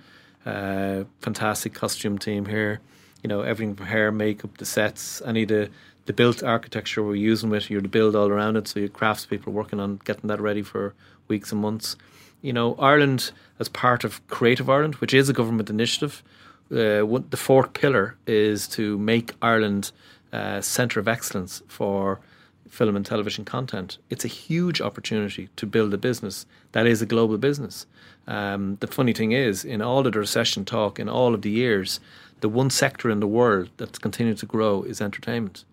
uh, 0.45 1.05
fantastic 1.21 1.73
costume 1.73 2.19
team 2.19 2.47
here. 2.47 2.81
You 3.23 3.29
know 3.29 3.43
everything 3.43 3.77
from 3.77 3.87
hair, 3.87 4.11
makeup, 4.11 4.59
the 4.59 4.67
sets, 4.67 5.23
any 5.25 5.45
of 5.45 5.49
the 5.49 5.71
the 6.07 6.13
built 6.13 6.43
architecture 6.43 7.03
we're 7.03 7.15
using 7.15 7.49
with 7.49 7.71
you're 7.71 7.81
to 7.81 7.89
build 7.89 8.15
all 8.17 8.29
around 8.29 8.57
it. 8.57 8.69
So 8.69 8.81
your 8.81 8.91
craftspeople 8.91 9.47
working 9.47 9.81
on 9.81 10.01
getting 10.05 10.29
that 10.29 10.41
ready 10.41 10.63
for 10.63 10.95
weeks 11.29 11.53
and 11.53 11.61
months. 11.61 11.97
You 12.43 12.53
know 12.53 12.75
Ireland 12.75 13.31
as 13.61 13.69
part 13.69 14.03
of 14.03 14.27
Creative 14.27 14.69
Ireland, 14.69 14.97
which 14.97 15.15
is 15.15 15.29
a 15.29 15.33
government 15.33 15.71
initiative. 15.71 16.25
Uh, 16.71 17.05
the 17.31 17.37
fourth 17.37 17.73
pillar 17.75 18.17
is 18.27 18.67
to 18.69 18.99
make 18.99 19.35
Ireland 19.43 19.93
uh, 20.33 20.61
centre 20.61 20.99
of 20.99 21.07
excellence 21.07 21.63
for 21.69 22.21
film 22.69 22.97
and 22.97 23.07
television 23.07 23.45
content. 23.45 23.99
It's 24.11 24.25
a 24.25 24.29
huge 24.29 24.81
opportunity 24.81 25.49
to 25.57 25.67
build 25.67 25.95
a 25.95 25.99
business 25.99 26.47
that 26.73 26.87
is 26.87 27.01
a 27.01 27.07
global 27.07 27.39
business. 27.39 27.87
Um, 28.27 28.77
the 28.81 28.87
funny 28.87 29.13
thing 29.13 29.33
is, 29.33 29.65
in 29.65 29.81
all 29.81 30.07
of 30.07 30.13
the 30.13 30.19
recession 30.19 30.65
talk, 30.65 30.99
in 30.99 31.09
all 31.09 31.35
of 31.35 31.43
the 31.43 31.51
years, 31.51 32.01
the 32.41 32.49
one 32.49 32.71
sector 32.71 33.11
in 33.11 33.21
the 33.21 33.29
world 33.29 33.71
that's 33.77 33.99
continued 33.99 34.39
to 34.39 34.47
grow 34.47 34.83
is 34.83 35.01
entertainment. 35.01 35.65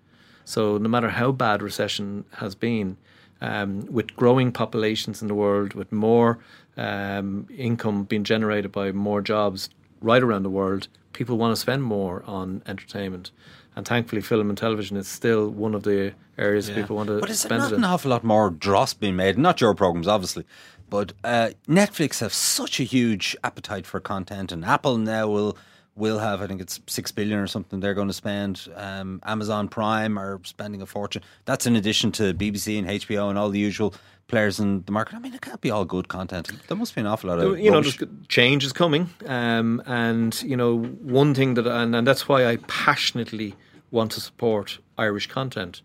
So 0.45 0.77
no 0.77 0.89
matter 0.89 1.09
how 1.09 1.31
bad 1.31 1.61
recession 1.61 2.25
has 2.37 2.55
been, 2.55 2.97
um, 3.41 3.87
with 3.89 4.15
growing 4.15 4.51
populations 4.51 5.21
in 5.21 5.27
the 5.27 5.33
world, 5.33 5.73
with 5.73 5.91
more 5.91 6.39
um, 6.77 7.47
income 7.57 8.03
being 8.03 8.23
generated 8.23 8.71
by 8.71 8.91
more 8.91 9.21
jobs 9.21 9.69
right 10.01 10.21
around 10.21 10.43
the 10.43 10.49
world, 10.49 10.87
people 11.13 11.37
want 11.37 11.55
to 11.55 11.61
spend 11.61 11.83
more 11.83 12.23
on 12.25 12.61
entertainment. 12.65 13.31
And 13.75 13.87
thankfully, 13.87 14.21
film 14.21 14.49
and 14.49 14.57
television 14.57 14.97
is 14.97 15.07
still 15.07 15.49
one 15.49 15.73
of 15.73 15.83
the 15.83 16.13
areas 16.37 16.67
Yeah. 16.67 16.75
people 16.75 16.95
want 16.97 17.07
to 17.07 17.19
But 17.19 17.29
is 17.29 17.41
there 17.43 17.49
spend 17.49 17.61
not 17.61 17.71
it 17.71 17.77
an 17.77 17.83
awful 17.85 18.09
lot 18.11 18.23
more 18.23 18.49
dross 18.49 18.93
being 18.93 19.15
made? 19.15 19.37
Not 19.37 19.61
your 19.61 19.73
programs, 19.75 20.07
obviously, 20.07 20.45
but 20.89 21.13
uh, 21.23 21.51
Netflix 21.69 22.19
have 22.19 22.33
such 22.33 22.79
a 22.79 22.83
huge 22.83 23.35
appetite 23.43 23.85
for 23.85 23.99
content, 24.01 24.51
and 24.51 24.65
Apple 24.65 24.97
now 24.97 25.29
will 25.29 25.57
will 26.01 26.19
have. 26.19 26.41
I 26.41 26.47
think 26.47 26.59
it's 26.59 26.81
six 26.87 27.11
billion 27.11 27.39
or 27.39 27.47
something 27.47 27.79
they're 27.79 27.93
going 27.93 28.07
to 28.09 28.13
spend. 28.25 28.67
Um, 28.75 29.21
Amazon 29.23 29.69
Prime 29.69 30.17
are 30.17 30.41
spending 30.43 30.81
a 30.81 30.85
fortune. 30.85 31.21
That's 31.45 31.65
in 31.65 31.75
addition 31.75 32.11
to 32.13 32.33
BBC 32.33 32.77
and 32.79 32.87
HBO 32.87 33.29
and 33.29 33.37
all 33.37 33.49
the 33.49 33.59
usual 33.59 33.93
players 34.27 34.59
in 34.59 34.83
the 34.85 34.91
market. 34.91 35.15
I 35.15 35.19
mean, 35.19 35.33
it 35.33 35.41
can't 35.41 35.61
be 35.61 35.69
all 35.69 35.85
good 35.85 36.07
content. 36.07 36.51
There 36.67 36.75
must 36.75 36.95
be 36.95 37.01
an 37.01 37.07
awful 37.07 37.29
lot 37.29 37.39
of 37.39 37.59
you 37.59 37.69
know, 37.69 37.83
change 38.27 38.65
is 38.65 38.73
coming, 38.73 39.09
um, 39.27 39.81
and 39.85 40.41
you 40.41 40.57
know, 40.57 40.77
one 41.21 41.35
thing 41.35 41.53
that, 41.53 41.67
and, 41.67 41.95
and 41.95 42.07
that's 42.07 42.27
why 42.27 42.45
I 42.47 42.57
passionately 42.67 43.55
want 43.91 44.11
to 44.13 44.21
support 44.21 44.79
Irish 44.97 45.27
content. 45.27 45.81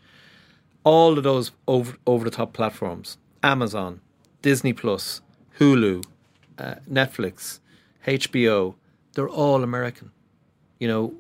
All 0.83 1.19
of 1.19 1.25
those 1.25 1.53
over 1.67 1.97
over 2.07 2.25
the 2.25 2.31
top 2.31 2.53
platforms: 2.55 3.19
Amazon, 3.43 4.01
Disney 4.41 4.73
Plus, 4.73 5.21
Hulu, 5.59 6.05
uh, 6.59 6.77
Netflix, 6.91 7.61
HBO. 8.07 8.77
They're 9.17 9.29
all 9.29 9.63
American. 9.65 10.13
You 10.79 10.89
know, 10.89 11.15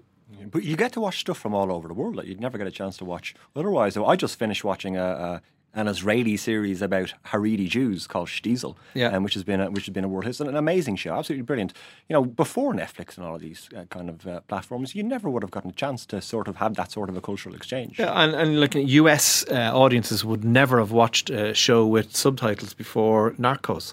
But 0.52 0.62
you 0.64 0.76
get 0.76 0.92
to 0.92 1.00
watch 1.00 1.18
stuff 1.20 1.38
from 1.38 1.54
all 1.54 1.72
over 1.72 1.88
the 1.88 1.94
world 1.94 2.16
that 2.16 2.26
you'd 2.26 2.40
never 2.40 2.58
get 2.58 2.66
a 2.66 2.70
chance 2.70 2.96
to 2.98 3.04
watch 3.04 3.34
otherwise. 3.56 3.96
I 3.96 4.16
just 4.16 4.38
finished 4.38 4.62
watching 4.64 4.96
a, 4.96 5.02
a 5.04 5.42
an 5.74 5.88
Israeli 5.88 6.38
series 6.38 6.80
about 6.80 7.12
Haredi 7.30 7.68
Jews 7.68 8.06
called 8.06 8.28
Shtisel, 8.28 8.76
Yeah. 8.94 9.08
um, 9.14 9.22
which 9.24 9.34
has 9.34 9.44
been 9.44 9.60
a, 9.60 9.70
which 9.70 9.84
has 9.84 9.92
been 9.92 10.04
a 10.04 10.08
world. 10.08 10.26
It's 10.26 10.40
an 10.40 10.56
amazing 10.56 10.96
show, 10.96 11.12
absolutely 11.14 11.42
brilliant. 11.42 11.74
You 12.08 12.14
know, 12.14 12.24
before 12.24 12.72
Netflix 12.72 13.18
and 13.18 13.26
all 13.26 13.34
of 13.34 13.42
these 13.42 13.68
uh, 13.76 13.84
kind 13.96 14.08
of 14.08 14.26
uh, 14.26 14.40
platforms, 14.48 14.94
you 14.94 15.02
never 15.02 15.28
would 15.28 15.42
have 15.42 15.50
gotten 15.50 15.68
a 15.70 15.74
chance 15.74 16.06
to 16.06 16.22
sort 16.22 16.48
of 16.48 16.56
have 16.56 16.76
that 16.76 16.92
sort 16.92 17.10
of 17.10 17.16
a 17.16 17.20
cultural 17.20 17.54
exchange. 17.54 17.98
Yeah, 17.98 18.12
and, 18.22 18.34
and 18.34 18.58
like 18.58 18.74
US 18.74 19.44
uh, 19.50 19.70
audiences 19.74 20.24
would 20.24 20.44
never 20.44 20.78
have 20.78 20.92
watched 20.92 21.28
a 21.28 21.52
show 21.52 21.86
with 21.86 22.16
subtitles 22.16 22.72
before 22.72 23.32
Narcos. 23.32 23.92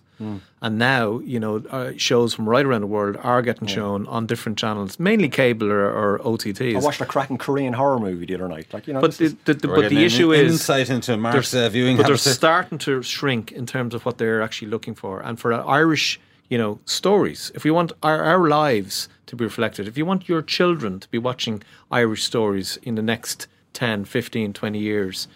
And 0.61 0.77
now, 0.77 1.19
you 1.19 1.39
know, 1.39 1.57
uh, 1.69 1.91
shows 1.97 2.33
from 2.33 2.47
right 2.47 2.65
around 2.65 2.81
the 2.81 2.87
world 2.87 3.17
are 3.21 3.41
getting 3.41 3.67
shown 3.67 4.07
on 4.07 4.25
different 4.27 4.57
channels, 4.57 4.97
mainly 4.99 5.27
cable 5.29 5.69
or, 5.71 5.85
or 5.89 6.19
OTTs. 6.19 6.75
I 6.75 6.79
watched 6.79 7.01
a 7.01 7.05
cracking 7.05 7.37
Korean 7.37 7.73
horror 7.73 7.99
movie 7.99 8.25
the 8.25 8.35
other 8.35 8.47
night. 8.47 8.67
Like 8.73 8.87
you 8.87 8.93
know, 8.93 9.01
but 9.01 9.17
the, 9.17 9.35
the, 9.45 9.53
the, 9.53 9.67
but 9.67 9.89
the 9.89 9.97
an 9.97 10.03
issue 10.03 10.31
is 10.31 10.51
insight 10.53 10.89
into 10.89 11.17
Mark's 11.17 11.51
they're- 11.51 11.65
uh, 11.65 11.69
viewing 11.69 11.97
but 11.97 12.07
they're 12.07 12.17
starting 12.17 12.77
to 12.79 13.01
shrink 13.03 13.51
in 13.51 13.65
terms 13.65 13.93
of 13.93 14.05
what 14.05 14.17
they're 14.17 14.41
actually 14.41 14.69
looking 14.69 14.95
for. 14.95 15.19
And 15.19 15.37
for 15.39 15.53
Irish, 15.53 16.19
you 16.49 16.57
know, 16.57 16.79
stories, 16.85 17.51
if 17.55 17.63
we 17.63 17.71
want 17.71 17.91
our, 18.01 18.23
our 18.23 18.47
lives 18.47 19.09
to 19.27 19.35
be 19.35 19.43
reflected, 19.43 19.87
if 19.87 19.97
you 19.97 20.05
want 20.05 20.29
your 20.29 20.41
children 20.41 20.99
to 20.99 21.09
be 21.09 21.17
watching 21.17 21.61
Irish 21.91 22.23
stories 22.23 22.77
in 22.83 22.95
the 22.95 23.01
next 23.01 23.47
10, 23.73 24.05
15, 24.05 24.53
20 24.53 24.79
years, 24.79 25.27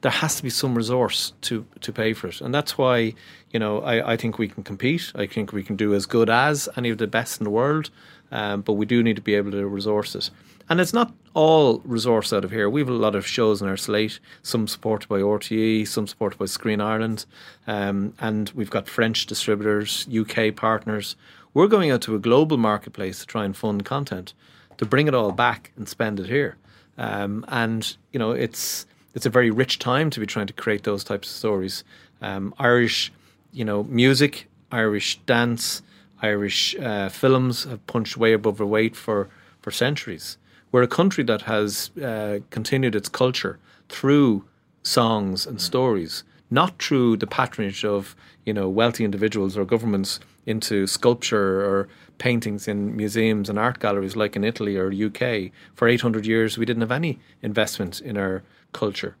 there 0.00 0.12
has 0.12 0.36
to 0.36 0.42
be 0.42 0.50
some 0.50 0.74
resource 0.74 1.32
to, 1.42 1.66
to 1.80 1.92
pay 1.92 2.12
for 2.12 2.28
it. 2.28 2.40
And 2.40 2.54
that's 2.54 2.78
why, 2.78 3.14
you 3.50 3.58
know, 3.58 3.80
I, 3.82 4.12
I 4.12 4.16
think 4.16 4.38
we 4.38 4.48
can 4.48 4.62
compete. 4.62 5.12
I 5.14 5.26
think 5.26 5.52
we 5.52 5.62
can 5.62 5.76
do 5.76 5.94
as 5.94 6.06
good 6.06 6.30
as 6.30 6.68
any 6.76 6.90
of 6.90 6.98
the 6.98 7.06
best 7.06 7.40
in 7.40 7.44
the 7.44 7.50
world. 7.50 7.90
Um, 8.32 8.62
but 8.62 8.74
we 8.74 8.86
do 8.86 9.02
need 9.02 9.16
to 9.16 9.22
be 9.22 9.34
able 9.34 9.50
to 9.50 9.66
resource 9.66 10.14
it. 10.14 10.30
And 10.68 10.80
it's 10.80 10.92
not 10.92 11.12
all 11.34 11.80
resource 11.84 12.32
out 12.32 12.44
of 12.44 12.52
here. 12.52 12.70
We 12.70 12.80
have 12.80 12.88
a 12.88 12.92
lot 12.92 13.16
of 13.16 13.26
shows 13.26 13.60
in 13.60 13.68
our 13.68 13.76
slate, 13.76 14.20
some 14.42 14.68
supported 14.68 15.08
by 15.08 15.18
RTE, 15.18 15.86
some 15.88 16.06
supported 16.06 16.38
by 16.38 16.44
Screen 16.44 16.80
Ireland, 16.80 17.26
um, 17.66 18.14
and 18.20 18.50
we've 18.54 18.70
got 18.70 18.88
French 18.88 19.26
distributors, 19.26 20.06
UK 20.16 20.54
partners. 20.54 21.16
We're 21.54 21.66
going 21.66 21.90
out 21.90 22.02
to 22.02 22.14
a 22.14 22.20
global 22.20 22.56
marketplace 22.56 23.18
to 23.18 23.26
try 23.26 23.44
and 23.44 23.56
fund 23.56 23.84
content, 23.84 24.32
to 24.78 24.86
bring 24.86 25.08
it 25.08 25.14
all 25.14 25.32
back 25.32 25.72
and 25.76 25.88
spend 25.88 26.20
it 26.20 26.26
here. 26.26 26.56
Um, 26.98 27.44
and 27.48 27.96
you 28.12 28.20
know, 28.20 28.30
it's 28.30 28.86
it's 29.14 29.26
a 29.26 29.30
very 29.30 29.50
rich 29.50 29.78
time 29.78 30.10
to 30.10 30.20
be 30.20 30.26
trying 30.26 30.46
to 30.46 30.52
create 30.52 30.84
those 30.84 31.04
types 31.04 31.28
of 31.28 31.34
stories. 31.34 31.84
Um, 32.22 32.54
Irish, 32.58 33.12
you 33.52 33.64
know, 33.64 33.84
music, 33.84 34.48
Irish 34.70 35.18
dance, 35.26 35.82
Irish 36.22 36.76
uh, 36.76 37.08
films 37.08 37.64
have 37.64 37.84
punched 37.86 38.16
way 38.16 38.32
above 38.32 38.58
their 38.58 38.66
weight 38.66 38.94
for, 38.94 39.28
for 39.60 39.70
centuries. 39.70 40.36
We're 40.72 40.82
a 40.82 40.88
country 40.88 41.24
that 41.24 41.42
has 41.42 41.90
uh, 41.98 42.40
continued 42.50 42.94
its 42.94 43.08
culture 43.08 43.58
through 43.88 44.44
songs 44.82 45.46
and 45.46 45.60
stories, 45.60 46.22
not 46.50 46.80
through 46.80 47.16
the 47.16 47.26
patronage 47.26 47.84
of 47.84 48.14
you 48.44 48.52
know 48.52 48.68
wealthy 48.68 49.04
individuals 49.04 49.56
or 49.56 49.64
governments 49.64 50.20
into 50.46 50.86
sculpture 50.86 51.64
or 51.64 51.88
paintings 52.18 52.68
in 52.68 52.96
museums 52.96 53.48
and 53.48 53.58
art 53.58 53.78
galleries 53.80 54.16
like 54.16 54.36
in 54.36 54.44
Italy 54.44 54.76
or 54.76 54.92
UK. 54.92 55.50
For 55.74 55.88
800 55.88 56.26
years, 56.26 56.56
we 56.56 56.64
didn't 56.66 56.82
have 56.82 56.92
any 56.92 57.18
investment 57.42 58.00
in 58.00 58.16
our 58.16 58.42
culture 58.72 59.16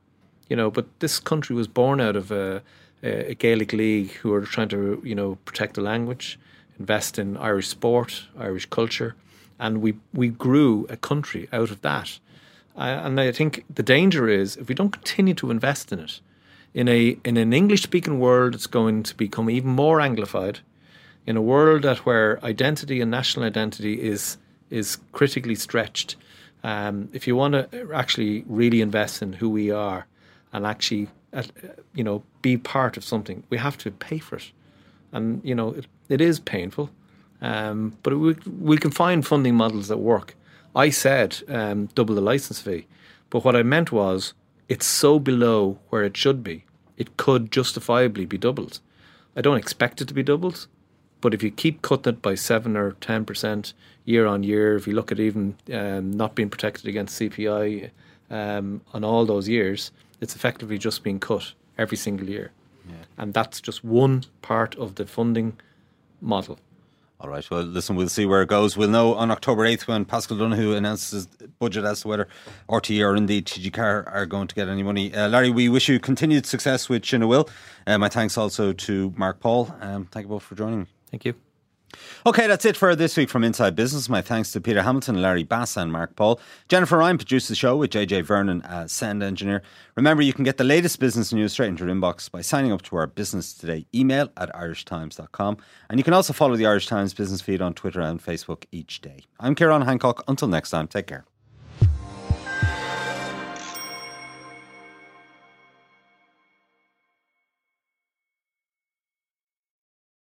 you 0.50 0.56
know, 0.56 0.70
but 0.70 0.86
this 0.98 1.20
country 1.20 1.56
was 1.56 1.68
born 1.68 2.00
out 2.00 2.16
of 2.16 2.30
a, 2.32 2.60
a 3.02 3.34
Gaelic 3.34 3.72
league 3.72 4.10
who 4.10 4.34
are 4.34 4.42
trying 4.42 4.68
to, 4.70 5.00
you 5.04 5.14
know, 5.14 5.38
protect 5.46 5.74
the 5.74 5.80
language, 5.80 6.38
invest 6.78 7.18
in 7.18 7.36
Irish 7.36 7.68
sport, 7.68 8.24
Irish 8.36 8.66
culture, 8.66 9.14
and 9.58 9.80
we 9.80 9.94
we 10.12 10.28
grew 10.28 10.86
a 10.90 10.96
country 10.96 11.48
out 11.52 11.70
of 11.70 11.80
that. 11.82 12.18
Uh, 12.76 13.02
and 13.04 13.20
I 13.20 13.32
think 13.32 13.64
the 13.72 13.82
danger 13.82 14.28
is 14.28 14.56
if 14.56 14.68
we 14.68 14.74
don't 14.74 14.92
continue 14.92 15.34
to 15.34 15.50
invest 15.50 15.92
in 15.92 16.00
it, 16.00 16.20
in 16.74 16.88
a 16.88 17.16
in 17.24 17.36
an 17.36 17.52
English 17.52 17.82
speaking 17.82 18.18
world, 18.18 18.54
it's 18.54 18.66
going 18.66 19.04
to 19.04 19.16
become 19.16 19.48
even 19.48 19.70
more 19.70 19.98
anglified. 19.98 20.58
In 21.26 21.36
a 21.36 21.42
world 21.42 21.82
that 21.82 21.98
where 21.98 22.44
identity 22.44 23.00
and 23.00 23.10
national 23.10 23.46
identity 23.46 24.02
is 24.02 24.36
is 24.68 24.98
critically 25.12 25.54
stretched, 25.54 26.16
um, 26.62 27.08
if 27.12 27.26
you 27.26 27.36
want 27.36 27.54
to 27.54 27.88
actually 27.94 28.44
really 28.46 28.80
invest 28.80 29.22
in 29.22 29.34
who 29.34 29.48
we 29.48 29.70
are 29.70 30.06
and 30.52 30.66
actually, 30.66 31.08
uh, 31.32 31.42
you 31.94 32.04
know, 32.04 32.22
be 32.42 32.56
part 32.56 32.96
of 32.96 33.04
something, 33.04 33.42
we 33.50 33.58
have 33.58 33.78
to 33.78 33.90
pay 33.90 34.18
for 34.18 34.36
it. 34.36 34.52
And 35.12 35.40
you 35.44 35.54
know, 35.54 35.70
it, 35.70 35.86
it 36.08 36.20
is 36.20 36.38
painful, 36.38 36.90
um, 37.40 37.96
but 38.02 38.18
we 38.18 38.36
we 38.60 38.76
can 38.76 38.90
find 38.90 39.26
funding 39.26 39.54
models 39.54 39.88
that 39.88 39.98
work. 39.98 40.36
I 40.74 40.90
said 40.90 41.42
um, 41.48 41.86
double 41.94 42.14
the 42.14 42.20
license 42.20 42.60
fee, 42.60 42.86
but 43.28 43.44
what 43.44 43.56
I 43.56 43.62
meant 43.62 43.90
was 43.90 44.34
it's 44.68 44.86
so 44.86 45.18
below 45.18 45.78
where 45.88 46.04
it 46.04 46.16
should 46.16 46.44
be. 46.44 46.64
It 46.96 47.16
could 47.16 47.50
justifiably 47.50 48.24
be 48.24 48.38
doubled. 48.38 48.78
I 49.34 49.40
don't 49.40 49.56
expect 49.56 50.00
it 50.00 50.08
to 50.08 50.14
be 50.14 50.22
doubled, 50.22 50.68
but 51.20 51.34
if 51.34 51.42
you 51.42 51.50
keep 51.50 51.82
cutting 51.82 52.14
it 52.14 52.22
by 52.22 52.34
seven 52.34 52.76
or 52.76 52.92
ten 52.92 53.24
percent 53.24 53.72
year 54.04 54.26
on 54.26 54.42
year, 54.42 54.76
if 54.76 54.86
you 54.86 54.94
look 54.94 55.12
at 55.12 55.20
even 55.20 55.56
um, 55.72 56.10
not 56.12 56.34
being 56.34 56.50
protected 56.50 56.86
against 56.86 57.20
CPI 57.20 57.90
um, 58.30 58.80
on 58.92 59.04
all 59.04 59.24
those 59.26 59.48
years, 59.48 59.92
it's 60.20 60.34
effectively 60.34 60.78
just 60.78 61.02
being 61.02 61.18
cut 61.18 61.52
every 61.78 61.96
single 61.96 62.28
year, 62.28 62.52
and 63.18 63.34
that's 63.34 63.60
just 63.60 63.84
one 63.84 64.24
part 64.42 64.74
of 64.76 64.96
the 64.96 65.06
funding 65.06 65.58
model. 66.20 66.58
All 67.22 67.28
right. 67.28 67.48
Well, 67.50 67.62
listen, 67.62 67.96
we'll 67.96 68.08
see 68.08 68.24
where 68.24 68.40
it 68.40 68.48
goes. 68.48 68.78
We'll 68.78 68.88
know 68.88 69.14
on 69.14 69.30
October 69.30 69.64
8th 69.64 69.86
when 69.86 70.06
Paschal 70.06 70.38
Donohoe 70.38 70.72
announces 70.72 71.10
his 71.10 71.26
budget 71.58 71.84
as 71.84 72.00
to 72.00 72.08
whether 72.08 72.28
RTE 72.70 73.04
or 73.06 73.14
indeed 73.14 73.44
TG4 73.44 74.10
are 74.10 74.24
going 74.24 74.48
to 74.48 74.54
get 74.54 74.68
any 74.68 74.82
money. 74.82 75.14
Uh, 75.14 75.28
Larry, 75.28 75.50
we 75.50 75.68
wish 75.68 75.90
you 75.90 76.00
continued 76.00 76.46
success 76.46 76.88
with 76.88 77.02
Shinawil. 77.02 77.46
Uh, 77.86 77.98
my 77.98 78.08
thanks 78.08 78.38
also 78.38 78.72
to 78.72 79.12
Mark 79.16 79.38
Paul. 79.38 79.74
Um, 79.82 80.06
thank 80.06 80.24
you 80.24 80.28
both 80.30 80.44
for 80.44 80.54
joining 80.54 80.80
me. 80.80 80.86
Thank 81.10 81.24
you. 81.24 81.34
Okay, 82.26 82.46
that's 82.46 82.64
it 82.64 82.76
for 82.76 82.94
this 82.94 83.16
week 83.16 83.28
from 83.28 83.44
Inside 83.44 83.74
Business. 83.74 84.08
My 84.08 84.22
thanks 84.22 84.52
to 84.52 84.60
Peter 84.60 84.82
Hamilton, 84.82 85.20
Larry 85.20 85.42
Bass, 85.42 85.76
and 85.76 85.90
Mark 85.90 86.14
Paul. 86.16 86.40
Jennifer 86.68 86.98
Ryan 86.98 87.18
produced 87.18 87.48
the 87.48 87.54
show 87.54 87.76
with 87.76 87.90
JJ 87.90 88.24
Vernon 88.24 88.62
as 88.62 88.92
sound 88.92 89.22
engineer. 89.22 89.62
Remember, 89.96 90.22
you 90.22 90.32
can 90.32 90.44
get 90.44 90.56
the 90.56 90.64
latest 90.64 91.00
business 91.00 91.32
news 91.32 91.52
straight 91.52 91.68
into 91.68 91.84
your 91.84 91.94
inbox 91.94 92.30
by 92.30 92.42
signing 92.42 92.72
up 92.72 92.82
to 92.82 92.96
our 92.96 93.06
Business 93.06 93.52
Today 93.54 93.86
email 93.94 94.28
at 94.36 94.54
irishtimes.com. 94.54 95.56
And 95.88 95.98
you 95.98 96.04
can 96.04 96.14
also 96.14 96.32
follow 96.32 96.56
the 96.56 96.66
Irish 96.66 96.86
Times 96.86 97.14
business 97.14 97.40
feed 97.40 97.62
on 97.62 97.74
Twitter 97.74 98.00
and 98.00 98.22
Facebook 98.22 98.64
each 98.70 99.00
day. 99.00 99.24
I'm 99.38 99.54
Ciarán 99.54 99.84
Hancock. 99.84 100.22
Until 100.28 100.48
next 100.48 100.70
time, 100.70 100.86
take 100.86 101.06
care. 101.06 101.24